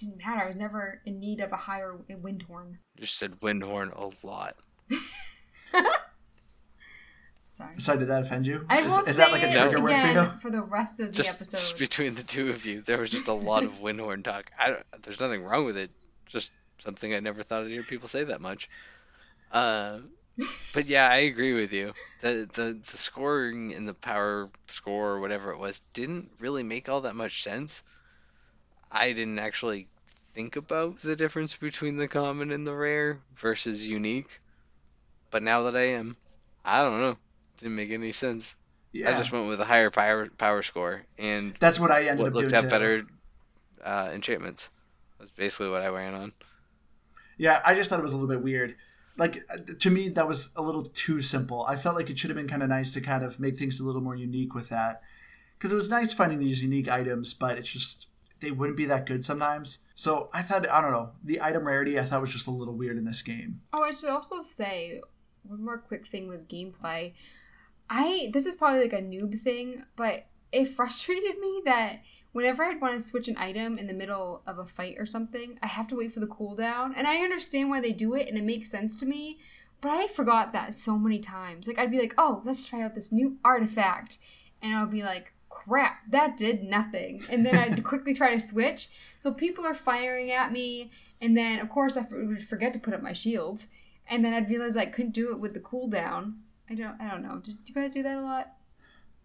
didn't 0.00 0.18
matter. 0.24 0.42
I 0.42 0.46
was 0.46 0.56
never 0.56 1.00
in 1.04 1.18
need 1.20 1.40
of 1.40 1.52
a 1.52 1.56
higher 1.56 1.96
wind 2.08 2.42
horn. 2.42 2.78
Just 2.98 3.18
said 3.18 3.40
Windhorn 3.40 3.92
a 3.92 4.26
lot. 4.26 4.56
Sorry. 7.46 7.74
so 7.78 7.96
did 7.96 8.08
that 8.08 8.22
offend 8.22 8.46
you 8.46 8.64
I 8.68 8.80
is, 8.80 8.92
will 8.92 8.98
is 9.00 9.16
say 9.16 9.24
that 9.24 9.32
like 9.32 9.42
a 9.42 9.46
it 9.48 9.52
trigger 9.52 9.80
word 9.80 9.90
for 9.90 9.96
again 9.96 10.14
you 10.14 10.24
for 10.38 10.50
the 10.50 10.62
rest 10.62 11.00
of 11.00 11.12
the 11.12 11.26
episode. 11.26 11.56
just 11.56 11.78
between 11.78 12.14
the 12.14 12.22
two 12.22 12.50
of 12.50 12.64
you, 12.64 12.82
there 12.82 12.98
was 12.98 13.10
just 13.10 13.26
a 13.26 13.32
lot 13.32 13.64
of 13.64 13.80
Windhorn 13.80 14.22
talk. 14.22 14.50
I 14.58 14.68
don't, 14.70 15.02
there's 15.02 15.18
nothing 15.18 15.42
wrong 15.42 15.64
with 15.64 15.76
it. 15.76 15.90
Just 16.26 16.52
something 16.78 17.12
I 17.12 17.20
never 17.20 17.42
thought 17.42 17.64
I'd 17.64 17.70
hear 17.70 17.82
people 17.82 18.06
say 18.06 18.22
that 18.24 18.40
much. 18.40 18.68
Uh, 19.50 19.98
but 20.74 20.86
yeah, 20.86 21.08
I 21.10 21.18
agree 21.18 21.54
with 21.54 21.72
you. 21.72 21.94
The, 22.20 22.48
the 22.52 22.78
the 22.90 22.96
scoring 22.96 23.72
in 23.72 23.86
the 23.86 23.94
power 23.94 24.50
score 24.68 25.12
or 25.12 25.20
whatever 25.20 25.50
it 25.50 25.58
was 25.58 25.80
didn't 25.94 26.30
really 26.38 26.62
make 26.62 26.88
all 26.88 27.00
that 27.00 27.16
much 27.16 27.42
sense. 27.42 27.82
I 28.90 29.12
didn't 29.12 29.38
actually 29.38 29.88
think 30.34 30.56
about 30.56 31.00
the 31.00 31.16
difference 31.16 31.56
between 31.56 31.96
the 31.96 32.08
common 32.08 32.50
and 32.52 32.66
the 32.66 32.74
rare 32.74 33.20
versus 33.36 33.86
unique. 33.86 34.40
But 35.30 35.42
now 35.42 35.62
that 35.64 35.76
I 35.76 35.88
am, 35.98 36.16
I 36.64 36.82
don't 36.82 37.00
know. 37.00 37.16
Didn't 37.58 37.76
make 37.76 37.90
any 37.90 38.12
sense. 38.12 38.56
yeah 38.92 39.10
I 39.10 39.14
just 39.14 39.32
went 39.32 39.48
with 39.48 39.60
a 39.60 39.64
higher 39.64 39.90
power 39.90 40.28
power 40.38 40.62
score 40.62 41.02
and 41.18 41.54
that's 41.60 41.78
what 41.78 41.90
i 41.90 42.04
ended 42.04 42.20
what 42.20 42.28
up 42.28 42.34
looked 42.34 42.48
doing 42.50 42.54
at 42.58 42.62
too. 42.62 42.70
better 42.70 43.06
uh, 43.84 44.10
enchantments. 44.12 44.70
That's 45.18 45.30
basically 45.32 45.68
what 45.70 45.82
I 45.82 45.88
ran 45.88 46.14
on. 46.14 46.32
Yeah, 47.36 47.60
I 47.64 47.74
just 47.74 47.90
thought 47.90 47.98
it 48.00 48.02
was 48.02 48.12
a 48.12 48.16
little 48.16 48.28
bit 48.28 48.42
weird. 48.42 48.74
Like 49.16 49.44
uh, 49.52 49.58
to 49.78 49.90
me, 49.90 50.08
that 50.10 50.26
was 50.28 50.50
a 50.56 50.62
little 50.62 50.84
too 50.84 51.20
simple. 51.20 51.64
I 51.68 51.76
felt 51.76 51.96
like 51.96 52.10
it 52.10 52.18
should 52.18 52.30
have 52.30 52.36
been 52.36 52.48
kind 52.48 52.62
of 52.62 52.68
nice 52.68 52.92
to 52.94 53.00
kind 53.00 53.24
of 53.24 53.38
make 53.38 53.56
things 53.58 53.78
a 53.80 53.84
little 53.84 54.00
more 54.00 54.16
unique 54.16 54.54
with 54.54 54.68
that. 54.70 55.02
because 55.56 55.72
it 55.72 55.76
was 55.76 55.90
nice 55.90 56.12
finding 56.14 56.38
these 56.40 56.62
unique 56.64 56.88
items, 56.88 57.34
but 57.34 57.58
it's 57.58 57.72
just 57.72 58.07
they 58.40 58.50
wouldn't 58.50 58.76
be 58.76 58.86
that 58.86 59.06
good 59.06 59.24
sometimes. 59.24 59.80
So 59.94 60.28
I 60.32 60.42
thought 60.42 60.68
I 60.68 60.80
don't 60.80 60.92
know 60.92 61.12
the 61.22 61.40
item 61.42 61.66
rarity 61.66 61.98
I 61.98 62.02
thought 62.02 62.20
was 62.20 62.32
just 62.32 62.46
a 62.46 62.52
little 62.52 62.76
weird 62.76 62.98
in 62.98 63.04
this 63.04 63.22
game. 63.22 63.60
Oh, 63.72 63.82
I 63.82 63.90
should 63.90 64.10
also 64.10 64.42
say 64.42 65.00
one 65.42 65.64
more 65.64 65.78
quick 65.78 66.06
thing 66.06 66.28
with 66.28 66.48
gameplay. 66.48 67.14
I 67.90 68.30
this 68.32 68.46
is 68.46 68.54
probably 68.54 68.82
like 68.82 68.92
a 68.92 69.02
noob 69.02 69.38
thing, 69.38 69.84
but 69.96 70.26
it 70.52 70.66
frustrated 70.68 71.38
me 71.38 71.62
that 71.64 72.02
whenever 72.32 72.62
I'd 72.62 72.80
want 72.80 72.94
to 72.94 73.00
switch 73.00 73.28
an 73.28 73.38
item 73.38 73.78
in 73.78 73.86
the 73.86 73.94
middle 73.94 74.42
of 74.46 74.58
a 74.58 74.66
fight 74.66 74.96
or 74.98 75.06
something, 75.06 75.58
I 75.62 75.66
have 75.66 75.88
to 75.88 75.96
wait 75.96 76.12
for 76.12 76.20
the 76.20 76.26
cooldown. 76.26 76.92
And 76.94 77.06
I 77.06 77.18
understand 77.18 77.70
why 77.70 77.80
they 77.80 77.92
do 77.92 78.14
it 78.14 78.28
and 78.28 78.38
it 78.38 78.44
makes 78.44 78.70
sense 78.70 79.00
to 79.00 79.06
me, 79.06 79.36
but 79.80 79.90
I 79.90 80.06
forgot 80.06 80.52
that 80.52 80.74
so 80.74 80.98
many 80.98 81.18
times. 81.18 81.66
Like 81.66 81.78
I'd 81.78 81.90
be 81.90 81.98
like, 81.98 82.14
"Oh, 82.18 82.42
let's 82.44 82.68
try 82.68 82.82
out 82.82 82.94
this 82.94 83.12
new 83.12 83.38
artifact." 83.44 84.18
And 84.60 84.74
I'll 84.74 84.86
be 84.86 85.04
like, 85.04 85.34
crap, 85.58 86.00
that 86.10 86.36
did 86.36 86.62
nothing. 86.62 87.22
And 87.30 87.44
then 87.44 87.56
I'd 87.56 87.84
quickly 87.84 88.14
try 88.14 88.32
to 88.32 88.40
switch. 88.40 88.88
So 89.18 89.32
people 89.32 89.66
are 89.66 89.74
firing 89.74 90.30
at 90.30 90.52
me. 90.52 90.90
And 91.20 91.36
then, 91.36 91.58
of 91.58 91.68
course, 91.68 91.96
I 91.96 92.04
would 92.10 92.42
forget 92.42 92.72
to 92.74 92.78
put 92.78 92.94
up 92.94 93.02
my 93.02 93.12
shield. 93.12 93.66
And 94.06 94.24
then 94.24 94.32
I'd 94.32 94.48
realize 94.48 94.76
I 94.76 94.86
couldn't 94.86 95.14
do 95.14 95.32
it 95.32 95.40
with 95.40 95.54
the 95.54 95.60
cooldown. 95.60 96.36
I 96.70 96.74
don't, 96.74 97.00
I 97.00 97.10
don't 97.10 97.22
know. 97.22 97.40
Did 97.42 97.58
you 97.66 97.74
guys 97.74 97.94
do 97.94 98.02
that 98.02 98.18
a 98.18 98.22
lot? 98.22 98.52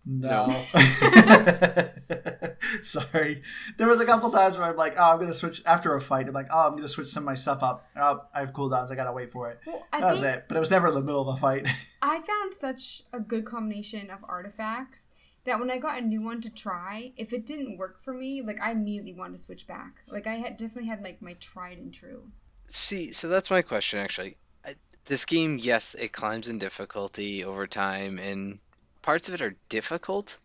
No. 0.05 0.47
Sorry. 2.83 3.41
There 3.77 3.87
was 3.87 3.99
a 3.99 4.05
couple 4.05 4.29
times 4.31 4.57
where 4.57 4.67
I'm 4.67 4.75
like, 4.75 4.95
oh, 4.97 5.11
I'm 5.11 5.17
going 5.17 5.27
to 5.27 5.33
switch 5.33 5.61
after 5.65 5.95
a 5.95 6.01
fight. 6.01 6.27
I'm 6.27 6.33
like, 6.33 6.47
oh, 6.51 6.65
I'm 6.65 6.71
going 6.71 6.83
to 6.83 6.89
switch 6.89 7.07
some 7.07 7.23
of 7.23 7.25
my 7.25 7.35
stuff 7.35 7.63
up. 7.63 7.87
Oh, 7.95 8.21
I 8.33 8.41
have 8.41 8.53
cooldowns. 8.53 8.91
I 8.91 8.95
got 8.95 9.05
to 9.05 9.13
wait 9.13 9.29
for 9.29 9.49
it. 9.49 9.59
Well, 9.65 9.85
that 9.91 10.01
was 10.01 10.23
it. 10.23 10.45
But 10.47 10.57
it 10.57 10.59
was 10.59 10.71
never 10.71 10.87
in 10.87 10.95
the 10.95 11.01
middle 11.01 11.21
of 11.21 11.37
a 11.37 11.39
fight. 11.39 11.67
I 12.01 12.19
found 12.19 12.53
such 12.53 13.03
a 13.13 13.19
good 13.19 13.45
combination 13.45 14.09
of 14.09 14.19
artifacts 14.27 15.09
that 15.45 15.59
when 15.59 15.69
I 15.69 15.77
got 15.77 15.97
a 15.99 16.05
new 16.05 16.21
one 16.21 16.41
to 16.41 16.49
try, 16.49 17.11
if 17.17 17.33
it 17.33 17.45
didn't 17.45 17.77
work 17.77 17.99
for 18.01 18.13
me, 18.13 18.41
like 18.41 18.61
I 18.61 18.71
immediately 18.71 19.13
wanted 19.13 19.37
to 19.37 19.43
switch 19.43 19.67
back. 19.67 20.03
Like 20.07 20.27
I 20.27 20.35
had 20.35 20.57
definitely 20.57 20.89
had 20.89 21.03
like 21.03 21.21
my 21.21 21.33
tried 21.33 21.77
and 21.77 21.93
true. 21.93 22.23
See, 22.69 23.11
so 23.11 23.27
that's 23.27 23.51
my 23.51 23.61
question 23.61 23.99
actually. 23.99 24.37
I, 24.65 24.75
this 25.05 25.25
game, 25.25 25.57
yes, 25.57 25.95
it 25.95 26.13
climbs 26.13 26.49
in 26.49 26.59
difficulty 26.59 27.43
over 27.43 27.67
time, 27.67 28.19
and 28.19 28.59
parts 29.01 29.27
of 29.27 29.35
it 29.35 29.41
are 29.41 29.55
difficult, 29.69 30.37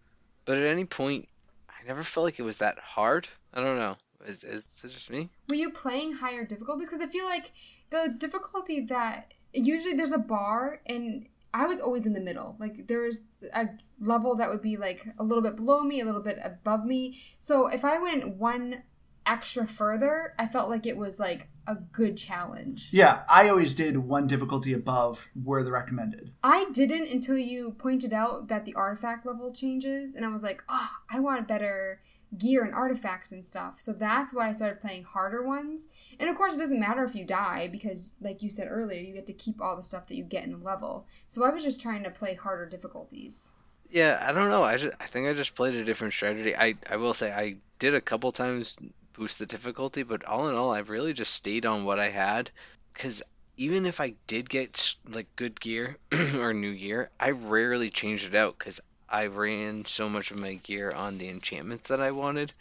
but 0.44 0.58
at 0.58 0.66
any 0.66 0.84
point, 0.84 1.28
I 1.68 1.86
never 1.86 2.02
felt 2.02 2.24
like 2.24 2.38
it 2.38 2.42
was 2.42 2.58
that 2.58 2.78
hard. 2.78 3.28
I 3.54 3.62
don't 3.62 3.76
know. 3.76 3.96
Is, 4.26 4.42
is 4.42 4.64
this 4.82 4.92
just 4.92 5.10
me? 5.10 5.30
Were 5.48 5.54
you 5.54 5.70
playing 5.70 6.14
higher 6.14 6.44
difficulties? 6.44 6.88
Because 6.88 7.06
I 7.06 7.10
feel 7.10 7.24
like 7.24 7.52
the 7.90 8.14
difficulty 8.18 8.80
that 8.86 9.32
usually 9.52 9.94
there's 9.94 10.12
a 10.12 10.18
bar 10.18 10.80
and 10.86 11.26
I 11.54 11.66
was 11.66 11.80
always 11.80 12.06
in 12.06 12.12
the 12.12 12.20
middle. 12.20 12.56
Like 12.58 12.86
there 12.86 13.02
was 13.02 13.28
a 13.54 13.68
level 14.00 14.36
that 14.36 14.50
would 14.50 14.62
be 14.62 14.76
like 14.76 15.06
a 15.18 15.24
little 15.24 15.42
bit 15.42 15.56
below 15.56 15.82
me, 15.82 16.00
a 16.00 16.04
little 16.04 16.22
bit 16.22 16.38
above 16.42 16.84
me. 16.84 17.20
So 17.38 17.68
if 17.68 17.84
I 17.84 17.98
went 17.98 18.36
one 18.36 18.82
extra 19.26 19.66
further, 19.66 20.34
I 20.38 20.46
felt 20.46 20.70
like 20.70 20.86
it 20.86 20.96
was 20.96 21.20
like 21.20 21.48
a 21.66 21.74
good 21.74 22.16
challenge. 22.16 22.88
Yeah, 22.92 23.24
I 23.28 23.48
always 23.48 23.74
did 23.74 23.98
one 23.98 24.26
difficulty 24.26 24.72
above 24.72 25.28
where 25.34 25.62
the 25.62 25.70
recommended. 25.70 26.32
I 26.42 26.66
didn't 26.72 27.10
until 27.10 27.36
you 27.36 27.72
pointed 27.72 28.14
out 28.14 28.48
that 28.48 28.64
the 28.64 28.74
artifact 28.74 29.26
level 29.26 29.52
changes, 29.52 30.14
and 30.14 30.24
I 30.24 30.28
was 30.28 30.42
like, 30.42 30.64
oh, 30.68 30.90
I 31.10 31.20
want 31.20 31.46
better 31.46 32.00
gear 32.36 32.62
and 32.62 32.74
artifacts 32.74 33.32
and 33.32 33.44
stuff. 33.44 33.80
So 33.80 33.92
that's 33.92 34.34
why 34.34 34.48
I 34.48 34.52
started 34.52 34.80
playing 34.80 35.04
harder 35.04 35.42
ones. 35.42 35.88
And 36.20 36.28
of 36.28 36.36
course, 36.36 36.54
it 36.54 36.58
doesn't 36.58 36.80
matter 36.80 37.04
if 37.04 37.14
you 37.14 37.24
die 37.24 37.68
because, 37.68 38.12
like 38.20 38.42
you 38.42 38.50
said 38.50 38.68
earlier, 38.70 39.00
you 39.00 39.14
get 39.14 39.26
to 39.26 39.32
keep 39.32 39.60
all 39.60 39.76
the 39.76 39.82
stuff 39.82 40.06
that 40.08 40.16
you 40.16 40.24
get 40.24 40.44
in 40.44 40.52
the 40.52 40.64
level. 40.64 41.06
So 41.26 41.44
I 41.44 41.50
was 41.50 41.64
just 41.64 41.80
trying 41.80 42.04
to 42.04 42.10
play 42.10 42.34
harder 42.34 42.66
difficulties. 42.66 43.52
Yeah, 43.90 44.22
I 44.22 44.32
don't 44.32 44.50
know. 44.50 44.62
I 44.62 44.76
just 44.76 44.94
I 45.00 45.06
think 45.06 45.28
I 45.28 45.32
just 45.32 45.54
played 45.54 45.74
a 45.74 45.84
different 45.84 46.12
strategy. 46.12 46.54
I 46.54 46.74
I 46.88 46.96
will 46.96 47.14
say 47.14 47.32
I 47.32 47.56
did 47.78 47.94
a 47.94 48.00
couple 48.00 48.32
times 48.32 48.76
boost 49.14 49.38
the 49.38 49.46
difficulty, 49.46 50.02
but 50.02 50.24
all 50.24 50.48
in 50.48 50.54
all, 50.54 50.72
I've 50.72 50.90
really 50.90 51.14
just 51.14 51.32
stayed 51.32 51.64
on 51.64 51.84
what 51.84 51.98
I 51.98 52.08
had 52.08 52.50
because 52.92 53.22
even 53.56 53.86
if 53.86 54.00
I 54.00 54.14
did 54.26 54.48
get 54.48 54.94
like 55.08 55.26
good 55.36 55.60
gear 55.60 55.96
or 56.12 56.54
new 56.54 56.74
gear, 56.76 57.10
I 57.18 57.30
rarely 57.30 57.90
changed 57.90 58.26
it 58.26 58.34
out 58.34 58.56
because 58.58 58.80
I 59.08 59.26
ran 59.26 59.84
so 59.84 60.08
much 60.08 60.30
of 60.30 60.36
my 60.36 60.54
gear 60.54 60.90
on 60.90 61.18
the 61.18 61.28
enchantments 61.28 61.88
that 61.88 62.00
I 62.00 62.10
wanted 62.10 62.52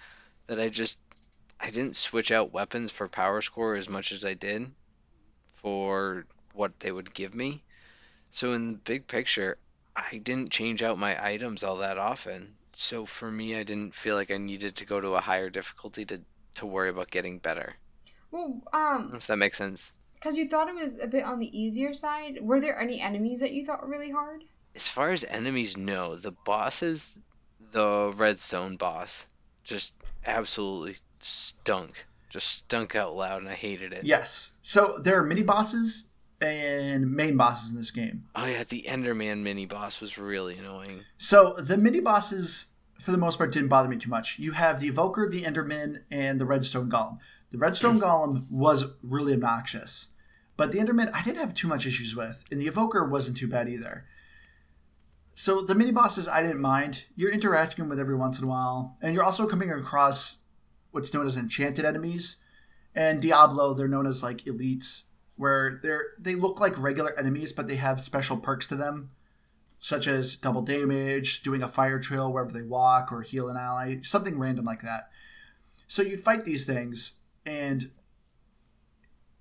that 0.47 0.60
I 0.60 0.69
just 0.69 0.97
I 1.60 1.71
didn't 1.71 1.97
switch 1.97 2.31
out 2.31 2.53
weapons 2.53 2.91
for 2.91 3.07
power 3.07 3.41
score 3.41 3.75
as 3.75 3.89
much 3.89 4.12
as 4.12 4.23
I 4.23 4.33
did 4.33 4.71
for 5.55 6.25
what 6.53 6.79
they 6.79 6.91
would 6.91 7.13
give 7.13 7.33
me. 7.33 7.63
So 8.31 8.53
in 8.53 8.73
the 8.73 8.77
big 8.77 9.07
picture, 9.07 9.57
I 9.95 10.17
didn't 10.17 10.51
change 10.51 10.83
out 10.83 10.99
my 10.99 11.21
items 11.23 11.63
all 11.63 11.77
that 11.77 11.97
often. 11.97 12.53
So 12.73 13.05
for 13.05 13.29
me, 13.29 13.55
I 13.55 13.63
didn't 13.63 13.95
feel 13.95 14.15
like 14.15 14.29
I 14.29 14.38
needed 14.38 14.75
to 14.77 14.86
go 14.86 15.01
to 15.01 15.15
a 15.15 15.21
higher 15.21 15.49
difficulty 15.49 16.05
to 16.05 16.21
to 16.55 16.65
worry 16.65 16.89
about 16.89 17.12
getting 17.12 17.39
better. 17.39 17.75
Well, 18.31 18.62
um, 18.73 19.13
if 19.15 19.27
that 19.27 19.38
makes 19.38 19.57
sense. 19.57 19.91
Because 20.15 20.38
you 20.38 20.47
thought 20.47 20.67
it 20.67 20.75
was 20.75 20.99
a 20.99 21.07
bit 21.07 21.23
on 21.23 21.39
the 21.39 21.60
easier 21.60 21.93
side. 21.93 22.39
Were 22.41 22.60
there 22.60 22.79
any 22.79 22.99
enemies 22.99 23.39
that 23.39 23.51
you 23.51 23.65
thought 23.65 23.81
were 23.81 23.89
really 23.89 24.12
hard? 24.12 24.43
As 24.77 24.87
far 24.87 25.09
as 25.09 25.23
enemies 25.23 25.75
know, 25.75 26.15
the 26.15 26.31
bosses, 26.31 27.17
the 27.71 28.13
redstone 28.15 28.77
boss, 28.77 29.25
just 29.63 29.91
absolutely 30.23 30.95
stunk. 31.19 32.05
Just 32.29 32.47
stunk 32.49 32.95
out 32.95 33.15
loud, 33.15 33.41
and 33.41 33.49
I 33.49 33.55
hated 33.55 33.91
it. 33.91 34.03
Yes. 34.03 34.51
So 34.61 34.99
there 35.01 35.19
are 35.19 35.23
mini 35.23 35.41
bosses 35.41 36.05
and 36.39 37.11
main 37.11 37.37
bosses 37.37 37.71
in 37.71 37.77
this 37.77 37.89
game. 37.89 38.25
Oh 38.35 38.45
yeah, 38.45 38.63
the 38.69 38.85
Enderman 38.87 39.41
mini 39.41 39.65
boss 39.65 39.99
was 39.99 40.19
really 40.19 40.55
annoying. 40.59 41.01
So 41.17 41.55
the 41.57 41.77
mini 41.77 41.99
bosses, 41.99 42.67
for 42.99 43.09
the 43.09 43.17
most 43.17 43.39
part, 43.39 43.51
didn't 43.51 43.69
bother 43.69 43.89
me 43.89 43.97
too 43.97 44.11
much. 44.11 44.37
You 44.37 44.51
have 44.51 44.79
the 44.79 44.89
Evoker, 44.89 45.27
the 45.27 45.41
Enderman, 45.41 46.03
and 46.11 46.39
the 46.39 46.45
Redstone 46.45 46.91
Golem. 46.91 47.17
The 47.49 47.57
Redstone 47.57 47.95
hmm. 47.95 48.03
Golem 48.03 48.45
was 48.51 48.85
really 49.01 49.33
obnoxious, 49.33 50.09
but 50.55 50.71
the 50.71 50.77
Enderman 50.77 51.11
I 51.15 51.23
didn't 51.23 51.39
have 51.39 51.55
too 51.55 51.67
much 51.67 51.87
issues 51.87 52.15
with, 52.15 52.43
and 52.51 52.61
the 52.61 52.67
Evoker 52.67 53.09
wasn't 53.09 53.37
too 53.37 53.47
bad 53.47 53.67
either. 53.67 54.05
So 55.39 55.62
the 55.62 55.76
mini 55.76 55.91
bosses 55.91 56.28
I 56.28 56.41
didn't 56.41 56.62
mind. 56.62 57.06
You're 57.15 57.32
interacting 57.32 57.88
with 57.88 58.00
every 58.00 58.15
once 58.15 58.39
in 58.39 58.45
a 58.45 58.47
while, 58.47 58.97
and 59.04 59.13
you're 59.13 59.23
also 59.23 59.45
coming 59.45 59.71
across 59.71 60.39
what's 60.89 61.13
known 61.13 61.28
as 61.28 61.38
enchanted 61.38 61.86
enemies. 61.86 62.38
And 62.95 63.21
Diablo, 63.21 63.76
they're 63.76 63.88
known 63.88 64.08
as 64.08 64.23
like 64.23 64.45
elites, 64.45 65.04
where 65.36 65.80
they're 65.84 66.06
they 66.17 66.34
look 66.34 66.60
like 66.60 66.82
regular 66.82 67.17
enemies, 67.19 67.54
but 67.54 67.67
they 67.67 67.76
have 67.76 68.02
special 68.02 68.38
perks 68.38 68.65
to 68.67 68.76
them, 68.76 69.12
such 69.78 70.08
as 70.08 70.38
double 70.38 70.63
damage, 70.63 71.43
doing 71.43 71.62
a 71.62 71.67
fire 71.67 72.00
trail 72.00 72.34
wherever 72.34 72.52
they 72.52 72.63
walk, 72.63 73.12
or 73.12 73.21
heal 73.21 73.47
an 73.47 73.58
ally, 73.58 73.97
something 74.02 74.39
random 74.39 74.65
like 74.65 74.82
that. 74.82 75.12
So 75.86 76.02
you 76.02 76.17
fight 76.17 76.45
these 76.45 76.65
things, 76.65 77.13
and 77.45 77.91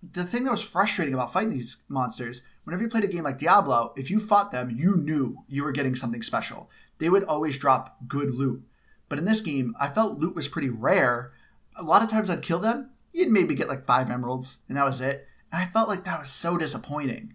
the 0.03 0.25
thing 0.25 0.45
that 0.45 0.51
was 0.51 0.63
frustrating 0.63 1.15
about 1.15 1.33
fighting 1.33 1.55
these 1.55 1.79
monsters 1.89 2.43
whenever 2.67 2.83
you 2.83 2.89
played 2.89 3.05
a 3.05 3.09
game 3.09 3.23
like 3.23 3.39
Diablo, 3.39 3.93
if 3.97 4.11
you 4.11 4.19
fought 4.19 4.51
them, 4.51 4.71
you 4.71 4.97
knew 4.97 5.45
you 5.47 5.63
were 5.63 5.71
getting 5.71 5.95
something 5.95 6.21
special. 6.21 6.69
They 6.99 7.09
would 7.09 7.23
always 7.23 7.59
drop 7.59 7.97
good 8.09 8.29
loot. 8.29 8.65
But 9.09 9.21
in 9.21 9.25
this 9.25 9.41
game, 9.41 9.73
I 9.81 9.87
felt 9.87 10.19
loot 10.19 10.35
was 10.35 10.49
pretty 10.49 10.69
rare. 10.69 11.33
A 11.79 11.85
lot 11.85 12.03
of 12.03 12.11
times 12.11 12.29
I'd 12.29 12.43
kill 12.43 12.59
them, 12.59 12.91
you'd 13.13 13.31
maybe 13.31 13.55
get 13.55 13.69
like 13.69 13.87
five 13.87 14.11
emeralds, 14.11 14.59
and 14.67 14.77
that 14.77 14.85
was 14.85 15.01
it. 15.01 15.29
And 15.53 15.63
I 15.63 15.67
felt 15.67 15.89
like 15.89 16.03
that 16.05 16.19
was 16.19 16.29
so 16.29 16.59
disappointing. 16.59 17.35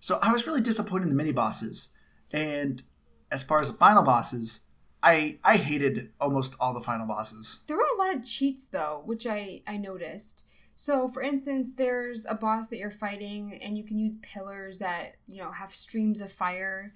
So 0.00 0.18
I 0.22 0.32
was 0.32 0.46
really 0.46 0.62
disappointed 0.62 1.04
in 1.04 1.08
the 1.10 1.14
mini 1.14 1.32
bosses. 1.32 1.90
And 2.32 2.82
as 3.30 3.44
far 3.44 3.60
as 3.60 3.70
the 3.70 3.76
final 3.76 4.02
bosses, 4.02 4.62
I 5.02 5.38
I 5.44 5.58
hated 5.58 6.12
almost 6.18 6.56
all 6.58 6.72
the 6.72 6.80
final 6.80 7.06
bosses. 7.06 7.60
There 7.66 7.76
were 7.76 7.84
a 7.94 7.98
lot 7.98 8.14
of 8.16 8.24
cheats 8.24 8.66
though, 8.66 9.02
which 9.04 9.26
I 9.26 9.60
I 9.66 9.76
noticed. 9.76 10.46
So, 10.80 11.08
for 11.08 11.22
instance, 11.22 11.74
there's 11.74 12.24
a 12.28 12.36
boss 12.36 12.68
that 12.68 12.76
you're 12.76 12.92
fighting, 12.92 13.58
and 13.60 13.76
you 13.76 13.82
can 13.82 13.98
use 13.98 14.14
pillars 14.22 14.78
that, 14.78 15.16
you 15.26 15.42
know, 15.42 15.50
have 15.50 15.74
streams 15.74 16.20
of 16.20 16.30
fire. 16.30 16.92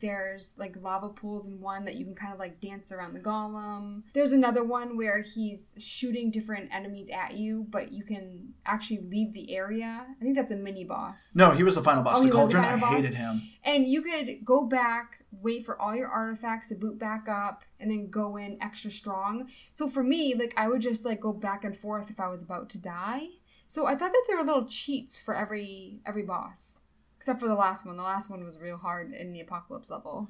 There's 0.00 0.54
like 0.58 0.76
lava 0.80 1.08
pools 1.08 1.46
in 1.46 1.60
one 1.60 1.84
that 1.84 1.96
you 1.96 2.04
can 2.04 2.14
kind 2.14 2.32
of 2.32 2.38
like 2.38 2.60
dance 2.60 2.92
around 2.92 3.14
the 3.14 3.20
golem. 3.20 4.04
There's 4.14 4.32
another 4.32 4.64
one 4.64 4.96
where 4.96 5.22
he's 5.22 5.74
shooting 5.78 6.30
different 6.30 6.70
enemies 6.72 7.10
at 7.10 7.34
you, 7.34 7.66
but 7.68 7.92
you 7.92 8.04
can 8.04 8.54
actually 8.64 9.00
leave 9.00 9.32
the 9.32 9.54
area. 9.54 10.06
I 10.08 10.22
think 10.22 10.36
that's 10.36 10.52
a 10.52 10.56
mini 10.56 10.84
boss. 10.84 11.34
No, 11.36 11.50
he 11.52 11.62
was 11.62 11.74
the 11.74 11.82
final 11.82 12.02
boss. 12.02 12.20
Oh, 12.20 12.24
the 12.24 12.30
Cauldron, 12.30 12.62
the 12.62 12.68
I 12.68 12.80
boss. 12.80 12.94
hated 12.94 13.14
him. 13.14 13.42
And 13.64 13.86
you 13.86 14.00
could 14.02 14.44
go 14.44 14.64
back, 14.64 15.24
wait 15.32 15.64
for 15.64 15.80
all 15.80 15.94
your 15.94 16.08
artifacts 16.08 16.68
to 16.68 16.76
boot 16.76 16.98
back 16.98 17.28
up, 17.28 17.64
and 17.78 17.90
then 17.90 18.08
go 18.08 18.36
in 18.36 18.58
extra 18.62 18.90
strong. 18.90 19.48
So 19.72 19.88
for 19.88 20.02
me, 20.02 20.34
like 20.34 20.54
I 20.56 20.68
would 20.68 20.82
just 20.82 21.04
like 21.04 21.20
go 21.20 21.32
back 21.32 21.64
and 21.64 21.76
forth 21.76 22.10
if 22.10 22.20
I 22.20 22.28
was 22.28 22.42
about 22.42 22.70
to 22.70 22.78
die. 22.78 23.26
So 23.66 23.86
I 23.86 23.94
thought 23.94 24.12
that 24.12 24.24
there 24.26 24.36
were 24.36 24.44
little 24.44 24.66
cheats 24.66 25.18
for 25.18 25.36
every 25.36 26.00
every 26.06 26.22
boss 26.22 26.80
except 27.20 27.38
for 27.38 27.48
the 27.48 27.54
last 27.54 27.84
one. 27.84 27.98
The 27.98 28.02
last 28.02 28.30
one 28.30 28.42
was 28.42 28.58
real 28.58 28.78
hard 28.78 29.12
in 29.12 29.34
the 29.34 29.40
apocalypse 29.40 29.90
level. 29.90 30.28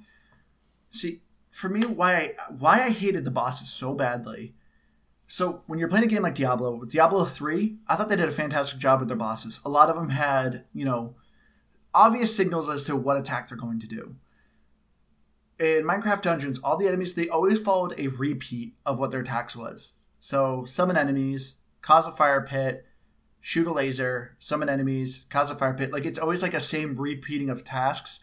See, 0.91 1.21
for 1.49 1.69
me, 1.69 1.83
why 1.83 2.15
I, 2.17 2.29
why 2.59 2.83
I 2.83 2.91
hated 2.91 3.25
the 3.25 3.31
bosses 3.31 3.69
so 3.71 3.95
badly. 3.95 4.55
So 5.29 5.63
when 5.69 5.79
you're 5.79 5.89
playing 5.89 6.07
a 6.07 6.09
game 6.09 6.23
like 6.25 6.35
Diablo, 6.35 6.75
with 6.75 6.91
Diablo 6.91 7.25
three, 7.27 7.77
I 7.87 7.95
thought 7.95 8.09
they 8.09 8.17
did 8.17 8.29
a 8.29 8.33
fantastic 8.33 8.81
job 8.81 8.99
with 8.99 9.07
their 9.09 9.17
bosses. 9.17 9.61
A 9.65 9.69
lot 9.69 9.89
of 9.89 9.95
them 9.95 10.09
had 10.09 10.65
you 10.75 10.85
know 10.85 11.15
obvious 11.95 12.35
signals 12.35 12.69
as 12.69 12.83
to 12.87 12.97
what 12.97 13.17
attack 13.17 13.47
they're 13.49 13.57
going 13.57 13.79
to 13.79 13.87
do. 13.87 14.17
in 15.61 15.85
Minecraft 15.85 16.23
Dungeons, 16.23 16.59
all 16.59 16.77
the 16.77 16.89
enemies 16.89 17.15
they 17.15 17.29
always 17.29 17.61
followed 17.61 17.95
a 17.99 18.09
repeat 18.09 18.75
of 18.87 18.99
what 18.99 19.11
their 19.11 19.21
attacks 19.21 19.55
was. 19.55 19.95
So 20.19 20.65
summon 20.65 20.97
enemies, 20.97 21.57
cause 21.83 22.07
a 22.07 22.11
fire 22.11 22.41
pit, 22.43 22.85
shoot 23.41 23.67
a 23.67 23.73
laser, 23.73 24.37
summon 24.39 24.69
enemies, 24.69 25.27
cause 25.31 25.51
a 25.51 25.55
fire 25.55 25.75
pit. 25.75 25.93
Like 25.93 26.05
it's 26.05 26.19
always 26.19 26.43
like 26.43 26.55
a 26.55 26.61
same 26.61 26.95
repeating 26.95 27.51
of 27.51 27.65
tasks, 27.65 28.21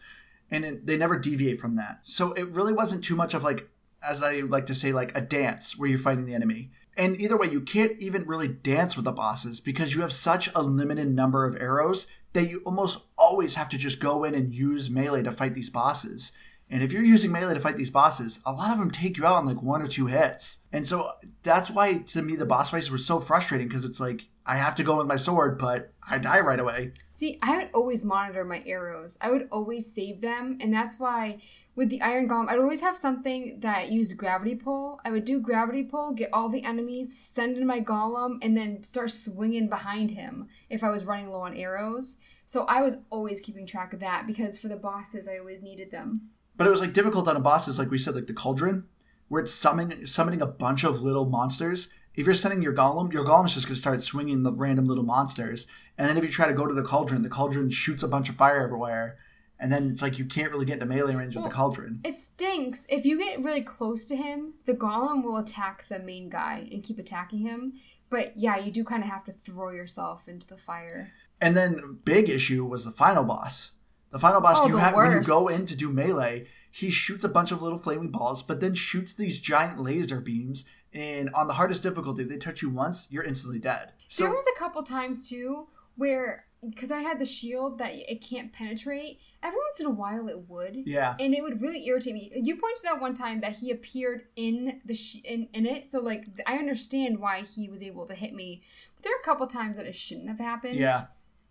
and 0.50 0.64
it, 0.64 0.86
they 0.86 0.96
never 0.96 1.18
deviate 1.18 1.60
from 1.60 1.74
that. 1.74 2.00
So 2.04 2.32
it 2.32 2.48
really 2.48 2.72
wasn't 2.72 3.04
too 3.04 3.16
much 3.16 3.34
of 3.34 3.42
like, 3.42 3.68
as 4.06 4.22
I 4.22 4.40
like 4.40 4.66
to 4.66 4.74
say, 4.74 4.92
like 4.92 5.16
a 5.16 5.20
dance 5.20 5.76
where 5.76 5.88
you're 5.88 5.98
fighting 5.98 6.24
the 6.24 6.34
enemy. 6.34 6.70
And 6.96 7.20
either 7.20 7.36
way, 7.36 7.48
you 7.48 7.60
can't 7.60 7.92
even 8.00 8.26
really 8.26 8.48
dance 8.48 8.96
with 8.96 9.04
the 9.04 9.12
bosses 9.12 9.60
because 9.60 9.94
you 9.94 10.00
have 10.02 10.12
such 10.12 10.48
a 10.54 10.62
limited 10.62 11.08
number 11.08 11.44
of 11.44 11.56
arrows 11.60 12.08
that 12.32 12.48
you 12.48 12.60
almost 12.64 13.04
always 13.16 13.54
have 13.54 13.68
to 13.70 13.78
just 13.78 14.00
go 14.00 14.24
in 14.24 14.34
and 14.34 14.54
use 14.54 14.90
melee 14.90 15.22
to 15.22 15.30
fight 15.30 15.54
these 15.54 15.70
bosses. 15.70 16.32
And 16.70 16.82
if 16.82 16.92
you're 16.92 17.02
using 17.02 17.32
melee 17.32 17.54
to 17.54 17.60
fight 17.60 17.76
these 17.76 17.90
bosses, 17.90 18.40
a 18.44 18.52
lot 18.52 18.72
of 18.72 18.78
them 18.78 18.90
take 18.90 19.16
you 19.16 19.24
out 19.24 19.40
in 19.40 19.46
like 19.46 19.62
one 19.62 19.80
or 19.80 19.86
two 19.86 20.06
hits. 20.06 20.58
And 20.72 20.86
so 20.86 21.12
that's 21.42 21.70
why 21.70 21.98
to 21.98 22.22
me 22.22 22.36
the 22.36 22.44
boss 22.44 22.70
fights 22.70 22.90
were 22.90 22.98
so 22.98 23.20
frustrating 23.20 23.68
because 23.68 23.84
it's 23.84 24.00
like 24.00 24.26
I 24.48 24.56
have 24.56 24.74
to 24.76 24.82
go 24.82 24.96
with 24.96 25.06
my 25.06 25.16
sword, 25.16 25.58
but 25.58 25.92
I 26.10 26.16
die 26.16 26.40
right 26.40 26.58
away. 26.58 26.92
See, 27.10 27.38
I 27.42 27.58
would 27.58 27.68
always 27.74 28.02
monitor 28.02 28.44
my 28.44 28.62
arrows. 28.64 29.18
I 29.20 29.30
would 29.30 29.46
always 29.52 29.92
save 29.92 30.22
them, 30.22 30.56
and 30.60 30.72
that's 30.72 30.98
why 30.98 31.38
with 31.76 31.90
the 31.90 32.00
iron 32.00 32.28
golem, 32.28 32.48
I'd 32.48 32.58
always 32.58 32.80
have 32.80 32.96
something 32.96 33.60
that 33.60 33.90
used 33.90 34.16
gravity 34.16 34.56
pull. 34.56 35.00
I 35.04 35.10
would 35.10 35.26
do 35.26 35.38
gravity 35.38 35.84
pull, 35.84 36.12
get 36.12 36.30
all 36.32 36.48
the 36.48 36.64
enemies, 36.64 37.16
send 37.16 37.58
in 37.58 37.66
my 37.66 37.80
golem, 37.80 38.38
and 38.42 38.56
then 38.56 38.82
start 38.82 39.10
swinging 39.10 39.68
behind 39.68 40.12
him 40.12 40.48
if 40.70 40.82
I 40.82 40.90
was 40.90 41.04
running 41.04 41.28
low 41.28 41.42
on 41.42 41.54
arrows. 41.54 42.16
So 42.46 42.64
I 42.64 42.80
was 42.80 42.96
always 43.10 43.42
keeping 43.42 43.66
track 43.66 43.92
of 43.92 44.00
that 44.00 44.26
because 44.26 44.56
for 44.56 44.68
the 44.68 44.76
bosses, 44.76 45.28
I 45.28 45.38
always 45.38 45.60
needed 45.60 45.90
them. 45.90 46.30
But 46.56 46.66
it 46.66 46.70
was 46.70 46.80
like 46.80 46.94
difficult 46.94 47.28
on 47.28 47.36
a 47.36 47.40
bosses, 47.40 47.78
like 47.78 47.90
we 47.90 47.98
said, 47.98 48.14
like 48.14 48.26
the 48.26 48.32
cauldron, 48.32 48.88
where 49.28 49.42
it's 49.42 49.52
summoning 49.52 50.06
summoning 50.06 50.40
a 50.40 50.46
bunch 50.46 50.84
of 50.84 51.02
little 51.02 51.26
monsters. 51.26 51.90
If 52.18 52.26
you're 52.26 52.34
sending 52.34 52.62
your 52.62 52.74
golem, 52.74 53.12
your 53.12 53.24
golem's 53.24 53.54
just 53.54 53.66
gonna 53.66 53.76
start 53.76 54.02
swinging 54.02 54.42
the 54.42 54.52
random 54.52 54.86
little 54.86 55.04
monsters. 55.04 55.66
And 55.96 56.08
then 56.08 56.16
if 56.16 56.24
you 56.24 56.30
try 56.30 56.46
to 56.46 56.52
go 56.52 56.66
to 56.66 56.74
the 56.74 56.82
cauldron, 56.82 57.22
the 57.22 57.28
cauldron 57.28 57.70
shoots 57.70 58.02
a 58.02 58.08
bunch 58.08 58.28
of 58.28 58.34
fire 58.34 58.62
everywhere 58.62 59.16
and 59.60 59.72
then 59.72 59.88
it's 59.88 60.02
like 60.02 60.18
you 60.18 60.24
can't 60.24 60.52
really 60.52 60.64
get 60.64 60.74
into 60.74 60.86
melee 60.86 61.14
range 61.14 61.34
with 61.34 61.44
the 61.44 61.50
cauldron. 61.50 62.00
It 62.04 62.12
stinks. 62.12 62.86
If 62.88 63.04
you 63.04 63.18
get 63.18 63.42
really 63.42 63.62
close 63.62 64.04
to 64.06 64.16
him, 64.16 64.54
the 64.66 64.74
golem 64.74 65.24
will 65.24 65.36
attack 65.36 65.88
the 65.88 65.98
main 65.98 66.28
guy 66.28 66.68
and 66.70 66.82
keep 66.82 66.98
attacking 66.98 67.40
him. 67.40 67.74
But 68.08 68.36
yeah, 68.36 68.56
you 68.56 68.70
do 68.70 68.84
kind 68.84 69.02
of 69.02 69.08
have 69.10 69.24
to 69.24 69.32
throw 69.32 69.70
yourself 69.70 70.28
into 70.28 70.46
the 70.46 70.56
fire. 70.56 71.12
And 71.40 71.56
then 71.56 71.98
big 72.04 72.28
issue 72.28 72.64
was 72.64 72.84
the 72.84 72.90
final 72.90 73.24
boss. 73.24 73.72
The 74.10 74.18
final 74.18 74.40
boss, 74.40 74.58
Oh, 74.60 74.68
you 74.68 74.76
have 74.76 74.94
when 74.94 75.12
you 75.12 75.22
go 75.22 75.48
in 75.48 75.66
to 75.66 75.76
do 75.76 75.92
melee, 75.92 76.46
he 76.70 76.90
shoots 76.90 77.24
a 77.24 77.28
bunch 77.28 77.50
of 77.50 77.60
little 77.60 77.78
flaming 77.78 78.10
balls, 78.10 78.42
but 78.42 78.60
then 78.60 78.74
shoots 78.74 79.12
these 79.12 79.40
giant 79.40 79.80
laser 79.80 80.20
beams. 80.20 80.64
And 80.94 81.30
on 81.34 81.46
the 81.46 81.54
hardest 81.54 81.82
difficulty, 81.82 82.22
if 82.22 82.28
they 82.28 82.38
touch 82.38 82.62
you 82.62 82.70
once, 82.70 83.08
you're 83.10 83.22
instantly 83.24 83.58
dead. 83.58 83.92
So 84.08 84.24
there 84.24 84.32
was 84.32 84.46
a 84.54 84.58
couple 84.58 84.82
times 84.82 85.28
too 85.28 85.66
where 85.96 86.46
because 86.68 86.90
I 86.90 87.00
had 87.00 87.18
the 87.20 87.24
shield 87.26 87.78
that 87.78 87.92
it 87.94 88.20
can't 88.22 88.52
penetrate. 88.52 89.20
Every 89.42 89.58
once 89.58 89.78
in 89.78 89.86
a 89.86 89.90
while, 89.90 90.28
it 90.28 90.48
would. 90.48 90.82
yeah, 90.86 91.14
and 91.20 91.32
it 91.32 91.42
would 91.42 91.60
really 91.60 91.86
irritate 91.86 92.14
me. 92.14 92.32
You 92.34 92.56
pointed 92.56 92.86
out 92.88 93.00
one 93.00 93.14
time 93.14 93.40
that 93.42 93.58
he 93.58 93.70
appeared 93.70 94.22
in 94.34 94.80
the 94.84 94.94
sh- 94.96 95.20
in, 95.24 95.48
in 95.52 95.66
it, 95.66 95.86
so 95.86 96.00
like 96.00 96.24
I 96.46 96.56
understand 96.56 97.20
why 97.20 97.42
he 97.42 97.68
was 97.68 97.80
able 97.82 98.04
to 98.06 98.14
hit 98.14 98.34
me. 98.34 98.60
But 98.96 99.04
there 99.04 99.12
are 99.12 99.20
a 99.20 99.24
couple 99.24 99.46
times 99.46 99.76
that 99.76 99.86
it 99.86 99.94
shouldn't 99.94 100.28
have 100.28 100.40
happened. 100.40 100.76
Yeah. 100.76 101.02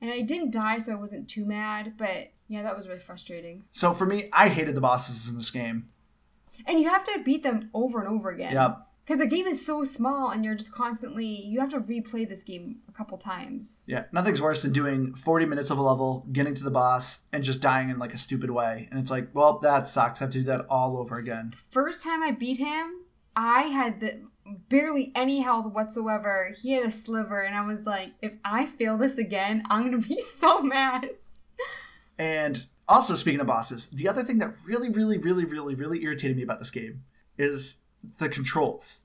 and 0.01 0.11
I 0.11 0.19
didn't 0.21 0.51
die, 0.51 0.79
so 0.79 0.91
I 0.91 0.95
wasn't 0.95 1.29
too 1.29 1.45
mad. 1.45 1.93
But 1.95 2.33
yeah, 2.49 2.61
that 2.63 2.75
was 2.75 2.87
really 2.87 2.99
frustrating. 2.99 3.63
so 3.71 3.93
for 3.93 4.05
me, 4.05 4.29
I 4.33 4.49
hated 4.49 4.75
the 4.75 4.81
bosses 4.81 5.29
in 5.29 5.37
this 5.37 5.51
game. 5.51 5.87
And 6.65 6.81
you 6.81 6.89
have 6.89 7.03
to 7.05 7.21
beat 7.23 7.43
them 7.43 7.69
over 7.73 7.99
and 7.99 8.07
over 8.09 8.29
again. 8.29 8.51
Yep. 8.51 8.86
Because 9.07 9.19
the 9.19 9.27
game 9.27 9.47
is 9.47 9.65
so 9.65 9.85
small, 9.85 10.31
and 10.31 10.43
you're 10.43 10.55
just 10.55 10.73
constantly 10.73 11.25
you 11.25 11.61
have 11.61 11.69
to 11.69 11.79
replay 11.79 12.27
this 12.27 12.43
game 12.43 12.79
a 12.89 12.91
couple 12.91 13.17
times. 13.17 13.83
Yeah, 13.85 14.03
nothing's 14.11 14.41
worse 14.41 14.63
than 14.63 14.73
doing 14.73 15.13
40 15.13 15.45
minutes 15.45 15.71
of 15.71 15.77
a 15.77 15.81
level, 15.81 16.27
getting 16.33 16.53
to 16.55 16.63
the 16.63 16.71
boss, 16.71 17.21
and 17.31 17.41
just 17.41 17.61
dying 17.61 17.89
in 17.89 17.99
like 17.99 18.13
a 18.13 18.17
stupid 18.17 18.51
way. 18.51 18.89
And 18.91 18.99
it's 18.99 19.09
like, 19.09 19.29
well, 19.33 19.59
that 19.59 19.87
sucks. 19.87 20.21
I 20.21 20.25
have 20.25 20.31
to 20.31 20.39
do 20.39 20.43
that 20.45 20.65
all 20.69 20.97
over 20.97 21.15
again. 21.17 21.51
First 21.51 22.03
time 22.03 22.21
I 22.21 22.31
beat 22.31 22.57
him, 22.57 23.05
I 23.33 23.61
had 23.61 24.01
the 24.01 24.23
barely 24.67 25.13
any 25.15 25.39
health 25.39 25.71
whatsoever. 25.71 26.53
He 26.61 26.73
had 26.73 26.83
a 26.85 26.91
sliver, 26.91 27.41
and 27.41 27.55
I 27.55 27.65
was 27.65 27.85
like, 27.85 28.11
if 28.21 28.33
I 28.43 28.65
fail 28.65 28.97
this 28.97 29.17
again, 29.17 29.63
I'm 29.69 29.85
gonna 29.85 30.03
be 30.03 30.19
so 30.33 30.61
mad. 30.61 31.11
And 32.19 32.65
also, 32.89 33.15
speaking 33.15 33.39
of 33.39 33.47
bosses, 33.47 33.85
the 33.85 34.09
other 34.09 34.23
thing 34.23 34.39
that 34.39 34.53
really, 34.65 34.89
really, 34.89 35.17
really, 35.17 35.45
really, 35.45 35.75
really 35.75 36.03
irritated 36.03 36.35
me 36.35 36.43
about 36.43 36.59
this 36.59 36.71
game 36.71 37.03
is 37.37 37.77
the 38.19 38.29
controls. 38.29 39.01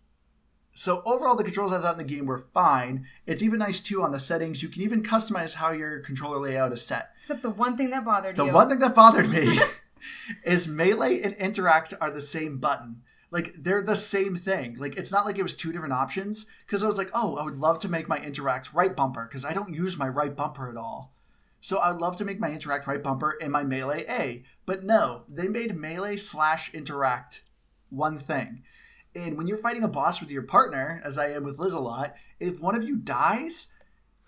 So 0.74 1.02
overall, 1.04 1.34
the 1.34 1.44
controls 1.44 1.72
I 1.72 1.80
thought 1.80 1.98
in 1.98 2.06
the 2.06 2.14
game 2.14 2.24
were 2.24 2.38
fine. 2.38 3.06
It's 3.26 3.42
even 3.42 3.58
nice 3.58 3.80
too 3.80 4.02
on 4.02 4.10
the 4.10 4.18
settings. 4.18 4.62
You 4.62 4.70
can 4.70 4.82
even 4.82 5.02
customize 5.02 5.54
how 5.54 5.72
your 5.72 6.00
controller 6.00 6.38
layout 6.38 6.72
is 6.72 6.84
set. 6.84 7.10
Except 7.18 7.42
the 7.42 7.50
one 7.50 7.76
thing 7.76 7.90
that 7.90 8.04
bothered 8.04 8.36
The 8.36 8.44
you. 8.44 8.50
The 8.50 8.56
one 8.56 8.68
thing 8.68 8.78
that 8.78 8.94
bothered 8.94 9.28
me 9.28 9.58
is 10.44 10.68
melee 10.68 11.20
and 11.20 11.34
interact 11.34 11.92
are 12.00 12.10
the 12.10 12.22
same 12.22 12.58
button. 12.58 13.02
Like 13.30 13.52
they're 13.58 13.82
the 13.82 13.96
same 13.96 14.34
thing. 14.34 14.76
Like 14.78 14.96
it's 14.96 15.12
not 15.12 15.26
like 15.26 15.38
it 15.38 15.42
was 15.42 15.56
two 15.56 15.72
different 15.72 15.94
options. 15.94 16.46
Because 16.66 16.82
I 16.82 16.86
was 16.86 16.98
like, 16.98 17.10
oh, 17.14 17.36
I 17.36 17.44
would 17.44 17.56
love 17.56 17.78
to 17.80 17.88
make 17.88 18.08
my 18.08 18.18
interact 18.18 18.72
right 18.72 18.94
bumper 18.94 19.26
because 19.26 19.44
I 19.44 19.52
don't 19.52 19.74
use 19.74 19.98
my 19.98 20.08
right 20.08 20.34
bumper 20.34 20.70
at 20.70 20.76
all. 20.76 21.12
So 21.60 21.78
I'd 21.78 22.00
love 22.00 22.16
to 22.16 22.24
make 22.24 22.40
my 22.40 22.50
interact 22.50 22.86
right 22.86 23.02
bumper 23.02 23.36
and 23.40 23.52
my 23.52 23.62
melee 23.62 24.04
A. 24.08 24.42
But 24.66 24.82
no, 24.82 25.24
they 25.28 25.48
made 25.48 25.76
melee 25.76 26.16
slash 26.16 26.72
interact 26.74 27.44
one 27.88 28.18
thing. 28.18 28.64
And 29.14 29.36
when 29.36 29.46
you're 29.46 29.56
fighting 29.56 29.82
a 29.82 29.88
boss 29.88 30.20
with 30.20 30.30
your 30.30 30.42
partner, 30.42 31.00
as 31.04 31.18
I 31.18 31.30
am 31.30 31.44
with 31.44 31.58
Liz 31.58 31.72
a 31.72 31.80
lot, 31.80 32.14
if 32.40 32.60
one 32.60 32.74
of 32.74 32.84
you 32.84 32.96
dies, 32.96 33.68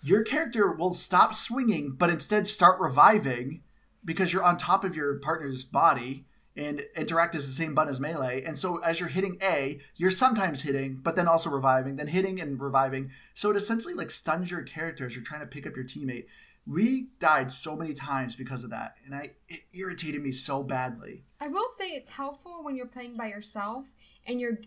your 0.03 0.23
character 0.23 0.71
will 0.71 0.93
stop 0.93 1.33
swinging, 1.33 1.91
but 1.91 2.09
instead 2.09 2.47
start 2.47 2.79
reviving 2.79 3.63
because 4.03 4.31
you're 4.31 4.43
on 4.43 4.57
top 4.57 4.83
of 4.83 4.95
your 4.95 5.17
partner's 5.19 5.63
body 5.63 6.25
and 6.55 6.83
interact 6.95 7.35
is 7.35 7.47
the 7.47 7.51
same 7.51 7.73
button 7.75 7.89
as 7.89 7.99
melee. 7.99 8.43
And 8.43 8.57
so 8.57 8.77
as 8.77 8.99
you're 8.99 9.09
hitting 9.09 9.37
A, 9.43 9.79
you're 9.95 10.11
sometimes 10.11 10.61
hitting, 10.61 10.99
but 11.03 11.15
then 11.15 11.27
also 11.27 11.49
reviving, 11.49 11.97
then 11.97 12.07
hitting 12.07 12.39
and 12.39 12.61
reviving. 12.61 13.11
So 13.33 13.49
it 13.49 13.57
essentially 13.57 13.93
like 13.93 14.11
stuns 14.11 14.51
your 14.51 14.61
character 14.61 15.05
as 15.05 15.15
you're 15.15 15.25
trying 15.25 15.41
to 15.41 15.47
pick 15.47 15.67
up 15.67 15.75
your 15.75 15.85
teammate. 15.85 16.25
We 16.67 17.09
died 17.19 17.51
so 17.51 17.75
many 17.75 17.93
times 17.93 18.35
because 18.35 18.63
of 18.63 18.71
that, 18.71 18.95
and 19.05 19.13
I 19.13 19.33
it 19.47 19.59
irritated 19.77 20.23
me 20.23 20.31
so 20.31 20.63
badly. 20.63 21.23
I 21.39 21.47
will 21.47 21.69
say 21.69 21.89
it's 21.89 22.09
helpful 22.09 22.63
when 22.63 22.75
you're 22.75 22.87
playing 22.87 23.15
by 23.15 23.27
yourself 23.27 23.95
and 24.25 24.41
you're, 24.41 24.57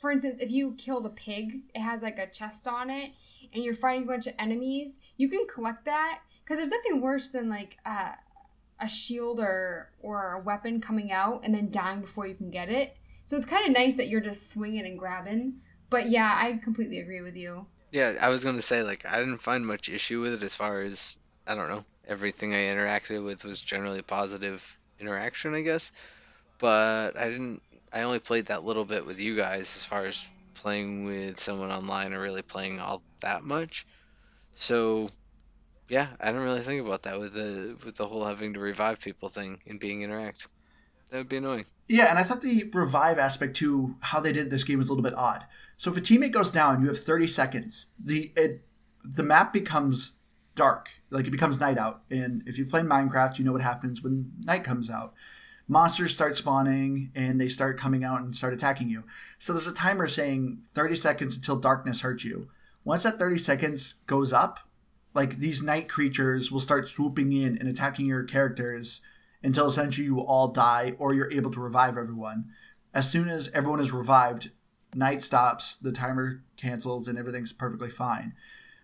for 0.00 0.10
instance, 0.10 0.40
if 0.40 0.50
you 0.50 0.74
kill 0.78 1.00
the 1.00 1.10
pig, 1.10 1.60
it 1.74 1.80
has 1.80 2.02
like 2.02 2.18
a 2.18 2.26
chest 2.26 2.66
on 2.66 2.88
it, 2.90 3.12
and 3.52 3.62
you're 3.62 3.74
fighting 3.74 4.04
a 4.04 4.06
bunch 4.06 4.26
of 4.26 4.34
enemies. 4.38 4.98
You 5.16 5.28
can 5.28 5.46
collect 5.46 5.84
that 5.84 6.20
because 6.42 6.58
there's 6.58 6.70
nothing 6.70 7.00
worse 7.00 7.28
than 7.28 7.50
like 7.50 7.76
uh, 7.84 8.12
a 8.80 8.88
shield 8.88 9.38
or 9.38 9.90
or 10.00 10.32
a 10.32 10.40
weapon 10.40 10.80
coming 10.80 11.12
out 11.12 11.42
and 11.44 11.54
then 11.54 11.70
dying 11.70 12.00
before 12.00 12.26
you 12.26 12.34
can 12.34 12.50
get 12.50 12.70
it. 12.70 12.96
So 13.24 13.36
it's 13.36 13.46
kind 13.46 13.66
of 13.66 13.72
nice 13.72 13.96
that 13.96 14.08
you're 14.08 14.20
just 14.20 14.50
swinging 14.50 14.86
and 14.86 14.98
grabbing. 14.98 15.60
But 15.90 16.08
yeah, 16.08 16.32
I 16.34 16.58
completely 16.62 16.98
agree 16.98 17.20
with 17.20 17.36
you. 17.36 17.66
Yeah, 17.92 18.14
I 18.20 18.30
was 18.30 18.42
gonna 18.42 18.62
say 18.62 18.82
like 18.82 19.04
I 19.04 19.18
didn't 19.18 19.38
find 19.38 19.66
much 19.66 19.90
issue 19.90 20.20
with 20.20 20.32
it 20.32 20.42
as 20.42 20.54
far 20.54 20.80
as 20.80 21.18
I 21.46 21.54
don't 21.54 21.68
know 21.68 21.84
everything 22.08 22.54
I 22.54 22.64
interacted 22.64 23.24
with 23.24 23.44
was 23.44 23.60
generally 23.60 24.02
positive 24.02 24.78
interaction, 24.98 25.54
I 25.54 25.60
guess. 25.62 25.92
But 26.58 27.16
I 27.16 27.28
didn't. 27.28 27.62
I 27.92 28.02
only 28.02 28.18
played 28.18 28.46
that 28.46 28.64
little 28.64 28.84
bit 28.84 29.06
with 29.06 29.20
you 29.20 29.36
guys 29.36 29.74
as 29.76 29.84
far 29.84 30.06
as 30.06 30.28
playing 30.54 31.04
with 31.04 31.40
someone 31.40 31.70
online 31.70 32.12
or 32.12 32.20
really 32.20 32.42
playing 32.42 32.78
all 32.78 33.02
that 33.20 33.42
much. 33.42 33.86
So 34.54 35.10
yeah, 35.88 36.08
I 36.20 36.26
didn't 36.26 36.42
really 36.42 36.60
think 36.60 36.86
about 36.86 37.02
that 37.02 37.18
with 37.18 37.34
the 37.34 37.76
with 37.84 37.96
the 37.96 38.06
whole 38.06 38.24
having 38.24 38.54
to 38.54 38.60
revive 38.60 39.00
people 39.00 39.28
thing 39.28 39.58
and 39.66 39.80
being 39.80 40.02
interact. 40.02 40.46
That 41.10 41.18
would 41.18 41.28
be 41.28 41.38
annoying. 41.38 41.66
Yeah, 41.88 42.08
and 42.08 42.18
I 42.18 42.22
thought 42.22 42.40
the 42.40 42.70
revive 42.72 43.18
aspect 43.18 43.56
to 43.56 43.96
how 44.00 44.20
they 44.20 44.32
did 44.32 44.50
this 44.50 44.62
game 44.62 44.78
was 44.78 44.88
a 44.88 44.92
little 44.92 45.02
bit 45.02 45.18
odd. 45.18 45.44
So 45.76 45.90
if 45.90 45.96
a 45.96 46.00
teammate 46.00 46.30
goes 46.30 46.52
down, 46.52 46.80
you 46.80 46.86
have 46.86 46.98
30 46.98 47.26
seconds. 47.26 47.86
The 47.98 48.32
it, 48.36 48.62
the 49.02 49.24
map 49.24 49.52
becomes 49.52 50.12
dark, 50.54 50.90
like 51.10 51.26
it 51.26 51.30
becomes 51.30 51.60
night 51.60 51.78
out. 51.78 52.02
And 52.08 52.44
if 52.46 52.58
you've 52.58 52.70
played 52.70 52.84
Minecraft, 52.84 53.40
you 53.40 53.44
know 53.44 53.52
what 53.52 53.62
happens 53.62 54.02
when 54.02 54.32
night 54.38 54.62
comes 54.62 54.88
out. 54.88 55.14
Monsters 55.70 56.12
start 56.12 56.34
spawning 56.34 57.12
and 57.14 57.40
they 57.40 57.46
start 57.46 57.78
coming 57.78 58.02
out 58.02 58.22
and 58.22 58.34
start 58.34 58.52
attacking 58.52 58.88
you. 58.88 59.04
So 59.38 59.52
there's 59.52 59.68
a 59.68 59.72
timer 59.72 60.08
saying 60.08 60.64
30 60.66 60.96
seconds 60.96 61.36
until 61.36 61.54
darkness 61.54 62.00
hurts 62.00 62.24
you. 62.24 62.48
Once 62.82 63.04
that 63.04 63.20
30 63.20 63.38
seconds 63.38 63.94
goes 64.08 64.32
up, 64.32 64.68
like 65.14 65.36
these 65.36 65.62
night 65.62 65.88
creatures 65.88 66.50
will 66.50 66.58
start 66.58 66.88
swooping 66.88 67.32
in 67.32 67.56
and 67.56 67.68
attacking 67.68 68.06
your 68.06 68.24
characters 68.24 69.00
until 69.44 69.68
essentially 69.68 70.06
you 70.06 70.18
all 70.18 70.48
die 70.48 70.96
or 70.98 71.14
you're 71.14 71.30
able 71.30 71.52
to 71.52 71.60
revive 71.60 71.96
everyone. 71.96 72.46
As 72.92 73.08
soon 73.08 73.28
as 73.28 73.48
everyone 73.54 73.78
is 73.78 73.92
revived, 73.92 74.50
night 74.92 75.22
stops, 75.22 75.76
the 75.76 75.92
timer 75.92 76.42
cancels, 76.56 77.06
and 77.06 77.16
everything's 77.16 77.52
perfectly 77.52 77.90
fine. 77.90 78.34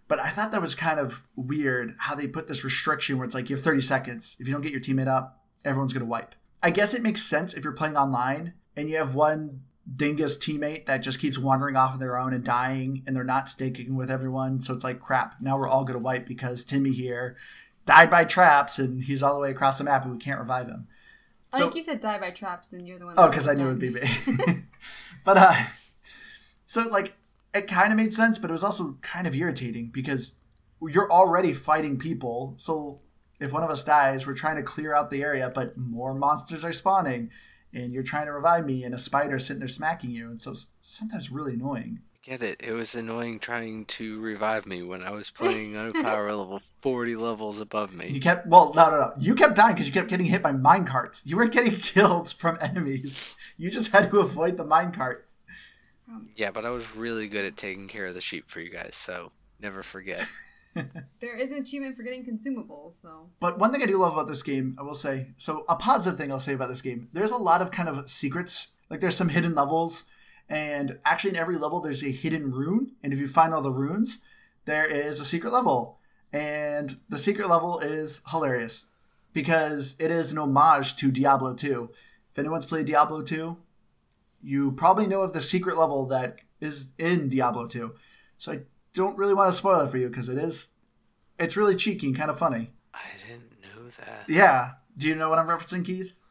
But 0.06 0.20
I 0.20 0.28
thought 0.28 0.52
that 0.52 0.62
was 0.62 0.76
kind 0.76 1.00
of 1.00 1.26
weird 1.34 1.96
how 1.98 2.14
they 2.14 2.28
put 2.28 2.46
this 2.46 2.62
restriction 2.62 3.18
where 3.18 3.24
it's 3.24 3.34
like 3.34 3.50
you 3.50 3.56
have 3.56 3.64
30 3.64 3.80
seconds. 3.80 4.36
If 4.38 4.46
you 4.46 4.52
don't 4.52 4.62
get 4.62 4.70
your 4.70 4.80
teammate 4.80 5.08
up, 5.08 5.42
everyone's 5.64 5.92
going 5.92 6.06
to 6.06 6.08
wipe. 6.08 6.36
I 6.66 6.70
guess 6.70 6.94
it 6.94 7.02
makes 7.02 7.22
sense 7.22 7.54
if 7.54 7.62
you're 7.62 7.72
playing 7.72 7.96
online 7.96 8.54
and 8.76 8.88
you 8.88 8.96
have 8.96 9.14
one 9.14 9.60
dingus 9.94 10.36
teammate 10.36 10.86
that 10.86 10.96
just 10.96 11.20
keeps 11.20 11.38
wandering 11.38 11.76
off 11.76 11.94
of 11.94 12.00
their 12.00 12.18
own 12.18 12.32
and 12.32 12.42
dying 12.42 13.04
and 13.06 13.14
they're 13.14 13.22
not 13.22 13.48
sticking 13.48 13.94
with 13.94 14.10
everyone. 14.10 14.60
So 14.60 14.74
it's 14.74 14.82
like, 14.82 14.98
crap, 14.98 15.36
now 15.40 15.56
we're 15.56 15.68
all 15.68 15.84
going 15.84 15.96
to 15.96 16.02
wipe 16.02 16.26
because 16.26 16.64
Timmy 16.64 16.90
here 16.90 17.36
died 17.84 18.10
by 18.10 18.24
traps 18.24 18.80
and 18.80 19.00
he's 19.00 19.22
all 19.22 19.36
the 19.36 19.40
way 19.40 19.52
across 19.52 19.78
the 19.78 19.84
map 19.84 20.02
and 20.02 20.12
we 20.14 20.18
can't 20.18 20.40
revive 20.40 20.66
him. 20.66 20.88
I 21.52 21.58
think 21.58 21.76
you 21.76 21.84
said 21.84 22.00
die 22.00 22.18
by 22.18 22.30
traps, 22.30 22.72
and 22.72 22.88
you're 22.88 22.98
the 22.98 23.06
one. 23.06 23.14
Oh, 23.16 23.28
because 23.28 23.46
I 23.46 23.54
knew 23.54 23.66
it 23.66 23.68
would 23.68 23.78
be 23.78 23.90
me. 23.90 24.02
but 25.24 25.38
uh, 25.38 25.54
so 26.66 26.82
like 26.88 27.16
it 27.54 27.68
kind 27.68 27.92
of 27.92 27.96
made 27.96 28.12
sense, 28.12 28.38
but 28.38 28.50
it 28.50 28.52
was 28.52 28.64
also 28.64 28.98
kind 29.02 29.28
of 29.28 29.36
irritating 29.36 29.90
because 29.92 30.34
you're 30.82 31.10
already 31.10 31.52
fighting 31.52 31.96
people. 31.96 32.54
So 32.56 33.02
if 33.38 33.52
one 33.52 33.62
of 33.62 33.70
us 33.70 33.84
dies, 33.84 34.26
we're 34.26 34.34
trying 34.34 34.56
to 34.56 34.62
clear 34.62 34.94
out 34.94 35.10
the 35.10 35.22
area, 35.22 35.50
but 35.54 35.76
more 35.76 36.14
monsters 36.14 36.64
are 36.64 36.72
spawning, 36.72 37.30
and 37.72 37.92
you're 37.92 38.02
trying 38.02 38.26
to 38.26 38.32
revive 38.32 38.66
me, 38.66 38.84
and 38.84 38.94
a 38.94 38.98
spider 38.98 39.38
sitting 39.38 39.60
there 39.60 39.68
smacking 39.68 40.10
you, 40.10 40.28
and 40.28 40.40
so 40.40 40.52
it's 40.52 40.70
sometimes 40.80 41.30
really 41.30 41.54
annoying. 41.54 42.00
Get 42.26 42.42
it? 42.42 42.60
It 42.60 42.72
was 42.72 42.96
annoying 42.96 43.38
trying 43.38 43.84
to 43.84 44.18
revive 44.20 44.66
me 44.66 44.82
when 44.82 45.04
I 45.04 45.12
was 45.12 45.30
playing 45.30 45.76
on 45.76 45.94
a 45.94 46.02
power 46.02 46.32
level 46.34 46.60
40 46.80 47.14
levels 47.14 47.60
above 47.60 47.94
me. 47.94 48.08
You 48.08 48.20
kept 48.20 48.48
well, 48.48 48.72
no, 48.74 48.90
no, 48.90 48.98
no. 48.98 49.12
You 49.16 49.36
kept 49.36 49.54
dying 49.54 49.74
because 49.74 49.86
you 49.86 49.92
kept 49.92 50.08
getting 50.08 50.26
hit 50.26 50.42
by 50.42 50.50
mine 50.50 50.86
carts. 50.86 51.24
You 51.24 51.36
weren't 51.36 51.52
getting 51.52 51.76
killed 51.76 52.32
from 52.32 52.58
enemies. 52.60 53.32
You 53.56 53.70
just 53.70 53.92
had 53.92 54.10
to 54.10 54.18
avoid 54.18 54.56
the 54.56 54.64
mine 54.64 54.90
carts. 54.90 55.36
Um, 56.10 56.30
yeah, 56.34 56.50
but 56.50 56.64
I 56.64 56.70
was 56.70 56.96
really 56.96 57.28
good 57.28 57.44
at 57.44 57.56
taking 57.56 57.86
care 57.86 58.06
of 58.06 58.14
the 58.14 58.20
sheep 58.20 58.48
for 58.48 58.58
you 58.58 58.70
guys, 58.70 58.96
so 58.96 59.30
never 59.60 59.84
forget. 59.84 60.26
There 61.20 61.36
is 61.36 61.52
an 61.52 61.58
achievement 61.58 61.96
for 61.96 62.02
getting 62.02 62.24
consumables, 62.24 62.92
so 62.92 63.30
But 63.40 63.58
one 63.58 63.72
thing 63.72 63.82
I 63.82 63.86
do 63.86 63.98
love 63.98 64.12
about 64.12 64.28
this 64.28 64.42
game, 64.42 64.76
I 64.78 64.82
will 64.82 64.94
say, 64.94 65.28
so 65.36 65.64
a 65.68 65.76
positive 65.76 66.18
thing 66.18 66.30
I'll 66.30 66.38
say 66.40 66.54
about 66.54 66.68
this 66.68 66.82
game, 66.82 67.08
there's 67.12 67.30
a 67.30 67.36
lot 67.36 67.62
of 67.62 67.70
kind 67.70 67.88
of 67.88 68.08
secrets. 68.10 68.68
Like 68.90 69.00
there's 69.00 69.16
some 69.16 69.30
hidden 69.30 69.54
levels, 69.54 70.04
and 70.48 70.98
actually 71.04 71.30
in 71.30 71.36
every 71.36 71.56
level 71.56 71.80
there's 71.80 72.04
a 72.04 72.10
hidden 72.10 72.52
rune, 72.52 72.92
and 73.02 73.12
if 73.12 73.18
you 73.18 73.26
find 73.26 73.52
all 73.52 73.62
the 73.62 73.72
runes, 73.72 74.20
there 74.64 74.86
is 74.86 75.20
a 75.20 75.24
secret 75.24 75.52
level. 75.52 75.98
And 76.32 76.96
the 77.08 77.18
secret 77.18 77.48
level 77.48 77.78
is 77.78 78.22
hilarious 78.30 78.86
because 79.32 79.94
it 79.98 80.10
is 80.10 80.32
an 80.32 80.38
homage 80.38 80.96
to 80.96 81.10
Diablo 81.10 81.54
2. 81.54 81.90
If 82.30 82.38
anyone's 82.38 82.66
played 82.66 82.86
Diablo 82.86 83.22
2, 83.22 83.56
you 84.42 84.72
probably 84.72 85.06
know 85.06 85.22
of 85.22 85.32
the 85.32 85.42
secret 85.42 85.78
level 85.78 86.06
that 86.06 86.40
is 86.60 86.92
in 86.98 87.28
Diablo 87.28 87.66
2. 87.66 87.94
So 88.38 88.52
I 88.52 88.60
don't 88.96 89.16
really 89.18 89.34
want 89.34 89.48
to 89.48 89.56
spoil 89.56 89.80
it 89.82 89.90
for 89.90 89.98
you 89.98 90.08
because 90.08 90.28
it 90.28 90.38
is 90.38 90.72
it's 91.38 91.56
really 91.56 91.76
cheeky 91.76 92.08
and 92.08 92.16
kind 92.16 92.30
of 92.30 92.38
funny. 92.38 92.70
I 92.94 93.00
didn't 93.28 93.52
know 93.62 93.88
that. 93.90 94.24
Yeah. 94.26 94.72
Do 94.96 95.06
you 95.06 95.14
know 95.14 95.28
what 95.28 95.38
I'm 95.38 95.46
referencing, 95.46 95.84
Keith? 95.84 96.22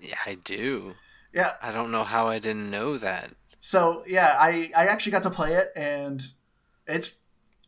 Yeah, 0.00 0.18
I 0.24 0.36
do. 0.36 0.94
Yeah. 1.34 1.54
I 1.60 1.72
don't 1.72 1.90
know 1.90 2.04
how 2.04 2.28
I 2.28 2.38
didn't 2.38 2.70
know 2.70 2.96
that. 2.98 3.32
So 3.60 4.04
yeah, 4.06 4.36
I 4.38 4.70
I 4.76 4.86
actually 4.86 5.12
got 5.12 5.24
to 5.24 5.30
play 5.30 5.54
it 5.54 5.68
and 5.76 6.22
it's 6.86 7.16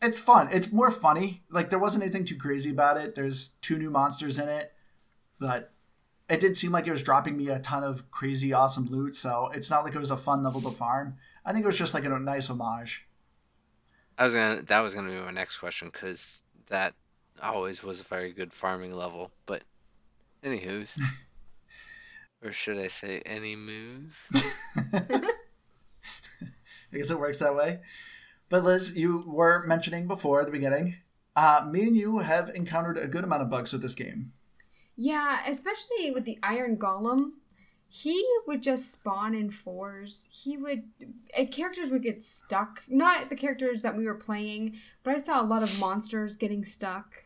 it's 0.00 0.20
fun. 0.20 0.48
It's 0.52 0.72
more 0.72 0.90
funny. 0.90 1.42
Like 1.50 1.70
there 1.70 1.78
wasn't 1.78 2.04
anything 2.04 2.24
too 2.24 2.36
crazy 2.36 2.70
about 2.70 2.96
it. 2.96 3.16
There's 3.16 3.50
two 3.60 3.78
new 3.78 3.90
monsters 3.90 4.38
in 4.38 4.48
it, 4.48 4.72
but 5.40 5.72
it 6.28 6.40
did 6.40 6.56
seem 6.56 6.70
like 6.72 6.86
it 6.86 6.90
was 6.92 7.02
dropping 7.02 7.36
me 7.36 7.48
a 7.48 7.58
ton 7.58 7.82
of 7.82 8.10
crazy 8.12 8.52
awesome 8.52 8.86
loot. 8.86 9.16
So 9.16 9.50
it's 9.52 9.70
not 9.70 9.84
like 9.84 9.94
it 9.94 9.98
was 9.98 10.10
a 10.12 10.16
fun 10.16 10.42
level 10.44 10.60
to 10.62 10.70
farm. 10.70 11.16
I 11.44 11.52
think 11.52 11.64
it 11.64 11.66
was 11.66 11.78
just 11.78 11.94
like 11.94 12.04
a 12.04 12.08
nice 12.08 12.48
homage. 12.48 13.08
I 14.18 14.24
was 14.24 14.34
gonna. 14.34 14.62
That 14.62 14.80
was 14.80 14.94
gonna 14.94 15.10
be 15.10 15.20
my 15.20 15.30
next 15.30 15.58
question 15.58 15.88
because 15.92 16.42
that 16.68 16.94
always 17.42 17.82
was 17.82 18.00
a 18.00 18.04
very 18.04 18.32
good 18.32 18.52
farming 18.52 18.94
level. 18.94 19.30
But, 19.46 19.62
anywho's, 20.44 21.00
or 22.44 22.52
should 22.52 22.78
I 22.78 22.88
say, 22.88 23.22
any 23.26 23.56
moves? 23.56 24.28
I 26.92 26.96
guess 26.96 27.10
it 27.10 27.18
works 27.18 27.40
that 27.40 27.56
way. 27.56 27.80
But 28.48 28.62
Liz, 28.62 28.96
you 28.96 29.24
were 29.26 29.64
mentioning 29.66 30.06
before 30.06 30.40
at 30.40 30.46
the 30.46 30.52
beginning, 30.52 30.98
uh, 31.34 31.66
me 31.68 31.82
and 31.88 31.96
you 31.96 32.20
have 32.20 32.50
encountered 32.54 32.98
a 32.98 33.08
good 33.08 33.24
amount 33.24 33.42
of 33.42 33.50
bugs 33.50 33.72
with 33.72 33.82
this 33.82 33.94
game. 33.94 34.32
yeah, 34.96 35.40
especially 35.48 36.12
with 36.12 36.24
the 36.24 36.38
Iron 36.42 36.76
Golem, 36.76 37.32
he 37.94 38.26
would 38.48 38.60
just 38.60 38.90
spawn 38.90 39.36
in 39.36 39.50
fours. 39.50 40.28
He 40.32 40.56
would 40.56 40.82
uh, 41.38 41.44
characters 41.44 41.90
would 41.90 42.02
get 42.02 42.24
stuck. 42.24 42.82
Not 42.88 43.30
the 43.30 43.36
characters 43.36 43.82
that 43.82 43.96
we 43.96 44.06
were 44.06 44.16
playing, 44.16 44.74
but 45.04 45.14
I 45.14 45.18
saw 45.18 45.40
a 45.40 45.46
lot 45.46 45.62
of 45.62 45.78
monsters 45.78 46.36
getting 46.36 46.64
stuck. 46.64 47.22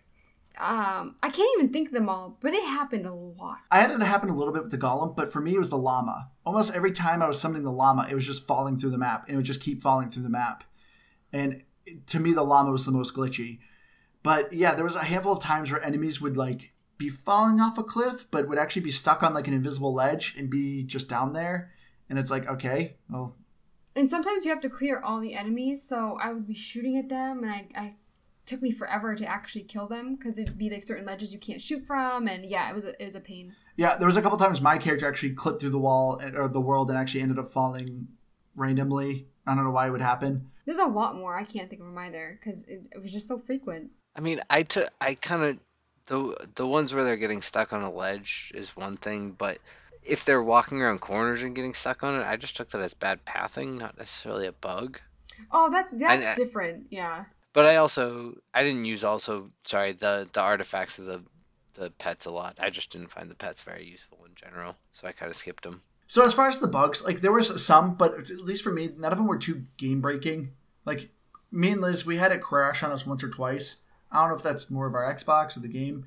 Um, 0.58 1.16
I 1.22 1.30
can't 1.30 1.48
even 1.58 1.72
think 1.72 1.88
of 1.88 1.94
them 1.94 2.10
all, 2.10 2.36
but 2.42 2.52
it 2.52 2.62
happened 2.64 3.06
a 3.06 3.14
lot. 3.14 3.60
I 3.70 3.78
had 3.80 3.90
it 3.90 4.02
happen 4.02 4.28
a 4.28 4.36
little 4.36 4.52
bit 4.52 4.62
with 4.62 4.70
the 4.70 4.76
golem, 4.76 5.16
but 5.16 5.32
for 5.32 5.40
me 5.40 5.54
it 5.54 5.58
was 5.58 5.70
the 5.70 5.78
llama. 5.78 6.32
Almost 6.44 6.74
every 6.74 6.92
time 6.92 7.22
I 7.22 7.28
was 7.28 7.40
summoning 7.40 7.62
the 7.62 7.72
llama, 7.72 8.06
it 8.10 8.14
was 8.14 8.26
just 8.26 8.46
falling 8.46 8.76
through 8.76 8.90
the 8.90 8.98
map, 8.98 9.24
and 9.24 9.32
it 9.32 9.36
would 9.36 9.46
just 9.46 9.62
keep 9.62 9.80
falling 9.80 10.10
through 10.10 10.24
the 10.24 10.28
map. 10.28 10.64
And 11.32 11.62
to 12.08 12.20
me, 12.20 12.34
the 12.34 12.42
llama 12.42 12.72
was 12.72 12.84
the 12.84 12.92
most 12.92 13.16
glitchy. 13.16 13.60
But 14.22 14.52
yeah, 14.52 14.74
there 14.74 14.84
was 14.84 14.96
a 14.96 15.04
handful 15.04 15.32
of 15.32 15.40
times 15.40 15.72
where 15.72 15.82
enemies 15.82 16.20
would 16.20 16.36
like 16.36 16.74
be 16.98 17.08
falling 17.08 17.60
off 17.60 17.78
a 17.78 17.82
cliff, 17.82 18.26
but 18.30 18.48
would 18.48 18.58
actually 18.58 18.82
be 18.82 18.90
stuck 18.90 19.22
on 19.22 19.32
like 19.32 19.46
an 19.46 19.54
invisible 19.54 19.94
ledge 19.94 20.34
and 20.36 20.50
be 20.50 20.82
just 20.82 21.08
down 21.08 21.32
there. 21.32 21.72
And 22.10 22.18
it's 22.18 22.30
like, 22.30 22.48
okay, 22.48 22.96
well, 23.08 23.36
And 23.94 24.10
sometimes 24.10 24.44
you 24.44 24.50
have 24.50 24.60
to 24.62 24.68
clear 24.68 25.00
all 25.00 25.20
the 25.20 25.34
enemies, 25.34 25.82
so 25.82 26.18
I 26.20 26.32
would 26.32 26.46
be 26.46 26.54
shooting 26.54 26.96
at 26.96 27.08
them, 27.08 27.44
and 27.44 27.52
I, 27.52 27.68
I 27.76 27.94
took 28.46 28.62
me 28.62 28.70
forever 28.70 29.14
to 29.14 29.26
actually 29.26 29.64
kill 29.64 29.86
them 29.86 30.16
because 30.16 30.38
it'd 30.38 30.58
be 30.58 30.70
like 30.70 30.82
certain 30.82 31.04
ledges 31.04 31.32
you 31.32 31.38
can't 31.38 31.60
shoot 31.60 31.82
from, 31.82 32.26
and 32.26 32.44
yeah, 32.44 32.68
it 32.68 32.74
was 32.74 32.84
a, 32.84 33.00
it 33.00 33.04
was 33.04 33.14
a 33.14 33.20
pain. 33.20 33.54
Yeah, 33.76 33.96
there 33.96 34.06
was 34.06 34.16
a 34.16 34.22
couple 34.22 34.38
times 34.38 34.60
my 34.60 34.78
character 34.78 35.06
actually 35.06 35.34
clipped 35.34 35.60
through 35.60 35.70
the 35.70 35.78
wall 35.78 36.18
eh, 36.22 36.30
or 36.34 36.48
the 36.48 36.60
world 36.60 36.90
and 36.90 36.98
actually 36.98 37.20
ended 37.20 37.38
up 37.38 37.46
falling 37.46 38.08
randomly. 38.56 39.28
I 39.46 39.54
don't 39.54 39.64
know 39.64 39.70
why 39.70 39.86
it 39.86 39.90
would 39.90 40.00
happen. 40.00 40.50
There's 40.64 40.78
a 40.78 40.86
lot 40.86 41.16
more 41.16 41.36
I 41.38 41.44
can't 41.44 41.70
think 41.70 41.80
of 41.80 41.86
them 41.86 41.98
either 41.98 42.38
because 42.40 42.64
it, 42.66 42.88
it 42.90 43.02
was 43.02 43.12
just 43.12 43.28
so 43.28 43.38
frequent. 43.38 43.90
I 44.16 44.20
mean, 44.20 44.40
I 44.50 44.62
took. 44.62 44.88
I 45.00 45.14
kind 45.14 45.44
of 45.44 45.58
the 46.08 46.48
the 46.54 46.66
ones 46.66 46.92
where 46.92 47.04
they're 47.04 47.16
getting 47.16 47.42
stuck 47.42 47.72
on 47.72 47.82
a 47.82 47.90
ledge 47.90 48.52
is 48.54 48.76
one 48.76 48.96
thing, 48.96 49.30
but 49.30 49.58
if 50.02 50.24
they're 50.24 50.42
walking 50.42 50.82
around 50.82 51.00
corners 51.00 51.42
and 51.42 51.54
getting 51.54 51.74
stuck 51.74 52.02
on 52.02 52.20
it, 52.20 52.26
I 52.26 52.36
just 52.36 52.56
took 52.56 52.70
that 52.70 52.80
as 52.80 52.94
bad 52.94 53.24
pathing, 53.24 53.78
not 53.78 53.96
necessarily 53.98 54.46
a 54.46 54.52
bug. 54.52 55.00
Oh, 55.52 55.70
that 55.70 55.88
that's 55.92 56.26
I- 56.26 56.34
different. 56.34 56.86
Yeah. 56.90 57.24
But 57.52 57.66
I 57.66 57.76
also 57.76 58.34
I 58.52 58.62
didn't 58.64 58.84
use 58.84 59.04
also 59.04 59.50
sorry 59.64 59.92
the 59.92 60.28
the 60.32 60.40
artifacts 60.40 60.98
of 60.98 61.06
the 61.06 61.22
the 61.74 61.90
pets 61.90 62.26
a 62.26 62.30
lot. 62.30 62.56
I 62.58 62.70
just 62.70 62.90
didn't 62.90 63.08
find 63.08 63.30
the 63.30 63.34
pets 63.34 63.62
very 63.62 63.84
useful 63.84 64.18
in 64.26 64.34
general, 64.34 64.76
so 64.90 65.06
I 65.06 65.12
kind 65.12 65.30
of 65.30 65.36
skipped 65.36 65.62
them. 65.62 65.82
So 66.06 66.24
as 66.24 66.34
far 66.34 66.48
as 66.48 66.58
the 66.58 66.68
bugs, 66.68 67.04
like 67.04 67.20
there 67.20 67.32
was 67.32 67.64
some, 67.64 67.94
but 67.94 68.14
at 68.14 68.30
least 68.30 68.64
for 68.64 68.72
me, 68.72 68.90
none 68.96 69.12
of 69.12 69.18
them 69.18 69.26
were 69.26 69.36
too 69.38 69.66
game 69.76 70.00
breaking. 70.00 70.52
Like 70.84 71.10
me 71.52 71.72
and 71.72 71.80
Liz, 71.82 72.06
we 72.06 72.16
had 72.16 72.32
it 72.32 72.40
crash 72.40 72.82
on 72.82 72.90
us 72.90 73.06
once 73.06 73.22
or 73.22 73.28
twice. 73.28 73.76
I 74.10 74.20
don't 74.20 74.30
know 74.30 74.36
if 74.36 74.42
that's 74.42 74.70
more 74.70 74.86
of 74.86 74.94
our 74.94 75.12
Xbox 75.12 75.56
or 75.56 75.60
the 75.60 75.68
game, 75.68 76.06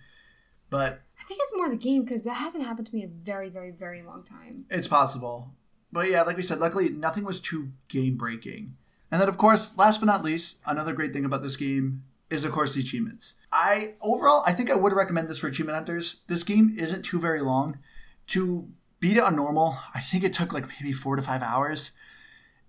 but 0.69 1.01
I 1.19 1.23
think 1.23 1.39
it's 1.43 1.53
more 1.55 1.69
the 1.69 1.75
game 1.75 2.03
because 2.03 2.23
that 2.23 2.33
hasn't 2.35 2.65
happened 2.65 2.87
to 2.87 2.95
me 2.95 3.03
in 3.03 3.09
a 3.09 3.25
very, 3.25 3.49
very, 3.49 3.71
very 3.71 4.01
long 4.01 4.23
time. 4.23 4.55
it's 4.69 4.87
possible. 4.87 5.53
But 5.91 6.09
yeah, 6.09 6.21
like 6.21 6.37
we 6.37 6.41
said, 6.43 6.59
luckily 6.59 6.89
nothing 6.89 7.23
was 7.25 7.39
too 7.41 7.71
game 7.87 8.15
breaking. 8.17 8.75
And 9.11 9.19
then 9.21 9.27
of 9.27 9.37
course, 9.37 9.77
last 9.77 9.99
but 9.99 10.05
not 10.05 10.23
least, 10.23 10.57
another 10.65 10.93
great 10.93 11.13
thing 11.13 11.25
about 11.25 11.41
this 11.41 11.55
game 11.57 12.03
is 12.29 12.45
of 12.45 12.51
course 12.53 12.73
the 12.73 12.79
achievements. 12.79 13.35
I 13.51 13.95
overall 14.01 14.41
I 14.47 14.53
think 14.53 14.71
I 14.71 14.75
would 14.75 14.93
recommend 14.93 15.27
this 15.27 15.39
for 15.39 15.47
achievement 15.47 15.75
hunters. 15.75 16.21
This 16.27 16.43
game 16.43 16.73
isn't 16.77 17.03
too 17.03 17.19
very 17.19 17.41
long. 17.41 17.79
To 18.27 18.69
beat 19.01 19.17
it 19.17 19.23
on 19.23 19.35
normal, 19.35 19.75
I 19.93 19.99
think 19.99 20.23
it 20.23 20.31
took 20.31 20.53
like 20.53 20.67
maybe 20.79 20.93
four 20.93 21.17
to 21.17 21.21
five 21.21 21.41
hours. 21.41 21.91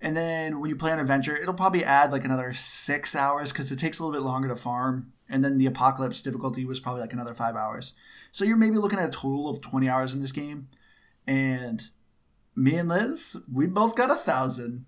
And 0.01 0.16
then 0.16 0.59
when 0.59 0.68
you 0.68 0.74
play 0.74 0.91
on 0.91 0.99
adventure, 0.99 1.37
it'll 1.37 1.55
probably 1.55 1.85
add 1.85 2.11
like 2.11 2.24
another 2.24 2.53
six 2.53 3.14
hours 3.14 3.53
because 3.53 3.70
it 3.70 3.78
takes 3.78 4.01
a 4.01 4.05
little 4.05 4.18
bit 4.18 4.26
longer 4.26 4.49
to 4.49 4.57
farm. 4.57 5.12
And 5.33 5.45
then 5.45 5.59
the 5.59 5.66
apocalypse 5.66 6.22
difficulty 6.22 6.64
was 6.66 6.78
probably 6.78 7.01
like 7.01 7.12
another 7.14 7.35
five 7.35 7.57
hours. 7.57 7.95
So 8.30 8.45
you're 8.45 8.57
maybe 8.57 8.76
looking 8.76 8.99
at 8.99 9.09
a 9.09 9.11
total 9.11 9.49
of 9.49 9.61
20 9.61 9.89
hours 9.89 10.12
in 10.14 10.20
this 10.20 10.30
game. 10.30 10.68
And 11.26 11.83
me 12.55 12.76
and 12.76 12.89
Liz, 12.89 13.37
we 13.51 13.66
both 13.66 13.97
got 13.97 14.11
a 14.11 14.14
thousand. 14.14 14.85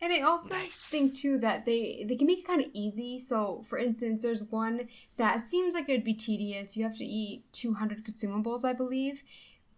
And 0.00 0.12
I 0.12 0.20
also 0.20 0.54
Nice. 0.54 0.88
think 0.90 1.14
too 1.14 1.38
that 1.38 1.64
they 1.64 2.04
they 2.06 2.16
can 2.16 2.26
make 2.26 2.40
it 2.40 2.46
kind 2.46 2.60
of 2.60 2.68
easy. 2.74 3.18
So, 3.18 3.62
for 3.62 3.78
instance, 3.78 4.22
there's 4.22 4.44
one 4.44 4.88
that 5.16 5.40
seems 5.40 5.72
like 5.74 5.88
it 5.88 5.92
would 5.92 6.04
be 6.04 6.14
tedious. 6.14 6.76
You 6.76 6.82
have 6.84 6.98
to 6.98 7.04
eat 7.04 7.44
200 7.52 8.04
consumables, 8.04 8.62
I 8.64 8.74
believe, 8.74 9.22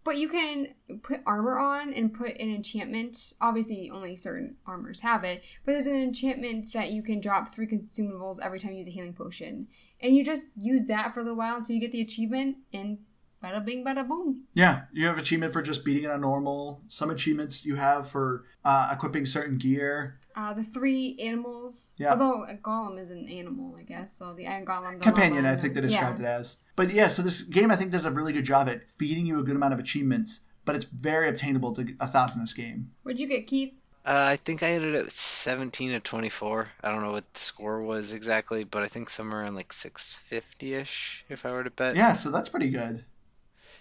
but 0.03 0.17
you 0.17 0.27
can 0.29 0.69
put 1.03 1.21
armor 1.25 1.59
on 1.59 1.93
and 1.93 2.13
put 2.13 2.37
an 2.39 2.53
enchantment. 2.53 3.33
Obviously, 3.41 3.91
only 3.93 4.15
certain 4.15 4.55
armors 4.65 5.01
have 5.01 5.23
it, 5.23 5.43
but 5.65 5.73
there's 5.73 5.87
an 5.87 5.95
enchantment 5.95 6.73
that 6.73 6.91
you 6.91 7.03
can 7.03 7.19
drop 7.19 7.49
three 7.49 7.67
consumables 7.67 8.39
every 8.41 8.59
time 8.59 8.71
you 8.71 8.77
use 8.77 8.87
a 8.87 8.91
healing 8.91 9.13
potion, 9.13 9.67
and 10.01 10.15
you 10.15 10.23
just 10.23 10.51
use 10.57 10.85
that 10.85 11.13
for 11.13 11.19
a 11.19 11.23
little 11.23 11.37
while 11.37 11.57
until 11.57 11.75
you 11.75 11.81
get 11.81 11.91
the 11.91 12.01
achievement, 12.01 12.57
and 12.73 12.99
bada 13.43 13.63
bing, 13.63 13.83
bada 13.85 14.07
boom. 14.07 14.43
Yeah, 14.53 14.83
you 14.91 15.07
have 15.07 15.17
achievement 15.17 15.53
for 15.53 15.61
just 15.61 15.85
beating 15.85 16.03
it 16.03 16.11
on 16.11 16.21
normal. 16.21 16.81
Some 16.87 17.09
achievements 17.09 17.65
you 17.65 17.75
have 17.75 18.07
for 18.07 18.45
uh, 18.63 18.89
equipping 18.93 19.25
certain 19.25 19.57
gear. 19.57 20.19
Uh, 20.35 20.53
the 20.53 20.63
three 20.63 21.17
animals. 21.19 21.97
Yeah. 21.99 22.11
Although 22.11 22.43
a 22.43 22.55
golem 22.55 22.99
is 22.99 23.09
an 23.09 23.27
animal, 23.27 23.75
I 23.77 23.83
guess. 23.83 24.13
So 24.13 24.33
the 24.33 24.47
iron 24.47 24.65
golem, 24.65 24.93
the 24.93 24.99
Companion, 24.99 25.43
llama, 25.43 25.53
I 25.53 25.55
think 25.55 25.73
they 25.73 25.81
yeah. 25.81 25.87
described 25.87 26.19
it 26.19 26.25
as. 26.25 26.57
But 26.75 26.93
yeah, 26.93 27.07
so 27.07 27.21
this 27.21 27.41
game 27.41 27.71
I 27.71 27.75
think 27.75 27.91
does 27.91 28.05
a 28.05 28.11
really 28.11 28.33
good 28.33 28.45
job 28.45 28.69
at 28.69 28.89
feeding 28.89 29.25
you 29.25 29.39
a 29.39 29.43
good 29.43 29.55
amount 29.55 29.73
of 29.73 29.79
achievements, 29.79 30.41
but 30.65 30.75
it's 30.75 30.85
very 30.85 31.27
obtainable 31.27 31.73
to 31.73 31.95
a 31.99 32.07
thousand 32.07 32.41
this 32.41 32.53
game. 32.53 32.91
What'd 33.03 33.19
you 33.19 33.27
get, 33.27 33.47
Keith? 33.47 33.73
Uh, 34.05 34.29
I 34.31 34.37
think 34.37 34.63
I 34.63 34.71
ended 34.71 34.95
at 34.95 35.11
17 35.11 35.91
to 35.91 35.99
24. 35.99 36.69
I 36.81 36.91
don't 36.91 37.03
know 37.03 37.11
what 37.11 37.31
the 37.33 37.39
score 37.39 37.81
was 37.81 38.13
exactly, 38.13 38.63
but 38.63 38.81
I 38.81 38.87
think 38.87 39.09
somewhere 39.09 39.41
around 39.41 39.55
like 39.55 39.73
650 39.73 40.73
ish, 40.73 41.25
if 41.29 41.45
I 41.45 41.51
were 41.51 41.63
to 41.63 41.69
bet. 41.69 41.95
Yeah, 41.95 42.13
so 42.13 42.31
that's 42.31 42.49
pretty 42.49 42.69
good. 42.69 43.03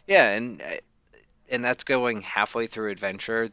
Yeah, 0.09 0.31
and 0.31 0.61
uh, 0.61 0.65
and 1.51 1.65
that's 1.65 1.85
going 1.85 2.23
halfway 2.23 2.67
through 2.67 2.91
adventure. 2.91 3.51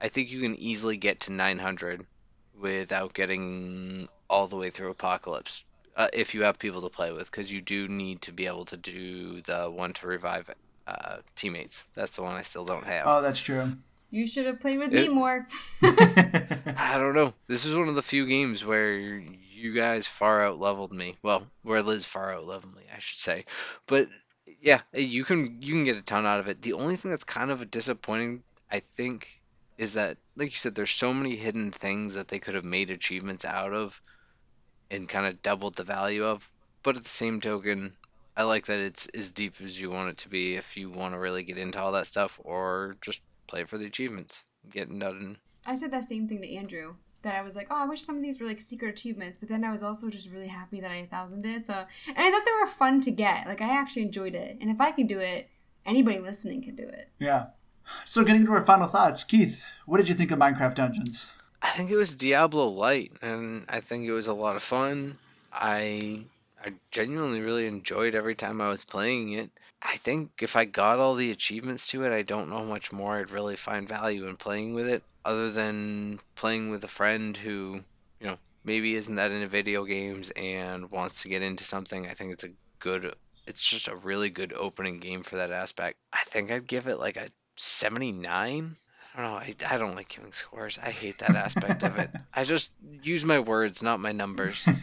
I 0.00 0.08
think 0.08 0.30
you 0.30 0.40
can 0.40 0.54
easily 0.56 0.96
get 0.96 1.20
to 1.20 1.32
900 1.32 2.04
without 2.60 3.14
getting 3.14 4.08
all 4.28 4.46
the 4.46 4.56
way 4.56 4.70
through 4.70 4.90
apocalypse 4.90 5.64
uh, 5.96 6.08
if 6.12 6.34
you 6.34 6.42
have 6.44 6.58
people 6.58 6.82
to 6.82 6.88
play 6.88 7.10
with, 7.12 7.30
because 7.30 7.52
you 7.52 7.60
do 7.60 7.88
need 7.88 8.22
to 8.22 8.32
be 8.32 8.46
able 8.46 8.64
to 8.66 8.76
do 8.76 9.40
the 9.42 9.64
one 9.70 9.92
to 9.94 10.06
revive 10.06 10.50
uh, 10.86 11.16
teammates. 11.36 11.84
That's 11.94 12.16
the 12.16 12.22
one 12.22 12.34
I 12.36 12.42
still 12.42 12.64
don't 12.64 12.86
have. 12.86 13.06
Oh, 13.06 13.22
that's 13.22 13.40
true. 13.42 13.72
You 14.10 14.26
should 14.26 14.46
have 14.46 14.60
played 14.60 14.78
with 14.78 14.92
It- 14.92 15.08
me 15.08 15.14
more. 15.14 15.46
I 15.82 16.96
don't 16.98 17.14
know. 17.14 17.32
This 17.48 17.64
is 17.64 17.74
one 17.74 17.88
of 17.88 17.94
the 17.94 18.02
few 18.02 18.26
games 18.26 18.64
where 18.64 18.92
you 18.92 19.72
guys 19.74 20.06
far 20.06 20.44
out 20.44 20.58
leveled 20.58 20.92
me. 20.92 21.16
Well, 21.22 21.46
where 21.62 21.82
Liz 21.82 22.04
far 22.04 22.32
out 22.34 22.46
leveled 22.46 22.76
me, 22.76 22.82
I 22.94 22.98
should 22.98 23.18
say. 23.18 23.44
But 23.86 24.08
yeah, 24.64 24.80
you 24.94 25.24
can 25.24 25.60
you 25.60 25.74
can 25.74 25.84
get 25.84 25.98
a 25.98 26.02
ton 26.02 26.24
out 26.24 26.40
of 26.40 26.48
it. 26.48 26.62
The 26.62 26.72
only 26.72 26.96
thing 26.96 27.10
that's 27.10 27.24
kind 27.24 27.50
of 27.50 27.70
disappointing, 27.70 28.42
I 28.72 28.80
think, 28.96 29.28
is 29.76 29.92
that 29.92 30.16
like 30.36 30.50
you 30.50 30.56
said, 30.56 30.74
there's 30.74 30.90
so 30.90 31.12
many 31.12 31.36
hidden 31.36 31.70
things 31.70 32.14
that 32.14 32.28
they 32.28 32.38
could 32.38 32.54
have 32.54 32.64
made 32.64 32.88
achievements 32.88 33.44
out 33.44 33.74
of, 33.74 34.00
and 34.90 35.06
kind 35.06 35.26
of 35.26 35.42
doubled 35.42 35.76
the 35.76 35.84
value 35.84 36.24
of. 36.24 36.50
But 36.82 36.96
at 36.96 37.02
the 37.02 37.10
same 37.10 37.42
token, 37.42 37.92
I 38.34 38.44
like 38.44 38.66
that 38.66 38.80
it's 38.80 39.06
as 39.08 39.32
deep 39.32 39.56
as 39.62 39.78
you 39.78 39.90
want 39.90 40.08
it 40.10 40.16
to 40.18 40.30
be 40.30 40.54
if 40.54 40.78
you 40.78 40.88
want 40.90 41.12
to 41.12 41.20
really 41.20 41.44
get 41.44 41.58
into 41.58 41.78
all 41.78 41.92
that 41.92 42.06
stuff, 42.06 42.40
or 42.42 42.96
just 43.02 43.20
play 43.46 43.64
for 43.64 43.76
the 43.76 43.84
achievements, 43.86 44.44
getting 44.70 44.98
done. 44.98 45.36
I 45.66 45.74
said 45.74 45.90
that 45.90 46.04
same 46.04 46.26
thing 46.26 46.40
to 46.40 46.54
Andrew. 46.54 46.94
That 47.24 47.34
I 47.34 47.42
was 47.42 47.56
like, 47.56 47.66
oh, 47.70 47.76
I 47.76 47.86
wish 47.86 48.02
some 48.02 48.16
of 48.16 48.22
these 48.22 48.40
were 48.40 48.46
like 48.46 48.60
secret 48.60 48.90
achievements, 48.90 49.36
but 49.36 49.48
then 49.48 49.64
I 49.64 49.70
was 49.70 49.82
also 49.82 50.08
just 50.08 50.30
really 50.30 50.48
happy 50.48 50.80
that 50.80 50.90
I 50.90 51.06
thousand 51.06 51.44
it. 51.44 51.64
So, 51.64 51.72
and 52.06 52.18
I 52.18 52.30
thought 52.30 52.44
they 52.44 52.52
were 52.60 52.66
fun 52.66 53.00
to 53.02 53.10
get. 53.10 53.46
Like, 53.46 53.60
I 53.60 53.70
actually 53.70 54.02
enjoyed 54.02 54.34
it, 54.34 54.58
and 54.60 54.70
if 54.70 54.80
I 54.80 54.92
can 54.92 55.06
do 55.06 55.18
it, 55.18 55.48
anybody 55.84 56.18
listening 56.18 56.62
can 56.62 56.76
do 56.76 56.84
it. 56.84 57.08
Yeah. 57.18 57.46
So 58.04 58.24
getting 58.24 58.46
to 58.46 58.52
our 58.52 58.64
final 58.64 58.86
thoughts, 58.86 59.24
Keith, 59.24 59.66
what 59.86 59.98
did 59.98 60.08
you 60.08 60.14
think 60.14 60.30
of 60.30 60.38
Minecraft 60.38 60.74
Dungeons? 60.74 61.34
I 61.60 61.70
think 61.70 61.90
it 61.90 61.96
was 61.96 62.14
Diablo 62.14 62.68
Light, 62.68 63.12
and 63.22 63.64
I 63.68 63.80
think 63.80 64.06
it 64.06 64.12
was 64.12 64.26
a 64.26 64.34
lot 64.34 64.56
of 64.56 64.62
fun. 64.62 65.18
I 65.52 66.26
I 66.64 66.72
genuinely 66.90 67.40
really 67.40 67.66
enjoyed 67.66 68.14
every 68.14 68.34
time 68.34 68.60
I 68.60 68.68
was 68.70 68.84
playing 68.84 69.32
it. 69.32 69.50
I 69.84 69.96
think 69.98 70.42
if 70.42 70.56
I 70.56 70.64
got 70.64 70.98
all 70.98 71.14
the 71.14 71.30
achievements 71.30 71.88
to 71.88 72.04
it, 72.04 72.12
I 72.12 72.22
don't 72.22 72.48
know 72.48 72.58
how 72.58 72.64
much 72.64 72.90
more 72.90 73.16
I'd 73.18 73.30
really 73.30 73.56
find 73.56 73.86
value 73.86 74.26
in 74.26 74.36
playing 74.36 74.72
with 74.72 74.88
it, 74.88 75.02
other 75.24 75.50
than 75.50 76.20
playing 76.34 76.70
with 76.70 76.82
a 76.84 76.88
friend 76.88 77.36
who, 77.36 77.80
you 78.18 78.26
know, 78.26 78.38
maybe 78.64 78.94
isn't 78.94 79.16
that 79.16 79.30
into 79.30 79.46
video 79.46 79.84
games 79.84 80.30
and 80.34 80.90
wants 80.90 81.22
to 81.22 81.28
get 81.28 81.42
into 81.42 81.64
something. 81.64 82.06
I 82.06 82.14
think 82.14 82.32
it's 82.32 82.44
a 82.44 82.52
good, 82.78 83.14
it's 83.46 83.62
just 83.62 83.88
a 83.88 83.96
really 83.96 84.30
good 84.30 84.54
opening 84.54 85.00
game 85.00 85.22
for 85.22 85.36
that 85.36 85.52
aspect. 85.52 85.98
I 86.12 86.22
think 86.26 86.50
I'd 86.50 86.66
give 86.66 86.86
it 86.86 86.98
like 86.98 87.18
a 87.18 87.28
79. 87.56 88.76
I 89.16 89.22
don't 89.22 89.30
know. 89.30 89.36
I, 89.36 89.54
I 89.70 89.76
don't 89.76 89.94
like 89.94 90.08
giving 90.08 90.32
scores. 90.32 90.78
I 90.82 90.90
hate 90.90 91.18
that 91.18 91.36
aspect 91.36 91.82
of 91.82 91.98
it. 91.98 92.10
I 92.34 92.44
just 92.44 92.70
use 93.02 93.24
my 93.24 93.38
words, 93.38 93.82
not 93.82 94.00
my 94.00 94.12
numbers. 94.12 94.66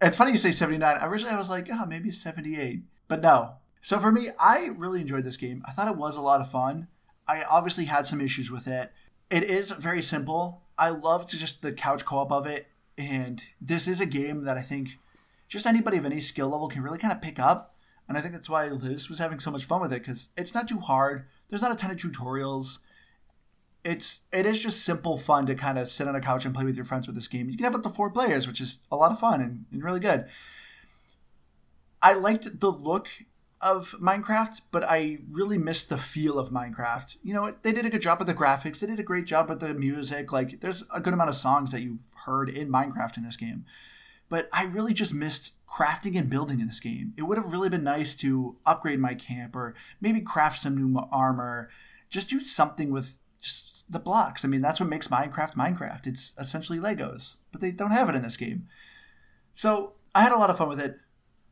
It's 0.00 0.16
funny 0.16 0.32
you 0.32 0.36
say 0.36 0.50
79. 0.50 0.98
Originally, 1.02 1.34
I 1.34 1.38
was 1.38 1.50
like, 1.50 1.68
oh, 1.72 1.86
maybe 1.86 2.10
78. 2.10 2.82
But 3.08 3.22
no. 3.22 3.54
So 3.80 3.98
for 3.98 4.12
me, 4.12 4.28
I 4.38 4.70
really 4.76 5.00
enjoyed 5.00 5.24
this 5.24 5.36
game. 5.36 5.62
I 5.66 5.72
thought 5.72 5.88
it 5.88 5.96
was 5.96 6.16
a 6.16 6.22
lot 6.22 6.40
of 6.40 6.50
fun. 6.50 6.88
I 7.28 7.42
obviously 7.44 7.86
had 7.86 8.06
some 8.06 8.20
issues 8.20 8.50
with 8.50 8.66
it. 8.66 8.92
It 9.30 9.44
is 9.44 9.70
very 9.70 10.02
simple. 10.02 10.62
I 10.78 10.90
loved 10.90 11.30
just 11.30 11.62
the 11.62 11.72
couch 11.72 12.04
co 12.04 12.18
op 12.18 12.32
of 12.32 12.46
it. 12.46 12.68
And 12.98 13.42
this 13.60 13.88
is 13.88 14.00
a 14.00 14.06
game 14.06 14.44
that 14.44 14.58
I 14.58 14.62
think 14.62 14.98
just 15.48 15.66
anybody 15.66 15.96
of 15.96 16.04
any 16.04 16.20
skill 16.20 16.48
level 16.48 16.68
can 16.68 16.82
really 16.82 16.98
kind 16.98 17.12
of 17.12 17.22
pick 17.22 17.38
up. 17.38 17.74
And 18.08 18.16
I 18.16 18.20
think 18.20 18.34
that's 18.34 18.50
why 18.50 18.68
Liz 18.68 19.08
was 19.08 19.18
having 19.18 19.40
so 19.40 19.50
much 19.50 19.64
fun 19.64 19.80
with 19.80 19.92
it 19.92 20.02
because 20.02 20.30
it's 20.36 20.54
not 20.54 20.68
too 20.68 20.78
hard. 20.78 21.26
There's 21.48 21.62
not 21.62 21.72
a 21.72 21.76
ton 21.76 21.90
of 21.90 21.96
tutorials. 21.96 22.80
It's 23.86 24.20
it 24.32 24.46
is 24.46 24.60
just 24.60 24.84
simple 24.84 25.16
fun 25.16 25.46
to 25.46 25.54
kind 25.54 25.78
of 25.78 25.88
sit 25.88 26.08
on 26.08 26.16
a 26.16 26.20
couch 26.20 26.44
and 26.44 26.52
play 26.52 26.64
with 26.64 26.76
your 26.76 26.84
friends 26.84 27.06
with 27.06 27.14
this 27.14 27.28
game. 27.28 27.48
You 27.48 27.56
can 27.56 27.64
have 27.64 27.74
up 27.76 27.84
to 27.84 27.88
four 27.88 28.10
players, 28.10 28.48
which 28.48 28.60
is 28.60 28.80
a 28.90 28.96
lot 28.96 29.12
of 29.12 29.20
fun 29.20 29.40
and, 29.40 29.64
and 29.70 29.84
really 29.84 30.00
good. 30.00 30.26
I 32.02 32.14
liked 32.14 32.60
the 32.60 32.70
look 32.70 33.08
of 33.60 33.94
Minecraft, 34.00 34.60
but 34.70 34.84
I 34.84 35.18
really 35.30 35.56
missed 35.56 35.88
the 35.88 35.96
feel 35.96 36.38
of 36.38 36.50
Minecraft. 36.50 37.16
You 37.22 37.34
know, 37.34 37.52
they 37.62 37.72
did 37.72 37.86
a 37.86 37.90
good 37.90 38.02
job 38.02 38.18
with 38.18 38.28
the 38.28 38.34
graphics. 38.34 38.80
They 38.80 38.86
did 38.86 39.00
a 39.00 39.04
great 39.04 39.26
job 39.26 39.48
with 39.48 39.60
the 39.60 39.72
music. 39.72 40.32
Like, 40.32 40.60
there's 40.60 40.84
a 40.94 41.00
good 41.00 41.14
amount 41.14 41.30
of 41.30 41.36
songs 41.36 41.72
that 41.72 41.82
you've 41.82 42.06
heard 42.26 42.48
in 42.48 42.68
Minecraft 42.68 43.16
in 43.16 43.22
this 43.22 43.36
game. 43.36 43.64
But 44.28 44.48
I 44.52 44.66
really 44.66 44.92
just 44.92 45.14
missed 45.14 45.54
crafting 45.66 46.18
and 46.18 46.28
building 46.28 46.60
in 46.60 46.66
this 46.66 46.80
game. 46.80 47.12
It 47.16 47.22
would 47.22 47.38
have 47.38 47.52
really 47.52 47.68
been 47.68 47.84
nice 47.84 48.14
to 48.16 48.56
upgrade 48.66 48.98
my 48.98 49.14
camp 49.14 49.54
or 49.54 49.74
maybe 50.00 50.20
craft 50.20 50.58
some 50.58 50.76
new 50.76 51.00
armor. 51.10 51.70
Just 52.10 52.28
do 52.28 52.40
something 52.40 52.90
with 52.90 53.18
just 53.40 53.75
the 53.88 54.00
blocks. 54.00 54.44
I 54.44 54.48
mean, 54.48 54.62
that's 54.62 54.80
what 54.80 54.88
makes 54.88 55.08
Minecraft 55.08 55.54
Minecraft. 55.54 56.06
It's 56.06 56.34
essentially 56.38 56.78
Legos, 56.78 57.36
but 57.52 57.60
they 57.60 57.70
don't 57.70 57.92
have 57.92 58.08
it 58.08 58.14
in 58.14 58.22
this 58.22 58.36
game. 58.36 58.66
So 59.52 59.94
I 60.14 60.22
had 60.22 60.32
a 60.32 60.38
lot 60.38 60.50
of 60.50 60.58
fun 60.58 60.68
with 60.68 60.80
it. 60.80 60.98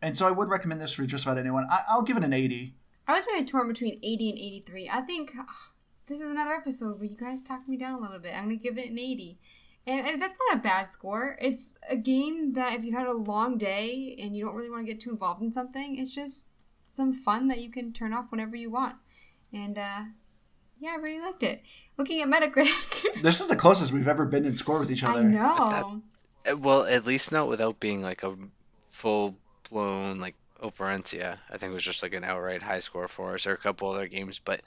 And 0.02 0.16
so 0.16 0.26
I 0.26 0.30
would 0.30 0.48
recommend 0.48 0.80
this 0.80 0.92
for 0.92 1.06
just 1.06 1.24
about 1.24 1.38
anyone. 1.38 1.66
I, 1.70 1.80
I'll 1.88 2.02
give 2.02 2.16
it 2.16 2.24
an 2.24 2.32
80. 2.32 2.74
I 3.06 3.12
was 3.14 3.26
really 3.26 3.44
torn 3.44 3.68
between 3.68 3.98
80 4.02 4.30
and 4.30 4.38
83. 4.38 4.90
I 4.92 5.00
think 5.00 5.32
ugh, 5.38 5.46
this 6.06 6.20
is 6.20 6.30
another 6.30 6.52
episode 6.52 6.98
where 6.98 7.08
you 7.08 7.16
guys 7.16 7.42
talked 7.42 7.68
me 7.68 7.76
down 7.76 7.98
a 7.98 8.02
little 8.02 8.18
bit. 8.18 8.34
I'm 8.34 8.44
going 8.44 8.58
to 8.58 8.62
give 8.62 8.78
it 8.78 8.90
an 8.90 8.98
80. 8.98 9.38
And, 9.86 10.06
and 10.06 10.22
that's 10.22 10.38
not 10.48 10.58
a 10.58 10.62
bad 10.62 10.90
score. 10.90 11.36
It's 11.40 11.78
a 11.88 11.96
game 11.96 12.54
that 12.54 12.74
if 12.74 12.84
you've 12.84 12.94
had 12.94 13.06
a 13.06 13.12
long 13.12 13.58
day 13.58 14.16
and 14.20 14.36
you 14.36 14.44
don't 14.44 14.54
really 14.54 14.70
want 14.70 14.86
to 14.86 14.92
get 14.92 15.00
too 15.00 15.10
involved 15.10 15.42
in 15.42 15.52
something, 15.52 15.98
it's 15.98 16.14
just 16.14 16.52
some 16.86 17.12
fun 17.12 17.48
that 17.48 17.60
you 17.60 17.70
can 17.70 17.92
turn 17.92 18.12
off 18.12 18.30
whenever 18.30 18.56
you 18.56 18.70
want. 18.70 18.96
And 19.52 19.78
uh, 19.78 20.04
yeah, 20.78 20.92
I 20.92 20.96
really 20.96 21.20
liked 21.20 21.42
it. 21.42 21.62
Looking 21.96 22.20
at 22.22 22.28
Metacritic, 22.28 23.04
This 23.22 23.40
is 23.40 23.48
the 23.48 23.56
closest 23.56 23.92
we've 23.92 24.08
ever 24.08 24.24
been 24.26 24.44
in 24.44 24.54
score 24.54 24.78
with 24.80 24.90
each 24.90 25.04
other. 25.04 25.20
I 25.20 25.22
know. 25.22 26.02
Uh, 26.48 26.56
Well, 26.56 26.84
at 26.84 27.06
least 27.06 27.30
not 27.32 27.48
without 27.48 27.78
being 27.80 28.02
like 28.02 28.22
a 28.22 28.36
full 28.90 29.36
blown 29.70 30.18
like 30.18 30.34
Operencia. 30.62 31.38
I 31.50 31.56
think 31.56 31.70
it 31.70 31.74
was 31.74 31.84
just 31.84 32.02
like 32.02 32.16
an 32.16 32.24
outright 32.24 32.62
high 32.62 32.80
score 32.80 33.08
for 33.08 33.34
us, 33.34 33.46
or 33.46 33.52
a 33.52 33.58
couple 33.58 33.90
other 33.90 34.08
games. 34.08 34.40
But 34.44 34.62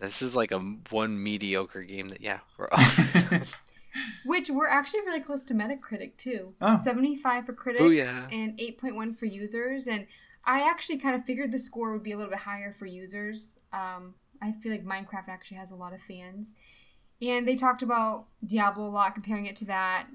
this 0.00 0.22
is 0.22 0.34
like 0.34 0.52
a 0.52 0.58
one 0.58 1.22
mediocre 1.22 1.82
game 1.82 2.08
that 2.08 2.20
yeah 2.20 2.38
we're 2.56 2.68
all. 2.70 2.82
Which 4.24 4.48
we're 4.50 4.68
actually 4.68 5.00
really 5.00 5.20
close 5.20 5.42
to 5.44 5.54
Metacritic 5.54 6.16
too. 6.16 6.54
Oh. 6.60 6.78
75 6.82 7.46
for 7.46 7.52
critics 7.52 7.82
Booyah. 7.82 8.32
and 8.32 8.58
8.1 8.58 9.16
for 9.16 9.26
users. 9.26 9.86
And 9.86 10.06
I 10.44 10.62
actually 10.68 10.98
kind 10.98 11.14
of 11.14 11.24
figured 11.24 11.52
the 11.52 11.58
score 11.58 11.92
would 11.92 12.02
be 12.02 12.12
a 12.12 12.16
little 12.16 12.30
bit 12.30 12.40
higher 12.40 12.72
for 12.72 12.86
users. 12.86 13.60
Um, 13.72 14.14
I 14.42 14.52
feel 14.52 14.72
like 14.72 14.84
Minecraft 14.84 15.28
actually 15.28 15.58
has 15.58 15.70
a 15.70 15.76
lot 15.76 15.92
of 15.92 16.00
fans. 16.02 16.54
And 17.20 17.46
they 17.46 17.54
talked 17.54 17.82
about 17.82 18.26
Diablo 18.44 18.84
a 18.84 18.90
lot, 18.90 19.14
comparing 19.14 19.46
it 19.46 19.54
to 19.56 19.64
that. 19.66 20.06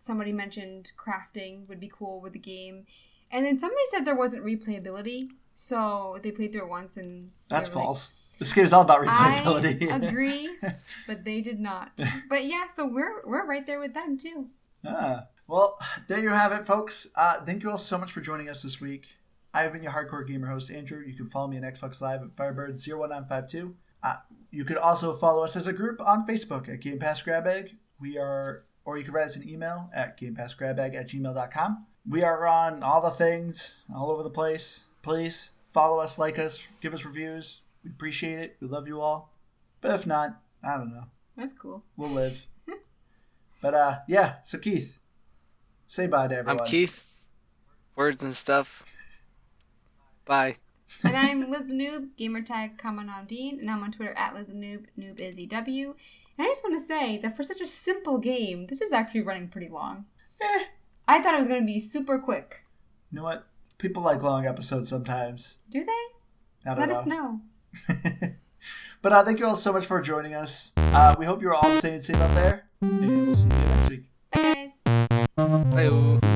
Somebody 0.00 0.32
mentioned 0.32 0.92
crafting 0.96 1.68
would 1.68 1.80
be 1.80 1.90
cool 1.92 2.20
with 2.20 2.32
the 2.32 2.38
game. 2.38 2.86
And 3.30 3.44
then 3.44 3.58
somebody 3.58 3.82
said 3.90 4.04
there 4.04 4.16
wasn't 4.16 4.44
replayability. 4.44 5.28
So 5.54 6.18
they 6.22 6.30
played 6.30 6.52
through 6.52 6.62
it 6.62 6.70
once 6.70 6.96
and. 6.96 7.30
That's 7.48 7.68
were 7.68 7.76
like, 7.76 7.84
false. 7.84 8.20
This 8.38 8.52
game 8.52 8.64
is 8.64 8.72
all 8.72 8.82
about 8.82 9.04
replayability. 9.04 9.90
I 9.90 9.96
agree, 9.96 10.48
but 11.06 11.24
they 11.24 11.40
did 11.40 11.60
not. 11.60 11.92
But 12.28 12.46
yeah, 12.46 12.66
so 12.66 12.84
we're 12.86 13.22
we're 13.24 13.46
right 13.46 13.64
there 13.64 13.78
with 13.78 13.94
them 13.94 14.18
too. 14.18 14.48
Ah. 14.84 15.26
Well, 15.46 15.78
there 16.08 16.18
you 16.18 16.30
have 16.30 16.52
it, 16.52 16.66
folks. 16.66 17.06
Uh, 17.14 17.40
thank 17.44 17.62
you 17.62 17.70
all 17.70 17.78
so 17.78 17.98
much 17.98 18.10
for 18.10 18.20
joining 18.20 18.48
us 18.48 18.62
this 18.62 18.80
week. 18.80 19.16
I 19.54 19.62
have 19.62 19.72
been 19.72 19.84
your 19.84 19.92
hardcore 19.92 20.26
gamer 20.26 20.48
host, 20.48 20.68
Andrew. 20.72 21.00
You 21.06 21.14
can 21.14 21.26
follow 21.26 21.46
me 21.46 21.56
on 21.56 21.62
Xbox 21.62 22.00
Live 22.00 22.22
at 22.22 22.34
Firebird01952. 22.34 23.74
Uh, 24.02 24.16
you 24.50 24.64
could 24.64 24.76
also 24.76 25.12
follow 25.12 25.44
us 25.44 25.54
as 25.54 25.68
a 25.68 25.72
group 25.72 26.00
on 26.04 26.26
Facebook 26.26 26.68
at 26.68 26.80
Game 26.80 26.98
Pass 26.98 27.22
Grab 27.22 27.46
Egg. 27.46 27.76
We 28.00 28.18
are, 28.18 28.64
or 28.84 28.98
you 28.98 29.04
can 29.04 29.14
write 29.14 29.26
us 29.26 29.36
an 29.36 29.48
email 29.48 29.90
at 29.94 30.18
GamePassGrabEgg 30.18 30.96
at 30.96 31.08
gmail.com. 31.08 31.86
We 32.06 32.24
are 32.24 32.46
on 32.48 32.82
all 32.82 33.00
the 33.00 33.10
things, 33.10 33.84
all 33.94 34.10
over 34.10 34.24
the 34.24 34.30
place. 34.30 34.86
Please 35.02 35.52
follow 35.72 36.00
us, 36.00 36.18
like 36.18 36.36
us, 36.36 36.68
give 36.80 36.92
us 36.92 37.04
reviews. 37.04 37.62
We 37.84 37.90
appreciate 37.90 38.40
it. 38.40 38.56
We 38.60 38.66
love 38.66 38.88
you 38.88 39.00
all. 39.00 39.32
But 39.80 39.92
if 39.94 40.04
not, 40.04 40.40
I 40.64 40.76
don't 40.76 40.92
know. 40.92 41.04
That's 41.36 41.52
cool. 41.52 41.84
We'll 41.96 42.10
live. 42.10 42.46
but 43.62 43.74
uh, 43.74 43.98
yeah. 44.08 44.36
So 44.42 44.58
Keith, 44.58 44.98
say 45.86 46.08
bye 46.08 46.26
to 46.26 46.36
everyone. 46.36 46.62
I'm 46.62 46.66
Keith. 46.66 47.20
Words 47.94 48.24
and 48.24 48.34
stuff. 48.34 48.98
Bye. 50.24 50.56
And 51.04 51.16
I'm 51.16 51.50
Liz 51.50 51.68
the 51.68 51.74
Noob, 51.74 52.10
gamertag 52.18 52.78
Common 52.78 53.08
on 53.08 53.26
Dean, 53.26 53.58
and 53.60 53.70
I'm 53.70 53.82
on 53.82 53.92
Twitter 53.92 54.14
at 54.16 54.34
Liz 54.34 54.48
the 54.48 54.54
Noob, 54.54 54.86
Noob 54.98 55.18
is 55.18 55.38
EW. 55.38 55.94
And 56.38 56.46
I 56.46 56.50
just 56.50 56.62
want 56.64 56.76
to 56.76 56.84
say 56.84 57.18
that 57.18 57.36
for 57.36 57.42
such 57.42 57.60
a 57.60 57.66
simple 57.66 58.18
game, 58.18 58.66
this 58.66 58.80
is 58.80 58.92
actually 58.92 59.22
running 59.22 59.48
pretty 59.48 59.68
long. 59.68 60.06
Eh, 60.40 60.64
I 61.06 61.20
thought 61.20 61.34
it 61.34 61.38
was 61.38 61.48
going 61.48 61.60
to 61.60 61.66
be 61.66 61.78
super 61.78 62.18
quick. 62.18 62.64
you 63.10 63.16
know 63.16 63.22
what? 63.24 63.46
People 63.78 64.02
like 64.02 64.22
long 64.22 64.46
episodes 64.46 64.88
sometimes. 64.88 65.58
Do 65.70 65.84
they? 65.84 66.68
Not 66.68 66.78
Let 66.78 66.90
at 66.90 66.96
us 66.96 67.06
know. 67.06 67.40
but 69.02 69.12
uh, 69.12 69.24
thank 69.24 69.38
you 69.38 69.46
all 69.46 69.56
so 69.56 69.72
much 69.72 69.84
for 69.86 70.00
joining 70.00 70.34
us. 70.34 70.72
Uh, 70.76 71.14
we 71.18 71.26
hope 71.26 71.42
you're 71.42 71.54
all 71.54 71.72
staying 71.74 72.00
safe 72.00 72.16
out 72.16 72.34
there, 72.34 72.66
and 72.80 73.26
we'll 73.26 73.34
see 73.34 73.44
you 73.44 73.54
next 73.54 73.90
week. 73.90 74.04
Bye, 74.32 74.54
guys. 74.54 74.80
Bye. 75.36 76.33